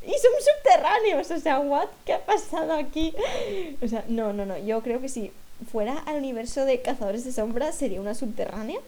y 0.06 0.10
son 0.10 0.32
subterráneos. 0.40 1.30
O 1.30 1.40
sea, 1.40 1.58
¿what? 1.60 1.88
¿Qué 2.04 2.14
ha 2.14 2.24
pasado 2.24 2.72
aquí? 2.74 3.14
O 3.82 3.88
sea, 3.88 4.04
no, 4.08 4.32
no, 4.32 4.46
no. 4.46 4.56
Yo 4.58 4.82
creo 4.82 5.00
que 5.00 5.08
sí. 5.08 5.32
fuera 5.70 5.98
al 5.98 6.16
universo 6.16 6.64
de 6.64 6.80
Cazadores 6.80 7.24
de 7.24 7.32
Sombras 7.32 7.74
sería 7.74 8.00
una 8.00 8.14
subterránea. 8.14 8.78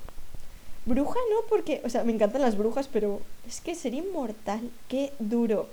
Bruja 0.86 1.18
no, 1.30 1.40
porque, 1.48 1.82
o 1.84 1.90
sea, 1.90 2.04
me 2.04 2.12
encantan 2.12 2.40
las 2.40 2.56
brujas, 2.56 2.88
pero 2.90 3.20
es 3.46 3.60
que 3.60 3.74
sería 3.74 4.02
inmortal. 4.02 4.70
Qué 4.88 5.12
duro. 5.18 5.68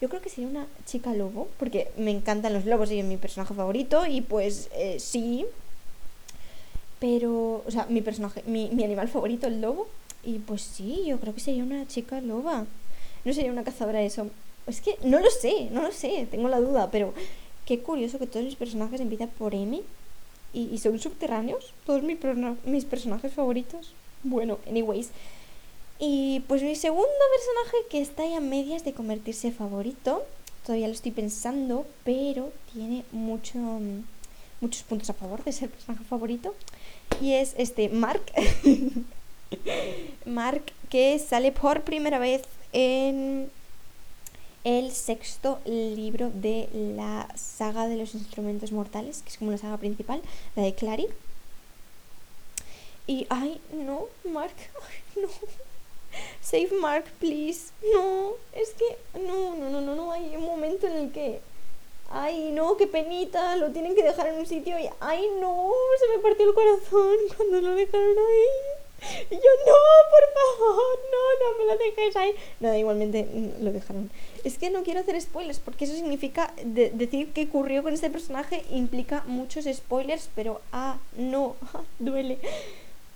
Yo 0.00 0.08
creo 0.08 0.22
que 0.22 0.30
sería 0.30 0.48
una 0.48 0.66
chica 0.86 1.12
lobo, 1.12 1.48
porque 1.58 1.90
me 1.96 2.10
encantan 2.10 2.54
los 2.54 2.64
lobos 2.64 2.90
y 2.90 2.98
es 2.98 3.04
mi 3.04 3.16
personaje 3.16 3.54
favorito, 3.54 4.06
y 4.06 4.20
pues 4.20 4.68
eh, 4.72 4.98
sí. 5.00 5.46
Pero, 7.04 7.62
o 7.66 7.70
sea, 7.70 7.84
mi 7.90 8.00
personaje, 8.00 8.42
mi, 8.46 8.70
mi 8.70 8.82
animal 8.82 9.08
favorito, 9.08 9.46
el 9.46 9.60
lobo, 9.60 9.88
y 10.24 10.38
pues 10.38 10.62
sí, 10.62 11.02
yo 11.04 11.20
creo 11.20 11.34
que 11.34 11.40
sería 11.40 11.62
una 11.62 11.86
chica 11.86 12.22
loba. 12.22 12.64
No 13.26 13.32
sería 13.34 13.52
una 13.52 13.62
cazadora 13.62 14.08
sombras. 14.08 14.38
Es 14.66 14.80
que 14.80 14.96
no 15.04 15.20
lo 15.20 15.30
sé, 15.30 15.68
no 15.70 15.82
lo 15.82 15.92
sé, 15.92 16.26
tengo 16.30 16.48
la 16.48 16.60
duda, 16.60 16.90
pero 16.90 17.12
qué 17.66 17.80
curioso 17.80 18.18
que 18.18 18.26
todos 18.26 18.46
mis 18.46 18.56
personajes 18.56 19.02
empiezan 19.02 19.28
por 19.28 19.54
M 19.54 19.82
y, 20.54 20.78
son 20.78 20.98
subterráneos. 20.98 21.74
Todos 21.84 22.02
mis 22.02 22.84
personajes 22.86 23.34
favoritos. 23.34 23.92
Bueno, 24.22 24.58
anyways. 24.66 25.10
Y 25.98 26.40
pues 26.48 26.62
mi 26.62 26.74
segundo 26.74 27.06
personaje 27.36 27.88
que 27.90 28.00
está 28.00 28.22
ahí 28.22 28.32
a 28.32 28.40
medias 28.40 28.82
de 28.82 28.94
convertirse 28.94 29.52
favorito. 29.52 30.22
Todavía 30.64 30.88
lo 30.88 30.94
estoy 30.94 31.12
pensando, 31.12 31.86
pero 32.02 32.50
tiene 32.72 33.04
mucho, 33.12 33.58
muchos 34.62 34.84
puntos 34.84 35.10
a 35.10 35.12
favor 35.12 35.44
de 35.44 35.52
ser 35.52 35.68
personaje 35.68 36.04
favorito. 36.04 36.54
Y 37.20 37.34
es 37.34 37.54
este 37.58 37.88
Mark. 37.88 38.22
Mark 40.24 40.62
que 40.90 41.18
sale 41.18 41.52
por 41.52 41.82
primera 41.82 42.18
vez 42.18 42.42
en 42.72 43.50
el 44.64 44.92
sexto 44.92 45.60
libro 45.66 46.30
de 46.30 46.68
la 46.72 47.28
saga 47.36 47.86
de 47.86 47.96
los 47.96 48.14
instrumentos 48.14 48.72
mortales, 48.72 49.22
que 49.22 49.28
es 49.28 49.38
como 49.38 49.50
la 49.50 49.58
saga 49.58 49.76
principal, 49.76 50.22
la 50.56 50.62
de 50.62 50.74
Clary. 50.74 51.06
Y, 53.06 53.26
ay, 53.28 53.60
no, 53.72 54.06
Mark, 54.24 54.54
ay, 55.16 55.22
no. 55.22 55.28
Save 56.40 56.70
Mark, 56.80 57.04
please. 57.20 57.72
No, 57.92 58.32
es 58.54 58.70
que, 58.70 59.18
no, 59.18 59.56
no, 59.56 59.68
no, 59.68 59.80
no, 59.80 59.94
no, 59.94 60.12
hay 60.12 60.34
un 60.36 60.44
momento 60.44 60.86
en 60.86 60.94
el 60.94 61.12
que, 61.12 61.40
ay, 62.10 62.52
no, 62.52 62.76
qué 62.76 62.86
penita, 62.86 63.56
lo 63.56 63.70
tienen 63.70 63.94
que 63.94 64.02
dejar 64.02 64.28
en 64.28 64.38
un 64.38 64.46
sitio 64.46 64.78
y, 64.78 64.88
ay, 65.00 65.28
no, 65.40 65.70
se 65.98 66.16
me 66.16 66.22
partió 66.22 66.48
el 66.48 66.54
corazón 66.54 67.16
cuando 67.36 67.60
lo 67.60 67.74
dejaron 67.74 68.16
ahí. 68.18 68.84
Yo, 69.30 69.36
no, 69.36 69.74
por 70.10 70.58
favor, 70.58 70.98
no, 71.12 71.52
no 71.52 71.58
me 71.58 71.72
lo 71.72 71.78
dejéis 71.78 72.16
ahí. 72.16 72.34
Nada, 72.60 72.78
igualmente 72.78 73.24
mm, 73.24 73.62
lo 73.62 73.72
dejaron. 73.72 74.10
Es 74.44 74.56
que 74.56 74.70
no 74.70 74.82
quiero 74.82 75.00
hacer 75.00 75.20
spoilers 75.20 75.58
porque 75.58 75.84
eso 75.84 75.94
significa 75.94 76.54
decir 76.64 77.32
qué 77.32 77.44
ocurrió 77.44 77.82
con 77.82 77.92
este 77.92 78.10
personaje 78.10 78.64
implica 78.70 79.22
muchos 79.26 79.66
spoilers, 79.66 80.30
pero 80.34 80.60
ah, 80.72 80.96
no, 81.16 81.56
duele. 81.98 82.38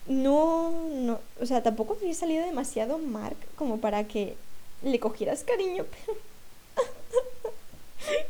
No, 0.06 0.70
no, 0.90 1.20
o 1.40 1.46
sea, 1.46 1.62
tampoco 1.62 1.96
había 2.00 2.14
salido 2.14 2.44
demasiado 2.44 2.98
Mark 2.98 3.36
como 3.56 3.78
para 3.78 4.04
que 4.04 4.36
le 4.82 4.98
cogieras 4.98 5.44
cariño, 5.44 5.84
pero... 6.06 6.18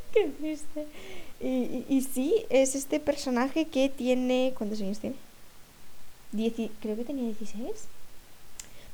qué 0.12 0.28
triste. 0.38 0.86
Y, 1.40 1.84
y, 1.88 2.00
sí, 2.02 2.34
es 2.50 2.74
este 2.74 3.00
personaje 3.00 3.66
que 3.66 3.88
tiene... 3.88 4.54
¿Cuántos 4.56 4.80
años 4.80 4.98
tiene? 4.98 5.16
creo 6.80 6.96
que 6.96 7.04
tenía 7.04 7.24
16. 7.24 7.70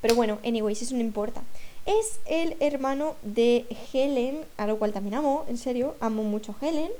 Pero 0.00 0.14
bueno, 0.14 0.38
anyways, 0.44 0.82
eso 0.82 0.94
no 0.94 1.00
importa. 1.00 1.42
Es 1.86 2.20
el 2.26 2.56
hermano 2.60 3.16
de 3.22 3.66
Helen, 3.92 4.44
a 4.56 4.66
lo 4.66 4.78
cual 4.78 4.92
también 4.92 5.14
amo, 5.14 5.44
en 5.48 5.56
serio, 5.56 5.96
amo 6.00 6.22
mucho 6.22 6.54
Helen. 6.60 6.90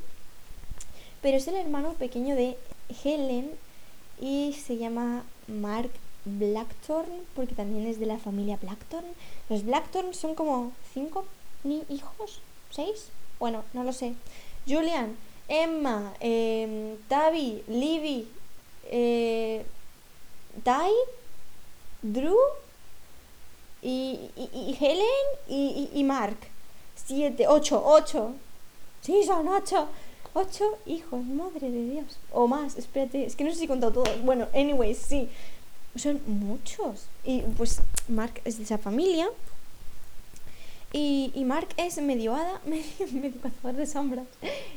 Pero 1.21 1.37
es 1.37 1.47
el 1.47 1.55
hermano 1.55 1.93
pequeño 1.95 2.35
de 2.35 2.57
Helen 3.05 3.51
y 4.21 4.55
se 4.55 4.77
llama 4.77 5.25
Mark 5.47 5.91
Blackthorn, 6.25 7.13
porque 7.35 7.55
también 7.55 7.87
es 7.87 8.01
de 8.01 8.07
la 8.07 8.19
familia 8.19 8.59
Blackthorn. 8.61 9.07
Los 9.49 9.65
Blackthorn 9.65 10.15
son 10.15 10.35
como 10.35 10.73
cinco 10.93 11.27
ni 11.63 11.83
hijos, 11.89 12.41
seis, 12.71 13.09
bueno, 13.45 13.63
no 13.75 13.85
lo 13.85 13.93
sé. 13.93 14.15
Julian, 14.67 15.19
Emma, 15.49 16.15
eh, 16.21 16.97
Tavi, 17.09 17.63
Livy, 17.69 18.27
Drew 22.01 22.39
y, 23.83 24.31
y, 24.35 24.79
Helen 24.81 25.27
y, 25.47 25.91
y, 25.93 26.05
Mark. 26.05 26.39
Siete, 26.97 27.47
ocho, 27.47 27.83
ocho. 27.85 28.33
Sí, 29.03 29.23
son 29.27 29.47
ocho. 29.49 29.89
Ocho 30.33 30.79
hijos, 30.87 31.23
madre 31.23 31.71
de 31.71 31.91
Dios. 31.91 32.19
O 32.33 32.49
más, 32.49 32.79
espérate, 32.79 33.27
es 33.27 33.37
que 33.37 33.45
no 33.45 33.51
sé 33.51 33.59
si 33.59 33.65
he 33.65 33.69
contado 33.69 33.93
todos. 33.93 34.23
Bueno, 34.23 34.49
anyways, 34.55 34.97
sí. 34.97 35.29
Son 35.97 36.19
muchos. 36.27 37.09
Y 37.25 37.43
pues 37.59 37.83
Mark 38.09 38.41
es 38.47 38.57
de 38.57 38.65
esa 38.65 38.79
familia. 38.79 39.29
Y, 40.97 41.43
Mark 41.45 41.67
es 41.77 42.01
medio 42.01 42.37
hada, 42.37 42.61
medio, 42.67 42.85
medio 43.13 43.41
cazador 43.41 43.75
de 43.75 43.85
sombras. 43.85 44.27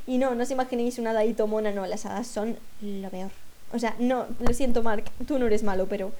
Y 0.07 0.17
no, 0.17 0.33
no 0.33 0.43
os 0.43 0.49
imaginéis 0.49 0.97
una 0.97 1.11
hadito 1.11 1.45
mona, 1.45 1.71
no, 1.71 1.85
las 1.85 2.07
hadas 2.07 2.25
son 2.25 2.57
lo 2.81 3.09
peor. 3.11 3.29
O 3.71 3.77
sea, 3.77 3.95
no, 3.99 4.25
lo 4.39 4.53
siento, 4.53 4.81
Mark, 4.81 5.03
tú 5.27 5.37
no 5.37 5.45
eres 5.45 5.61
malo, 5.61 5.85
pero. 5.87 6.11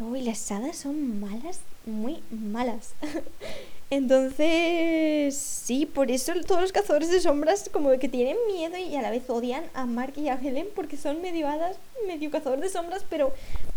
Uy, 0.00 0.20
las 0.20 0.52
hadas 0.52 0.76
son 0.76 1.18
malas, 1.18 1.60
muy 1.86 2.22
malas. 2.30 2.92
Entonces, 3.90 5.34
sí, 5.34 5.86
por 5.86 6.10
eso 6.10 6.34
todos 6.46 6.60
los 6.60 6.72
cazadores 6.72 7.10
de 7.10 7.20
sombras 7.20 7.70
como 7.72 7.90
que 7.98 8.08
tienen 8.08 8.36
miedo 8.46 8.76
y 8.76 8.94
a 8.96 9.02
la 9.02 9.10
vez 9.10 9.30
odian 9.30 9.64
a 9.72 9.86
Mark 9.86 10.12
y 10.16 10.28
a 10.28 10.34
Helen 10.34 10.68
porque 10.74 10.98
son 10.98 11.22
medio 11.22 11.48
hadas, 11.48 11.78
medio 12.06 12.30
cazadores 12.30 12.64
de 12.64 12.68
sombras, 12.68 13.02
pero 13.08 13.32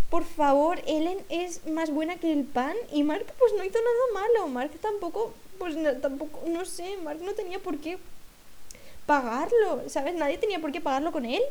por 0.10 0.26
favor, 0.26 0.82
Helen 0.86 1.20
es 1.30 1.66
más 1.68 1.92
buena 1.92 2.18
que 2.18 2.34
el 2.34 2.44
pan 2.44 2.76
y 2.92 3.04
Mark 3.04 3.26
pues 3.40 3.54
no 3.58 3.64
hizo 3.64 3.80
nada 3.80 4.28
malo. 4.28 4.50
Mark 4.50 4.72
tampoco, 4.82 5.34
pues 5.62 5.76
tampoco, 6.02 6.42
no 6.48 6.66
sé, 6.66 6.98
Mark 7.04 7.20
no 7.22 7.34
tenía 7.34 7.60
por 7.60 7.78
qué 7.78 8.00
pagarlo, 9.06 9.84
¿sabes? 9.88 10.16
Nadie 10.16 10.40
tenía 10.40 10.58
por 10.58 10.72
qué 10.72 10.82
pagarlo 10.82 11.12
con 11.12 11.24
él. 11.24 11.44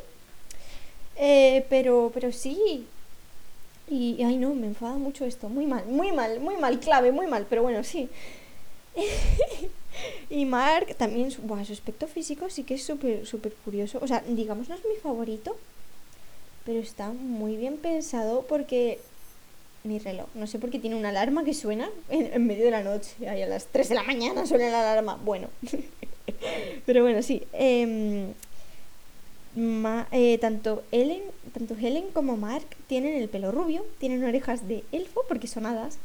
Eh, 1.15 1.65
pero, 1.71 2.11
pero 2.13 2.33
sí. 2.33 2.89
Y, 3.89 4.21
ay, 4.25 4.37
no, 4.37 4.53
me 4.53 4.67
enfada 4.67 4.95
mucho 4.95 5.25
esto. 5.25 5.49
Muy 5.49 5.67
mal, 5.67 5.87
muy 5.87 6.11
mal, 6.11 6.41
muy 6.41 6.57
mal, 6.57 6.81
clave, 6.81 7.13
muy 7.13 7.29
mal. 7.29 7.47
Pero 7.49 7.63
bueno, 7.63 7.85
sí. 7.85 8.09
y 10.29 10.45
Mark 10.45 10.97
también, 10.97 11.31
su, 11.31 11.43
su 11.43 11.73
aspecto 11.73 12.09
físico 12.09 12.51
sí 12.51 12.65
que 12.65 12.75
es 12.75 12.83
súper, 12.83 13.25
súper 13.29 13.55
curioso. 13.65 14.01
O 14.03 14.09
sea, 14.09 14.25
digamos, 14.27 14.69
no 14.69 14.75
es 14.75 14.85
mi 14.85 14.97
favorito, 14.97 15.57
pero 16.65 16.81
está 16.81 17.11
muy 17.11 17.57
bien 17.57 17.77
pensado 17.77 18.43
porque 18.49 18.99
mi 19.83 19.99
reloj, 19.99 20.27
no 20.35 20.47
sé 20.47 20.59
por 20.59 20.71
qué 20.71 20.79
tiene 20.79 20.97
una 20.97 21.09
alarma 21.09 21.45
que 21.45 21.55
suena 21.55 21.89
en, 22.09 22.47
medio 22.47 22.65
de 22.65 22.71
la 22.71 22.83
noche, 22.83 23.29
ahí 23.29 23.43
a 23.43 23.47
las 23.47 23.67
3 23.67 23.89
de 23.89 23.95
la 23.95 24.03
mañana 24.03 24.47
suena 24.47 24.71
la 24.71 24.93
alarma. 24.93 25.19
Bueno, 25.25 25.49
pero 26.87 27.03
bueno, 27.03 27.23
sí. 27.23 27.43
Eh, 27.53 28.33
eh, 30.13 30.39
tanto, 30.39 30.85
Helen, 30.93 31.23
tanto 31.53 31.75
Helen 31.75 32.05
como 32.13 32.37
Mark 32.37 32.67
tienen 32.87 33.15
el 33.15 33.29
pelo 33.29 33.51
rubio, 33.51 33.85
tienen 33.99 34.23
orejas 34.25 34.69
de 34.69 34.85
elfo 34.93 35.23
porque 35.29 35.49
son 35.49 35.67
hadas. 35.67 35.99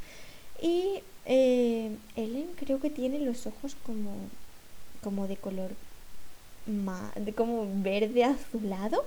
Y 0.62 1.02
eh, 1.26 1.92
Helen 2.16 2.48
creo 2.56 2.80
que 2.80 2.90
tiene 2.90 3.20
los 3.20 3.46
ojos 3.46 3.76
como, 3.86 4.12
como 5.04 5.28
de 5.28 5.38
color 5.38 5.72
como 7.36 7.68
verde 7.84 8.24
azulado. 8.24 9.06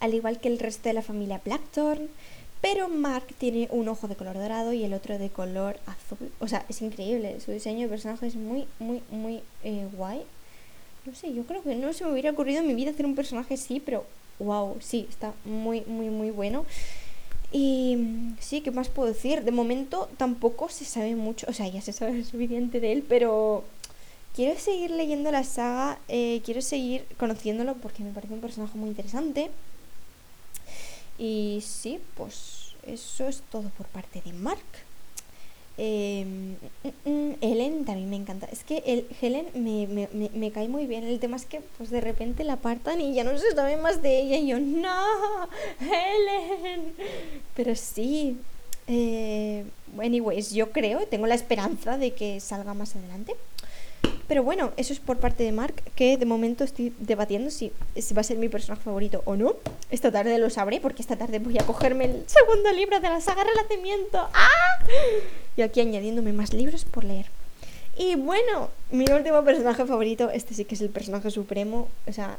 Al 0.00 0.14
igual 0.14 0.40
que 0.40 0.48
el 0.48 0.58
resto 0.58 0.88
de 0.88 0.94
la 0.94 1.02
familia 1.02 1.40
Blackthorn. 1.44 2.08
Pero 2.60 2.88
Mark 2.88 3.26
tiene 3.38 3.68
un 3.70 3.88
ojo 3.88 4.08
de 4.08 4.16
color 4.16 4.34
dorado 4.34 4.72
y 4.72 4.84
el 4.84 4.94
otro 4.94 5.18
de 5.18 5.30
color 5.30 5.78
azul. 5.86 6.32
O 6.40 6.48
sea, 6.48 6.64
es 6.68 6.82
increíble. 6.82 7.38
Su 7.40 7.52
diseño 7.52 7.82
de 7.82 7.88
personaje 7.88 8.26
es 8.26 8.34
muy, 8.36 8.66
muy, 8.78 9.02
muy 9.10 9.40
eh, 9.62 9.86
guay. 9.92 10.22
No 11.04 11.14
sé, 11.14 11.32
yo 11.32 11.44
creo 11.44 11.62
que 11.62 11.74
no 11.76 11.92
se 11.92 12.04
me 12.04 12.12
hubiera 12.12 12.30
ocurrido 12.30 12.60
en 12.60 12.66
mi 12.66 12.74
vida 12.74 12.90
hacer 12.90 13.06
un 13.06 13.14
personaje 13.14 13.54
así, 13.54 13.78
pero 13.78 14.04
wow, 14.38 14.76
sí, 14.80 15.06
está 15.08 15.34
muy, 15.44 15.82
muy, 15.82 16.08
muy 16.10 16.30
bueno. 16.30 16.64
Y 17.52 17.96
mm, 17.96 18.36
sí, 18.40 18.60
¿qué 18.60 18.70
más 18.70 18.88
puedo 18.88 19.08
decir? 19.08 19.44
De 19.44 19.52
momento 19.52 20.08
tampoco 20.16 20.68
se 20.68 20.84
sabe 20.84 21.14
mucho, 21.14 21.46
o 21.48 21.52
sea, 21.52 21.68
ya 21.68 21.80
se 21.80 21.92
sabe 21.92 22.24
suficiente 22.30 22.80
de 22.80 22.92
él, 22.92 23.04
pero 23.08 23.64
quiero 24.34 24.58
seguir 24.58 24.90
leyendo 24.90 25.30
la 25.30 25.44
saga, 25.44 25.98
eh, 26.08 26.42
quiero 26.44 26.60
seguir 26.60 27.06
conociéndolo 27.18 27.74
porque 27.74 28.02
me 28.02 28.12
parece 28.12 28.34
un 28.34 28.40
personaje 28.40 28.76
muy 28.76 28.88
interesante. 28.88 29.50
Y 31.18 31.62
sí, 31.66 31.98
pues 32.16 32.74
eso 32.86 33.28
es 33.28 33.42
todo 33.50 33.70
por 33.70 33.86
parte 33.86 34.22
de 34.24 34.32
Mark. 34.32 34.60
Em, 35.78 36.54
mm, 36.54 37.10
mm, 37.10 37.34
Helen 37.42 37.84
también 37.84 38.08
me 38.08 38.16
encanta. 38.16 38.46
Es 38.50 38.64
que 38.64 38.82
el, 38.86 39.06
Helen 39.20 39.46
me, 39.54 39.86
me, 39.86 40.30
me, 40.32 40.50
cae 40.50 40.68
muy 40.68 40.86
bien. 40.86 41.04
El 41.04 41.20
tema 41.20 41.36
es 41.36 41.44
que 41.44 41.60
pues 41.76 41.90
de 41.90 42.00
repente 42.00 42.44
la 42.44 42.54
apartan 42.54 43.00
y 43.00 43.14
ya 43.14 43.24
no 43.24 43.36
se 43.38 43.54
sabe 43.54 43.76
más 43.76 44.00
de 44.02 44.20
ella. 44.20 44.36
Y 44.38 44.46
yo, 44.48 44.58
no, 44.58 45.48
Helen. 45.80 46.94
Pero 47.54 47.74
sí. 47.74 48.38
Eh, 48.88 49.64
anyways, 50.00 50.52
yo 50.52 50.70
creo, 50.70 51.06
tengo 51.08 51.26
la 51.26 51.34
esperanza 51.34 51.98
de 51.98 52.12
que 52.12 52.40
salga 52.40 52.72
más 52.72 52.96
adelante. 52.96 53.34
Pero 54.28 54.42
bueno, 54.42 54.72
eso 54.76 54.92
es 54.92 54.98
por 54.98 55.18
parte 55.18 55.44
de 55.44 55.52
Mark, 55.52 55.74
que 55.94 56.16
de 56.16 56.26
momento 56.26 56.64
estoy 56.64 56.92
debatiendo 56.98 57.50
si, 57.50 57.72
va 58.16 58.20
a 58.20 58.24
ser 58.24 58.38
mi 58.38 58.48
personaje 58.48 58.82
favorito 58.82 59.22
o 59.24 59.36
no. 59.36 59.54
Esta 59.90 60.10
tarde 60.10 60.38
lo 60.38 60.50
sabré, 60.50 60.80
porque 60.80 61.02
esta 61.02 61.16
tarde 61.16 61.38
voy 61.38 61.58
a 61.58 61.64
cogerme 61.64 62.06
el 62.06 62.24
segundo 62.26 62.72
libro 62.72 62.98
de 62.98 63.08
la 63.08 63.20
saga 63.20 63.44
Renacimiento. 63.44 64.28
¡Ah! 64.32 64.84
Y 65.56 65.62
aquí 65.62 65.80
añadiéndome 65.80 66.32
más 66.32 66.52
libros 66.52 66.84
por 66.84 67.04
leer. 67.04 67.26
Y 67.96 68.16
bueno, 68.16 68.70
mi 68.90 69.06
último 69.10 69.42
personaje 69.44 69.86
favorito, 69.86 70.30
este 70.30 70.54
sí 70.54 70.64
que 70.64 70.74
es 70.74 70.80
el 70.80 70.90
personaje 70.90 71.30
supremo. 71.30 71.88
O 72.06 72.12
sea, 72.12 72.36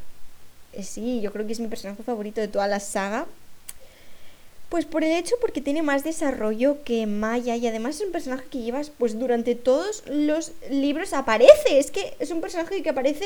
eh, 0.73 0.83
sí, 0.83 1.21
yo 1.21 1.31
creo 1.31 1.47
que 1.47 1.53
es 1.53 1.59
mi 1.59 1.67
personaje 1.67 2.03
favorito 2.03 2.41
de 2.41 2.47
toda 2.47 2.67
la 2.67 2.79
saga. 2.79 3.25
Pues 4.70 4.86
por 4.86 5.03
el 5.03 5.15
hecho 5.15 5.36
porque 5.39 5.61
tiene 5.61 5.82
más 5.82 6.03
desarrollo 6.03 6.84
que 6.84 7.05
Maya 7.05 7.55
y 7.55 7.68
además 7.68 7.95
es 7.95 8.05
un 8.05 8.11
personaje 8.11 8.45
que 8.49 8.61
llevas 8.61 8.91
pues 8.97 9.18
durante 9.18 9.55
todos 9.55 10.03
los 10.07 10.51
libros 10.70 11.13
aparece. 11.13 11.80
Es 11.80 11.89
que 11.91 12.15
es 12.20 12.32
un 12.32 12.41
personaje 12.41 12.84
que 12.84 12.89
aparece 12.89 13.26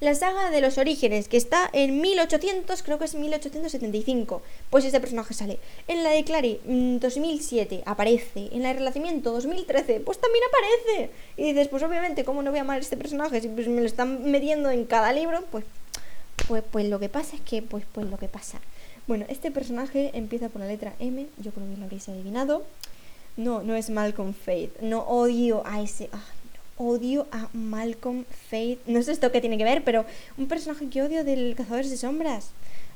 la 0.00 0.14
saga 0.14 0.50
de 0.50 0.62
los 0.62 0.78
orígenes, 0.78 1.28
que 1.28 1.36
está 1.36 1.68
en 1.74 2.00
1800, 2.00 2.82
creo 2.82 2.98
que 2.98 3.04
es 3.04 3.14
1875. 3.14 4.42
Pues 4.70 4.84
este 4.84 4.98
personaje 4.98 5.34
sale. 5.34 5.58
En 5.88 6.02
la 6.02 6.10
de 6.10 6.24
Clary, 6.24 6.60
2007, 6.64 7.82
mm, 7.84 7.88
aparece. 7.88 8.48
En 8.52 8.62
la 8.62 8.68
de 8.68 8.74
Relacimiento, 8.74 9.30
2013, 9.32 10.00
pues 10.00 10.18
también 10.18 10.44
aparece. 10.48 11.10
Y 11.36 11.52
dices, 11.52 11.68
pues 11.68 11.82
obviamente, 11.82 12.24
¿cómo 12.24 12.42
no 12.42 12.50
voy 12.50 12.58
a 12.58 12.62
amar 12.62 12.80
este 12.80 12.96
personaje? 12.96 13.40
Si 13.42 13.48
pues 13.48 13.68
me 13.68 13.80
lo 13.80 13.86
están 13.86 14.30
metiendo 14.30 14.70
en 14.70 14.86
cada 14.86 15.12
libro, 15.12 15.44
pues, 15.50 15.64
pues, 16.48 16.64
pues 16.70 16.86
lo 16.86 16.98
que 16.98 17.10
pasa 17.10 17.36
es 17.36 17.42
que, 17.42 17.60
pues, 17.60 17.84
pues 17.92 18.06
lo 18.08 18.16
que 18.16 18.28
pasa. 18.28 18.58
Bueno, 19.10 19.26
este 19.28 19.50
personaje 19.50 20.12
empieza 20.14 20.50
por 20.50 20.60
la 20.60 20.68
letra 20.68 20.94
M, 21.00 21.26
yo 21.38 21.50
creo 21.50 21.68
que 21.68 21.76
lo 21.76 21.82
habréis 21.82 22.08
adivinado. 22.08 22.62
No, 23.36 23.60
no 23.60 23.74
es 23.74 23.90
Malcolm 23.90 24.32
Faith. 24.32 24.78
No 24.82 25.00
odio 25.00 25.66
a 25.66 25.80
ese. 25.80 26.08
Ah, 26.12 26.24
odio 26.76 27.26
a 27.32 27.48
Malcolm 27.52 28.24
Faith. 28.48 28.78
No 28.86 29.02
sé 29.02 29.10
esto 29.10 29.32
qué 29.32 29.40
tiene 29.40 29.58
que 29.58 29.64
ver, 29.64 29.82
pero 29.82 30.04
un 30.38 30.46
personaje 30.46 30.88
que 30.88 31.02
odio 31.02 31.24
del 31.24 31.56
Cazadores 31.56 31.90
de 31.90 31.96
Sombras. 31.96 32.50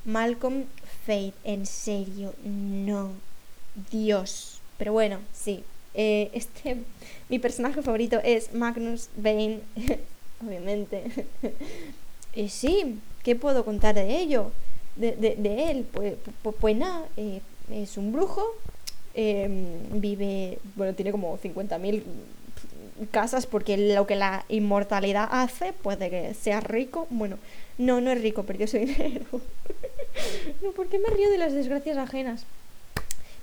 Malcolm 0.05 0.67
Faith, 1.05 1.35
en 1.43 1.67
serio, 1.67 2.33
no. 2.45 3.11
Dios. 3.91 4.61
Pero 4.79 4.93
bueno, 4.93 5.19
sí. 5.33 5.65
Eh, 5.95 6.31
este, 6.33 6.77
mi 7.29 7.41
personaje 7.41 7.83
favorito 7.83 8.21
es 8.23 8.55
Magnus 8.55 9.09
Bane, 9.17 9.63
obviamente. 10.47 11.27
y 12.37 12.49
sí, 12.51 13.01
¿qué 13.25 13.35
puedo 13.35 13.65
contar 13.65 13.97
de 13.97 14.17
ello? 14.17 14.53
De, 14.97 15.71
él? 15.71 15.87
Pues, 15.93 16.15
pues, 16.43 16.57
pues 16.61 16.77
nada, 16.77 17.07
eh, 17.17 17.41
es 17.71 17.97
un 17.97 18.13
brujo, 18.13 18.45
em, 19.15 20.01
vive, 20.01 20.59
bueno, 20.77 20.95
tiene 20.95 21.13
como 21.13 21.39
50.000 21.39 22.03
casas 23.11 23.47
porque 23.47 23.77
lo 23.77 24.07
que 24.07 24.17
la 24.17 24.45
inmortalidad 24.49 25.29
hace 25.31 25.73
puede 25.73 26.11
que 26.11 26.35
sea 26.35 26.61
rico. 26.61 27.07
Bueno, 27.11 27.39
no, 27.79 28.01
no 28.01 28.11
es 28.11 28.21
rico, 28.21 28.45
perdió 28.45 28.67
su 28.67 28.79
dinero. 28.79 29.25
no, 30.63 30.73
¿por 30.73 30.89
qué 30.89 30.99
me 30.99 31.09
río 31.09 31.31
de 31.31 31.39
las 31.39 31.53
desgracias 31.53 31.97
ajenas? 31.97 32.45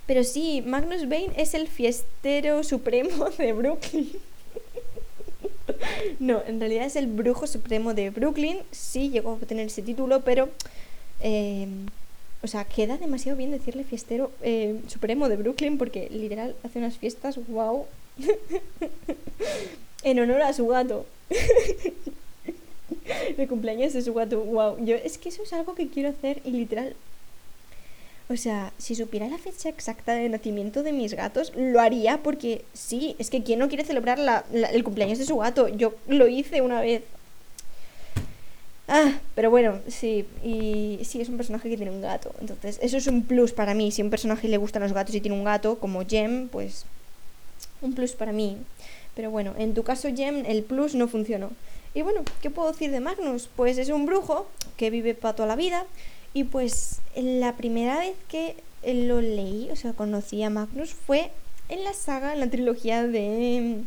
Pero 0.06 0.24
sí, 0.24 0.62
Magnus 0.66 1.08
Bane 1.08 1.30
es 1.36 1.54
el 1.54 1.68
fiestero 1.68 2.64
supremo 2.64 3.30
de 3.38 3.52
Brooklyn. 3.52 4.10
no, 6.18 6.42
en 6.46 6.58
realidad 6.58 6.86
es 6.86 6.96
el 6.96 7.06
brujo 7.06 7.46
supremo 7.46 7.94
de 7.94 8.10
Brooklyn. 8.10 8.58
Sí, 8.70 9.10
llegó 9.10 9.38
a 9.40 9.46
tener 9.46 9.66
ese 9.66 9.82
título, 9.82 10.22
pero 10.22 10.48
Em, 11.22 11.86
o 12.42 12.48
sea, 12.48 12.64
queda 12.64 12.98
demasiado 12.98 13.38
bien 13.38 13.52
decirle 13.52 13.84
fiestero 13.84 14.32
eh, 14.42 14.80
supremo 14.88 15.28
de 15.28 15.36
Brooklyn 15.36 15.78
porque 15.78 16.08
literal 16.10 16.56
hace 16.64 16.80
unas 16.80 16.98
fiestas, 16.98 17.38
wow, 17.48 17.86
en 20.02 20.18
honor 20.18 20.42
a 20.42 20.52
su 20.52 20.66
gato. 20.66 21.06
El 23.38 23.48
cumpleaños 23.48 23.92
de 23.92 24.02
su 24.02 24.14
gato, 24.14 24.40
wow. 24.40 24.84
Yo, 24.84 24.96
es 24.96 25.18
que 25.18 25.28
eso 25.28 25.44
es 25.44 25.52
algo 25.52 25.74
que 25.74 25.88
quiero 25.88 26.08
hacer 26.08 26.40
y 26.44 26.50
literal. 26.50 26.94
O 28.28 28.36
sea, 28.36 28.72
si 28.78 28.94
supiera 28.94 29.28
la 29.28 29.38
fecha 29.38 29.68
exacta 29.68 30.14
de 30.14 30.28
nacimiento 30.28 30.82
de 30.82 30.92
mis 30.92 31.14
gatos, 31.14 31.52
lo 31.54 31.80
haría 31.80 32.22
porque 32.22 32.64
sí, 32.72 33.14
es 33.18 33.30
que 33.30 33.42
¿quién 33.42 33.58
no 33.58 33.68
quiere 33.68 33.84
celebrar 33.84 34.44
el 34.52 34.84
cumpleaños 34.84 35.18
de 35.18 35.26
su 35.26 35.36
gato? 35.36 35.68
Yo 35.68 35.94
lo 36.06 36.28
hice 36.28 36.62
una 36.62 36.80
vez 36.80 37.02
Ah, 38.88 39.12
pero 39.34 39.50
bueno, 39.50 39.78
sí, 39.88 40.26
y 40.44 40.98
sí, 41.04 41.20
es 41.20 41.28
un 41.28 41.36
personaje 41.36 41.68
que 41.68 41.76
tiene 41.76 41.92
un 41.92 42.02
gato. 42.02 42.34
Entonces, 42.40 42.78
eso 42.82 42.96
es 42.96 43.06
un 43.06 43.22
plus 43.22 43.52
para 43.52 43.74
mí. 43.74 43.90
Si 43.92 44.02
a 44.02 44.04
un 44.04 44.10
personaje 44.10 44.48
le 44.48 44.56
gustan 44.56 44.82
los 44.82 44.92
gatos 44.92 45.14
y 45.14 45.20
tiene 45.20 45.36
un 45.36 45.44
gato, 45.44 45.78
como 45.78 46.04
Jem, 46.04 46.48
pues 46.48 46.84
un 47.80 47.94
plus 47.94 48.12
para 48.12 48.32
mí. 48.32 48.56
Pero 49.14 49.30
bueno, 49.30 49.54
en 49.58 49.74
tu 49.74 49.82
caso, 49.82 50.08
Jem, 50.14 50.44
el 50.46 50.62
plus 50.62 50.94
no 50.94 51.08
funcionó. 51.08 51.50
Y 51.94 52.02
bueno, 52.02 52.22
¿qué 52.40 52.50
puedo 52.50 52.72
decir 52.72 52.90
de 52.90 53.00
Magnus? 53.00 53.48
Pues 53.54 53.78
es 53.78 53.88
un 53.90 54.06
brujo 54.06 54.46
que 54.76 54.90
vive 54.90 55.14
para 55.14 55.34
toda 55.34 55.48
la 55.48 55.56
vida. 55.56 55.86
Y 56.34 56.44
pues 56.44 57.00
la 57.14 57.56
primera 57.56 57.98
vez 57.98 58.16
que 58.28 58.56
lo 58.84 59.20
leí, 59.20 59.68
o 59.70 59.76
sea, 59.76 59.92
conocí 59.92 60.42
a 60.42 60.50
Magnus, 60.50 60.94
fue 60.94 61.30
en 61.68 61.84
la 61.84 61.92
saga, 61.92 62.32
en 62.32 62.40
la 62.40 62.50
trilogía 62.50 63.06
de 63.06 63.84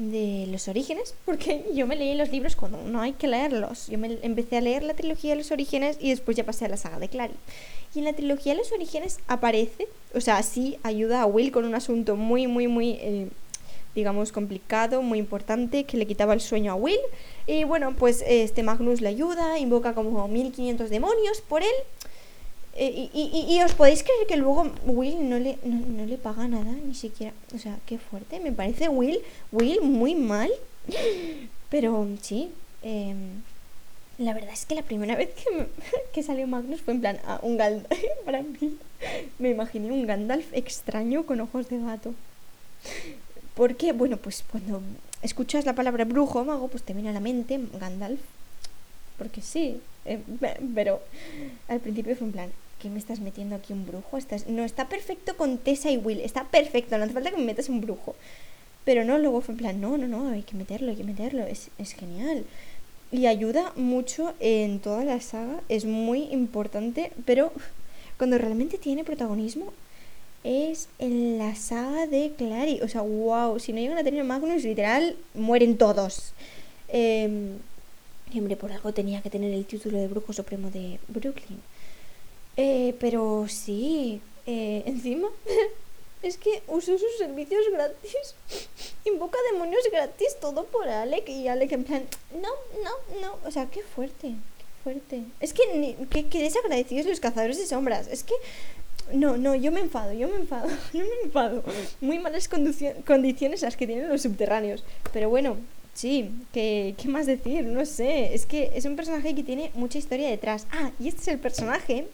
de 0.00 0.46
los 0.50 0.66
orígenes, 0.68 1.14
porque 1.26 1.64
yo 1.74 1.86
me 1.86 1.94
leí 1.94 2.14
los 2.14 2.30
libros 2.30 2.56
cuando 2.56 2.82
no 2.82 3.00
hay 3.00 3.12
que 3.12 3.28
leerlos. 3.28 3.88
Yo 3.88 3.98
me 3.98 4.18
empecé 4.22 4.56
a 4.56 4.60
leer 4.62 4.82
la 4.82 4.94
trilogía 4.94 5.30
de 5.30 5.36
los 5.36 5.50
orígenes 5.50 5.98
y 6.00 6.10
después 6.10 6.36
ya 6.36 6.44
pasé 6.44 6.64
a 6.64 6.68
la 6.68 6.76
saga 6.76 6.98
de 6.98 7.08
Clary. 7.08 7.34
Y 7.94 7.98
en 7.98 8.06
la 8.06 8.14
trilogía 8.14 8.52
de 8.52 8.58
los 8.58 8.72
orígenes 8.72 9.18
aparece, 9.26 9.88
o 10.14 10.20
sea, 10.20 10.42
sí 10.42 10.78
ayuda 10.82 11.20
a 11.20 11.26
Will 11.26 11.52
con 11.52 11.64
un 11.64 11.74
asunto 11.74 12.16
muy, 12.16 12.46
muy, 12.46 12.66
muy, 12.66 12.92
eh, 13.00 13.28
digamos, 13.94 14.32
complicado, 14.32 15.02
muy 15.02 15.18
importante, 15.18 15.84
que 15.84 15.98
le 15.98 16.06
quitaba 16.06 16.32
el 16.32 16.40
sueño 16.40 16.72
a 16.72 16.76
Will. 16.76 17.00
Y 17.46 17.64
bueno, 17.64 17.94
pues 17.94 18.24
este 18.26 18.62
Magnus 18.62 19.02
le 19.02 19.08
ayuda, 19.08 19.58
invoca 19.58 19.94
como 19.94 20.26
1500 20.28 20.88
demonios 20.88 21.42
por 21.42 21.62
él. 21.62 21.74
Eh, 22.76 23.10
y, 23.12 23.60
os 23.62 23.74
podéis 23.74 24.02
creer 24.02 24.26
que 24.28 24.36
luego 24.36 24.70
Will 24.86 25.28
no 25.28 25.38
le, 25.38 25.58
no, 25.64 26.06
le 26.06 26.16
paga 26.16 26.46
nada, 26.48 26.72
ni 26.72 26.94
siquiera. 26.94 27.32
O 27.54 27.58
sea, 27.58 27.78
qué 27.86 27.98
fuerte. 27.98 28.40
Me 28.40 28.52
parece 28.52 28.88
Will, 28.88 29.20
Will 29.52 29.80
muy 29.82 30.14
mal. 30.14 30.50
Pero 31.68 32.08
sí. 32.22 32.50
Em, 32.82 33.42
la 34.18 34.34
verdad 34.34 34.52
es 34.52 34.66
que 34.66 34.74
la 34.74 34.82
primera 34.82 35.16
vez 35.16 35.30
que, 35.30 35.68
que 36.12 36.22
salió 36.22 36.46
Magnus 36.46 36.82
fue 36.82 36.94
en 36.94 37.00
plan, 37.00 37.18
un 37.42 37.56
Gandalf. 37.56 38.00
Para 38.24 38.42
mí, 38.42 38.78
me 39.38 39.50
imaginé 39.50 39.90
un 39.90 40.06
Gandalf 40.06 40.46
extraño 40.52 41.24
con 41.24 41.40
ojos 41.40 41.68
de 41.68 41.78
gato. 41.80 42.14
Porque, 43.54 43.92
bueno, 43.92 44.16
pues 44.16 44.44
cuando 44.50 44.80
escuchas 45.22 45.66
la 45.66 45.74
palabra 45.74 46.04
brujo 46.04 46.44
mago, 46.44 46.68
pues 46.68 46.82
te 46.82 46.94
viene 46.94 47.10
a 47.10 47.12
la 47.12 47.20
mente 47.20 47.60
Gandalf. 47.78 48.20
Porque 49.18 49.42
sí, 49.42 49.80
eh, 50.04 50.20
pero 50.74 51.00
al 51.68 51.80
principio 51.80 52.16
fue 52.16 52.26
en 52.26 52.32
plan, 52.32 52.50
¿qué 52.80 52.88
me 52.88 52.98
estás 52.98 53.20
metiendo 53.20 53.56
aquí 53.56 53.72
un 53.72 53.86
brujo? 53.86 54.16
Estás... 54.16 54.46
No, 54.46 54.64
está 54.64 54.88
perfecto 54.88 55.36
con 55.36 55.58
Tessa 55.58 55.90
y 55.90 55.96
Will, 55.96 56.20
está 56.20 56.44
perfecto, 56.44 56.96
no 56.96 57.04
hace 57.04 57.12
falta 57.12 57.30
que 57.30 57.36
me 57.36 57.44
metas 57.44 57.68
un 57.68 57.80
brujo. 57.80 58.14
Pero 58.84 59.04
no, 59.04 59.18
luego 59.18 59.40
fue 59.40 59.52
en 59.54 59.58
plan, 59.58 59.80
no, 59.80 59.98
no, 59.98 60.08
no, 60.08 60.30
hay 60.30 60.42
que 60.42 60.56
meterlo, 60.56 60.90
hay 60.90 60.96
que 60.96 61.04
meterlo, 61.04 61.44
es, 61.44 61.70
es 61.78 61.92
genial. 61.92 62.44
Y 63.12 63.26
ayuda 63.26 63.72
mucho 63.76 64.34
en 64.40 64.80
toda 64.80 65.04
la 65.04 65.20
saga, 65.20 65.60
es 65.68 65.84
muy 65.84 66.24
importante, 66.30 67.12
pero 67.24 67.52
cuando 68.16 68.38
realmente 68.38 68.78
tiene 68.78 69.04
protagonismo 69.04 69.72
es 70.44 70.88
en 70.98 71.38
la 71.38 71.54
saga 71.54 72.06
de 72.06 72.32
Clary. 72.36 72.80
O 72.82 72.88
sea, 72.88 73.02
wow, 73.02 73.58
si 73.58 73.72
no 73.72 73.80
llegan 73.80 73.98
a 73.98 74.04
tener 74.04 74.24
Magnus, 74.24 74.64
literal, 74.64 75.16
mueren 75.34 75.76
todos. 75.76 76.32
Eh, 76.88 77.52
y 78.32 78.38
hombre, 78.38 78.56
por 78.56 78.72
algo 78.72 78.92
tenía 78.92 79.22
que 79.22 79.30
tener 79.30 79.52
el 79.52 79.66
título 79.66 79.98
de 79.98 80.08
Brujo 80.08 80.32
Supremo 80.32 80.70
de 80.70 80.98
Brooklyn. 81.08 81.60
Eh, 82.56 82.94
pero 82.98 83.46
sí, 83.48 84.20
eh, 84.46 84.82
encima 84.86 85.28
es 86.22 86.36
que 86.36 86.62
usó 86.66 86.98
sus 86.98 87.18
servicios 87.18 87.64
gratis. 87.72 88.34
Invoca 89.04 89.38
demonios 89.52 89.82
gratis, 89.90 90.36
todo 90.40 90.64
por 90.64 90.88
Alec. 90.88 91.28
Y 91.28 91.48
Alec 91.48 91.72
en 91.72 91.84
plan, 91.84 92.02
no, 92.34 92.50
no, 92.82 93.20
no. 93.20 93.38
O 93.46 93.50
sea, 93.50 93.66
qué 93.66 93.82
fuerte, 93.82 94.28
qué 94.28 94.82
fuerte. 94.84 95.22
Es 95.40 95.52
que, 95.52 95.62
ni, 95.74 95.94
desagradecidos 96.38 97.06
los 97.06 97.20
cazadores 97.20 97.58
de 97.58 97.66
sombras. 97.66 98.08
Es 98.08 98.24
que 98.24 98.34
no, 99.12 99.36
no, 99.36 99.54
yo 99.54 99.72
me 99.72 99.80
enfado, 99.80 100.12
yo 100.12 100.28
me 100.28 100.36
enfado, 100.36 100.68
yo 100.92 101.00
me 101.00 101.24
enfado. 101.24 101.62
Muy 102.00 102.18
malas 102.18 102.48
condiciones 102.48 103.62
las 103.62 103.76
que 103.76 103.86
tienen 103.86 104.08
los 104.08 104.22
subterráneos. 104.22 104.84
Pero 105.12 105.30
bueno, 105.30 105.56
Sí, 105.94 106.30
¿qué, 106.52 106.94
¿qué 106.96 107.08
más 107.08 107.26
decir? 107.26 107.64
No 107.64 107.84
sé, 107.84 108.34
es 108.34 108.46
que 108.46 108.72
es 108.74 108.84
un 108.84 108.96
personaje 108.96 109.34
que 109.34 109.42
tiene 109.42 109.70
mucha 109.74 109.98
historia 109.98 110.28
detrás. 110.28 110.66
Ah, 110.72 110.90
y 110.98 111.08
este 111.08 111.20
es 111.22 111.28
el 111.28 111.38
personaje 111.38 112.06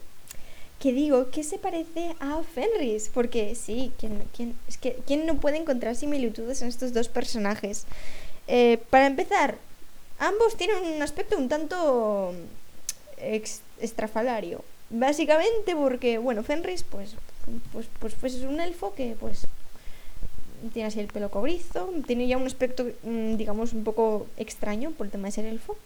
que 0.79 0.93
digo 0.93 1.31
que 1.31 1.43
se 1.43 1.57
parece 1.57 2.15
a 2.19 2.41
Fenris, 2.43 3.09
porque 3.13 3.55
sí, 3.55 3.91
¿quién, 3.99 4.23
quién, 4.35 4.55
es 4.67 4.77
que, 4.77 4.99
¿quién 5.07 5.25
no 5.25 5.39
puede 5.39 5.57
encontrar 5.57 5.95
similitudes 5.95 6.61
en 6.61 6.67
estos 6.67 6.93
dos 6.93 7.07
personajes? 7.07 7.85
Eh, 8.47 8.79
para 8.89 9.07
empezar, 9.07 9.57
ambos 10.19 10.55
tienen 10.55 10.77
un 10.95 11.01
aspecto 11.01 11.37
un 11.37 11.49
tanto 11.49 12.33
estrafalario. 13.79 14.63
Básicamente 14.89 15.75
porque, 15.75 16.17
bueno, 16.17 16.43
Fenris, 16.43 16.83
pues, 16.83 17.15
pues, 17.73 17.87
pues, 17.99 18.13
pues 18.19 18.35
es 18.35 18.43
un 18.43 18.59
elfo 18.59 18.93
que, 18.93 19.15
pues, 19.19 19.47
tiene 20.73 20.87
así 20.87 20.99
el 20.99 21.07
pelo 21.07 21.29
cobrizo, 21.31 21.89
tiene 22.05 22.27
ya 22.27 22.37
un 22.37 22.45
aspecto, 22.45 22.85
mm, 23.03 23.35
digamos, 23.35 23.73
un 23.73 23.83
poco 23.83 24.27
extraño 24.37 24.91
por 24.91 25.07
el 25.07 25.11
tema 25.11 25.27
de 25.27 25.31
ser 25.33 25.45
elfo. 25.45 25.77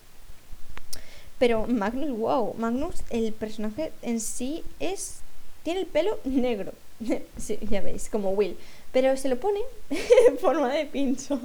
Pero 1.39 1.65
Magnus, 1.67 2.17
wow, 2.17 2.53
Magnus, 2.57 2.97
el 3.09 3.33
personaje 3.33 3.91
en 4.01 4.19
sí 4.19 4.63
es. 4.79 5.21
Tiene 5.63 5.81
el 5.81 5.85
pelo 5.87 6.19
negro. 6.23 6.73
sí, 7.37 7.57
ya 7.69 7.81
veis, 7.81 8.09
como 8.09 8.31
Will. 8.31 8.57
Pero 8.91 9.15
se 9.17 9.29
lo 9.29 9.39
pone 9.39 9.59
en 10.27 10.37
forma 10.37 10.71
de 10.73 10.85
pincho. 10.85 11.39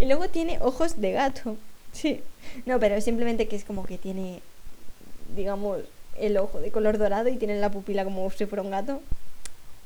y 0.00 0.04
luego 0.04 0.28
tiene 0.28 0.58
ojos 0.60 1.00
de 1.00 1.12
gato. 1.12 1.56
Sí. 1.92 2.20
No, 2.66 2.78
pero 2.78 3.00
simplemente 3.00 3.48
que 3.48 3.56
es 3.56 3.64
como 3.64 3.84
que 3.84 3.98
tiene, 3.98 4.40
digamos, 5.34 5.80
el 6.18 6.36
ojo 6.36 6.60
de 6.60 6.70
color 6.70 6.98
dorado 6.98 7.28
y 7.28 7.36
tiene 7.36 7.58
la 7.58 7.70
pupila 7.70 8.04
como 8.04 8.30
si 8.30 8.46
fuera 8.46 8.62
un 8.62 8.70
gato. 8.70 9.00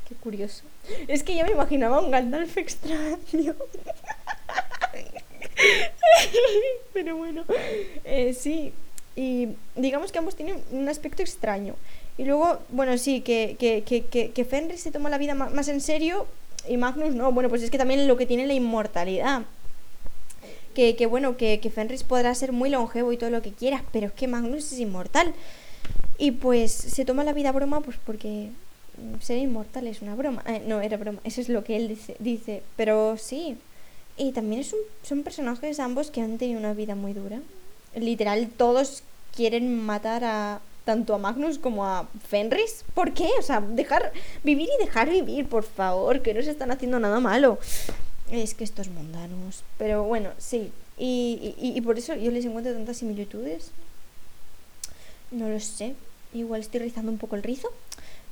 Qué 0.09 0.14
curioso. 0.14 0.64
Es 1.09 1.22
que 1.22 1.36
yo 1.36 1.44
me 1.44 1.52
imaginaba 1.52 2.00
un 2.00 2.11
Gandalf 2.11 2.57
extraño. 2.57 3.16
Pero 6.92 7.16
bueno, 7.16 7.44
eh, 8.04 8.32
sí. 8.34 8.72
Y 9.16 9.48
digamos 9.74 10.12
que 10.12 10.18
ambos 10.18 10.36
tienen 10.36 10.62
un 10.70 10.88
aspecto 10.88 11.22
extraño. 11.22 11.74
Y 12.18 12.24
luego, 12.24 12.61
bueno, 12.68 12.96
sí, 12.98 13.20
que, 13.20 13.57
que, 13.59 13.82
que, 13.82 14.30
que 14.30 14.44
Fenris 14.44 14.80
se 14.80 14.92
toma 14.92 15.11
la 15.11 15.18
vida 15.18 15.34
más 15.34 15.68
en 15.68 15.80
serio 15.80 16.26
y 16.68 16.76
Magnus 16.76 17.14
no. 17.14 17.32
Bueno, 17.32 17.48
pues 17.48 17.62
es 17.62 17.70
que 17.70 17.78
también 17.78 18.07
lo 18.07 18.16
que 18.16 18.26
tiene 18.26 18.46
la 18.46 18.54
inmortalidad. 18.54 19.42
Que, 20.74 20.94
que 20.94 21.07
bueno, 21.07 21.36
que, 21.36 21.59
que 21.59 21.70
Fenris 21.70 22.04
podrá 22.04 22.34
ser 22.34 22.52
muy 22.52 22.68
longevo 22.68 23.11
y 23.12 23.16
todo 23.16 23.30
lo 23.30 23.42
que 23.42 23.52
quieras, 23.52 23.82
pero 23.92 24.07
es 24.07 24.12
que 24.12 24.28
Magnus 24.28 24.72
es 24.72 24.78
inmortal. 24.78 25.34
Y 26.18 26.32
pues 26.32 26.72
se 26.72 27.04
toma 27.04 27.24
la 27.24 27.32
vida 27.32 27.52
broma 27.52 27.80
pues 27.80 27.96
porque 28.04 28.50
ser 29.20 29.38
inmortal 29.38 29.86
es 29.86 30.03
una 30.03 30.14
broma. 30.14 30.42
Eh, 30.47 30.62
no, 30.66 30.80
era 30.80 30.97
broma, 30.97 31.20
eso 31.24 31.40
es 31.40 31.49
lo 31.49 31.64
que 31.64 31.76
él 31.76 31.88
dice, 31.88 32.16
dice. 32.18 32.62
Pero 32.76 33.16
sí. 33.16 33.57
Y 34.16 34.32
también 34.32 34.61
es 34.61 34.72
un, 34.72 34.78
son 35.03 35.22
personajes 35.22 35.78
ambos 35.78 36.11
que 36.11 36.20
han 36.20 36.38
tenido 36.38 36.59
una 36.59 36.74
vida 36.74 36.94
muy 36.94 37.12
dura. 37.12 37.40
Literal, 37.94 38.49
todos 38.57 39.03
quieren 39.34 39.84
matar 39.84 40.24
a 40.24 40.61
tanto 40.84 41.14
a 41.14 41.18
Magnus 41.18 41.59
como 41.59 41.84
a 41.84 42.09
Fenris. 42.28 42.84
¿Por 42.94 43.12
qué? 43.12 43.28
O 43.38 43.42
sea, 43.42 43.61
dejar 43.61 44.12
vivir 44.44 44.68
y 44.78 44.84
dejar 44.84 45.11
vivir, 45.11 45.47
por 45.47 45.64
favor, 45.64 46.22
que 46.22 46.32
no 46.32 46.42
se 46.42 46.51
están 46.51 46.70
haciendo 46.70 46.99
nada 46.99 47.20
malo. 47.20 47.59
Es 48.30 48.55
que 48.55 48.64
estos 48.64 48.88
mundanos. 48.88 49.64
Pero 49.78 50.05
bueno, 50.05 50.30
sí. 50.38 50.72
Y, 50.97 51.55
y, 51.59 51.76
y 51.76 51.80
por 51.82 51.99
eso 51.99 52.14
yo 52.14 52.30
les 52.30 52.44
encuentro 52.44 52.72
tantas 52.72 52.99
similitudes. 52.99 53.70
No 55.30 55.49
lo 55.49 55.61
sé. 55.61 55.94
Igual 56.32 56.61
estoy 56.61 56.80
rizando 56.80 57.11
un 57.11 57.18
poco 57.18 57.36
el 57.36 57.42
rizo. 57.42 57.68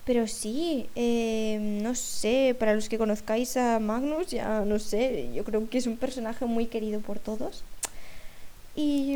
Pero 0.05 0.27
sí, 0.27 0.87
eh, 0.97 1.59
no 1.83 1.95
sé, 1.95 2.55
para 2.59 2.75
los 2.75 2.89
que 2.89 2.99
conozcáis 2.99 3.57
a 3.57 3.79
Magnus, 3.79 4.29
ya 4.29 4.61
no 4.61 4.79
sé, 4.79 5.31
yo 5.35 5.45
creo 5.45 5.69
que 5.69 5.79
es 5.79 5.87
un 5.87 5.97
personaje 5.97 6.45
muy 6.45 6.67
querido 6.67 7.01
por 7.01 7.19
todos. 7.19 7.65
Y, 8.77 9.15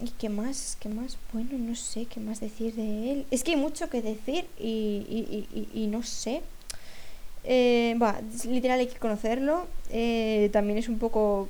y 0.00 0.10
qué 0.18 0.28
más, 0.28 0.76
qué 0.80 0.88
más, 0.88 1.18
bueno, 1.32 1.58
no 1.58 1.74
sé 1.74 2.06
qué 2.06 2.20
más 2.20 2.40
decir 2.40 2.74
de 2.74 3.12
él. 3.12 3.26
Es 3.30 3.42
que 3.42 3.52
hay 3.52 3.56
mucho 3.56 3.90
que 3.90 4.00
decir 4.00 4.46
y, 4.58 5.04
y, 5.08 5.46
y, 5.52 5.82
y 5.82 5.86
no 5.88 6.02
sé. 6.02 6.42
Eh, 7.44 7.96
va, 8.00 8.20
literal 8.48 8.78
hay 8.80 8.86
que 8.86 8.98
conocerlo. 8.98 9.66
Eh, 9.90 10.50
también 10.52 10.78
es 10.78 10.88
un 10.88 10.98
poco 10.98 11.48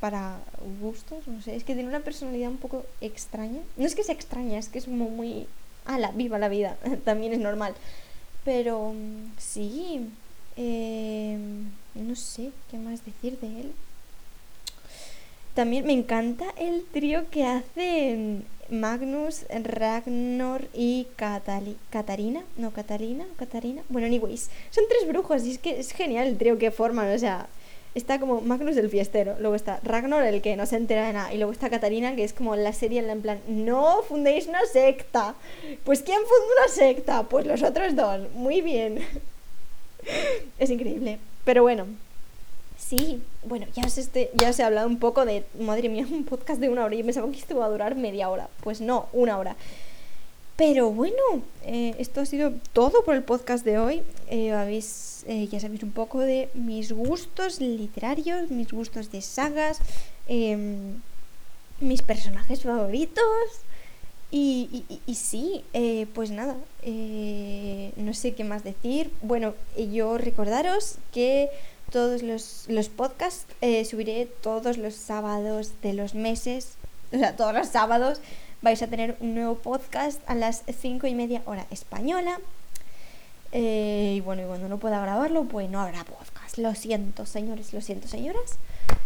para 0.00 0.40
gustos, 0.80 1.26
no 1.28 1.40
sé. 1.40 1.54
Es 1.54 1.64
que 1.64 1.74
tiene 1.74 1.88
una 1.88 2.00
personalidad 2.00 2.50
un 2.50 2.58
poco 2.58 2.84
extraña. 3.00 3.60
No 3.76 3.86
es 3.86 3.94
que 3.94 4.02
sea 4.02 4.14
extraña, 4.14 4.58
es 4.58 4.68
que 4.68 4.78
es 4.78 4.88
muy, 4.88 5.10
muy... 5.10 5.46
la 5.86 6.10
viva 6.10 6.38
la 6.38 6.48
vida! 6.48 6.76
también 7.04 7.32
es 7.32 7.38
normal. 7.38 7.74
Pero 8.44 8.94
sí, 9.38 10.08
eh, 10.56 11.38
no 11.94 12.16
sé 12.16 12.50
qué 12.70 12.78
más 12.78 13.04
decir 13.04 13.38
de 13.38 13.60
él. 13.60 13.72
También 15.54 15.86
me 15.86 15.92
encanta 15.92 16.46
el 16.56 16.84
trío 16.84 17.28
que 17.30 17.44
hacen 17.44 18.44
Magnus, 18.70 19.44
Ragnar 19.50 20.66
y 20.72 21.06
Catali 21.16 21.76
Catarina. 21.90 22.42
No, 22.56 22.70
Catalina, 22.70 23.26
Catarina. 23.36 23.82
Bueno, 23.90 24.06
anyways, 24.06 24.48
son 24.70 24.84
tres 24.88 25.06
brujos 25.06 25.44
y 25.44 25.52
es 25.52 25.58
que 25.58 25.78
es 25.78 25.92
genial 25.92 26.26
el 26.26 26.38
trío 26.38 26.58
que 26.58 26.70
forman. 26.70 27.14
O 27.14 27.18
sea, 27.18 27.48
está 27.94 28.18
como 28.18 28.40
Magnus 28.40 28.76
el 28.76 28.88
fiestero, 28.88 29.36
luego 29.38 29.54
está 29.54 29.80
Ragnar 29.82 30.24
el 30.24 30.40
que 30.42 30.56
no 30.56 30.66
se 30.66 30.76
entera 30.76 31.06
de 31.06 31.12
nada, 31.12 31.32
y 31.32 31.36
luego 31.36 31.52
está 31.52 31.70
Catarina 31.70 32.16
que 32.16 32.24
es 32.24 32.32
como 32.32 32.56
la 32.56 32.72
serie 32.72 33.00
en 33.00 33.22
plan, 33.22 33.40
no 33.46 34.02
fundéis 34.02 34.46
una 34.46 34.64
secta. 34.66 35.34
Pues 35.84 36.02
¿quién 36.02 36.18
funda 36.18 36.62
una 36.62 36.68
secta? 36.68 37.22
Pues 37.24 37.46
los 37.46 37.62
otros 37.62 37.94
dos, 37.94 38.30
muy 38.34 38.60
bien. 38.60 39.04
es 40.58 40.70
increíble. 40.70 41.18
Pero 41.44 41.62
bueno, 41.62 41.86
sí, 42.78 43.22
bueno, 43.44 43.66
ya 43.74 43.84
os, 43.84 43.98
este, 43.98 44.30
ya 44.34 44.50
he 44.50 44.62
hablado 44.62 44.86
un 44.86 44.98
poco 44.98 45.24
de, 45.24 45.44
madre 45.58 45.88
mía, 45.88 46.06
un 46.10 46.24
podcast 46.24 46.60
de 46.60 46.68
una 46.68 46.84
hora, 46.84 46.94
yo 46.94 47.04
pensaba 47.04 47.30
que 47.30 47.38
esto 47.38 47.54
iba 47.54 47.64
a 47.64 47.70
durar 47.70 47.96
media 47.96 48.30
hora, 48.30 48.48
pues 48.62 48.80
no, 48.80 49.08
una 49.12 49.38
hora. 49.38 49.56
Pero 50.56 50.90
bueno, 50.90 51.16
eh, 51.64 51.94
esto 51.98 52.20
ha 52.20 52.26
sido 52.26 52.52
todo 52.72 53.04
por 53.04 53.14
el 53.14 53.22
podcast 53.22 53.64
de 53.64 53.78
hoy. 53.78 54.02
Eh, 54.28 54.52
habéis, 54.52 55.24
eh, 55.26 55.48
ya 55.48 55.60
sabéis 55.60 55.82
un 55.82 55.92
poco 55.92 56.20
de 56.20 56.50
mis 56.54 56.92
gustos 56.92 57.60
literarios, 57.60 58.50
mis 58.50 58.70
gustos 58.70 59.10
de 59.10 59.22
sagas, 59.22 59.78
em, 60.28 61.00
mis 61.80 62.02
personajes 62.02 62.62
favoritos. 62.62 63.24
Y, 64.30 64.84
y, 65.06 65.14
sí, 65.14 65.62
pues 66.14 66.30
nada, 66.30 66.56
no 67.96 68.14
sé 68.14 68.32
qué 68.34 68.44
más 68.44 68.64
decir. 68.64 69.10
Bueno, 69.20 69.54
yo 69.92 70.16
recordaros 70.16 70.96
que 71.12 71.50
todos 71.90 72.22
los, 72.22 72.64
los 72.68 72.88
podcasts 72.88 73.44
subiré 73.90 74.24
todos 74.40 74.78
los 74.78 74.94
sábados 74.94 75.72
de 75.82 75.92
los 75.92 76.14
meses, 76.14 76.76
o 77.12 77.18
sea, 77.18 77.36
todos 77.36 77.52
los 77.52 77.68
sábados 77.68 78.22
vais 78.62 78.80
a 78.80 78.86
tener 78.86 79.16
un 79.20 79.34
nuevo 79.34 79.56
podcast 79.56 80.20
a 80.26 80.34
las 80.34 80.62
5 80.80 81.08
y 81.08 81.14
media 81.14 81.42
hora 81.46 81.66
española. 81.70 82.38
Eh, 83.50 84.14
y 84.16 84.20
bueno, 84.20 84.42
y 84.42 84.46
cuando 84.46 84.68
no 84.68 84.78
pueda 84.78 85.00
grabarlo, 85.00 85.44
pues 85.44 85.68
no 85.68 85.80
habrá 85.80 86.04
podcast. 86.04 86.56
Lo 86.58 86.74
siento, 86.74 87.26
señores, 87.26 87.74
lo 87.74 87.80
siento, 87.80 88.08
señoras. 88.08 88.58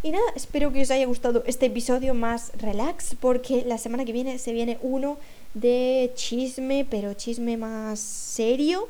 Y 0.03 0.11
nada, 0.11 0.25
espero 0.37 0.73
que 0.73 0.83
os 0.83 0.91
haya 0.91 1.07
gustado 1.07 1.43
este 1.47 1.67
episodio 1.67 2.15
más 2.15 2.53
relax, 2.59 3.17
porque 3.19 3.65
la 3.67 3.79
semana 3.79 4.05
que 4.05 4.13
viene 4.13 4.39
se 4.39 4.53
viene 4.53 4.79
uno 4.83 5.17
de 5.55 6.13
chisme, 6.15 6.87
pero 6.89 7.15
chisme 7.15 7.57
más 7.57 7.99
serio. 7.99 8.89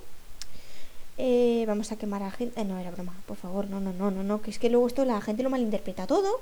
Eh, 1.16 1.64
vamos 1.66 1.92
a 1.92 1.96
quemar 1.96 2.22
a 2.24 2.30
gente. 2.32 2.60
Eh, 2.60 2.64
no, 2.64 2.78
era 2.78 2.90
broma, 2.90 3.14
por 3.26 3.36
favor, 3.36 3.70
no, 3.70 3.80
no, 3.80 3.92
no, 3.92 4.10
no, 4.10 4.22
no, 4.24 4.42
que 4.42 4.50
es 4.50 4.58
que 4.58 4.68
luego 4.68 4.88
esto 4.88 5.04
la 5.04 5.20
gente 5.20 5.42
lo 5.42 5.48
malinterpreta 5.48 6.06
todo 6.06 6.40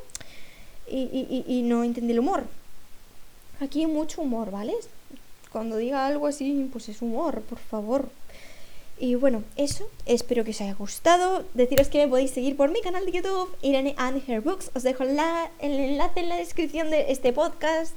y, 0.91 0.99
y, 0.99 1.45
y 1.47 1.63
no 1.63 1.85
entiende 1.85 2.15
el 2.15 2.21
humor. 2.21 2.45
Aquí 3.65 3.81
hay 3.81 3.87
mucho 3.87 4.23
humor, 4.23 4.51
¿vale? 4.51 4.75
Cuando 5.51 5.77
diga 5.77 6.07
algo 6.07 6.27
así, 6.27 6.69
pues 6.73 6.89
es 6.89 7.01
humor, 7.01 7.43
por 7.43 7.59
favor. 7.59 8.11
Y 8.99 9.17
bueno, 9.17 9.43
eso, 9.57 9.89
espero 10.07 10.45
que 10.45 10.51
os 10.51 10.61
haya 10.61 10.75
gustado. 10.75 11.45
Deciros 11.55 11.89
que 11.89 11.99
me 11.99 12.09
podéis 12.09 12.31
seguir 12.31 12.57
por 12.57 12.71
mi 12.71 12.81
canal 12.81 13.07
de 13.07 13.13
YouTube, 13.13 13.55
Irene 13.63 13.95
and 13.97 14.23
Her 14.29 14.41
Books. 14.41 14.71
Os 14.75 14.83
dejo 14.83 15.05
la, 15.05 15.51
el 15.59 15.73
enlace 15.73 16.21
en 16.21 16.29
la 16.29 16.37
descripción 16.37 16.91
de 16.91 17.11
este 17.11 17.33
podcast. 17.33 17.95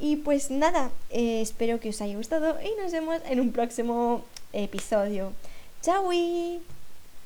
Y 0.00 0.16
pues 0.16 0.50
nada, 0.50 0.90
eh, 1.10 1.40
espero 1.40 1.80
que 1.80 1.90
os 1.90 2.00
haya 2.00 2.16
gustado 2.16 2.56
y 2.60 2.80
nos 2.80 2.92
vemos 2.92 3.20
en 3.28 3.40
un 3.40 3.52
próximo 3.52 4.24
episodio. 4.52 5.32
¡Chao! 5.82 6.10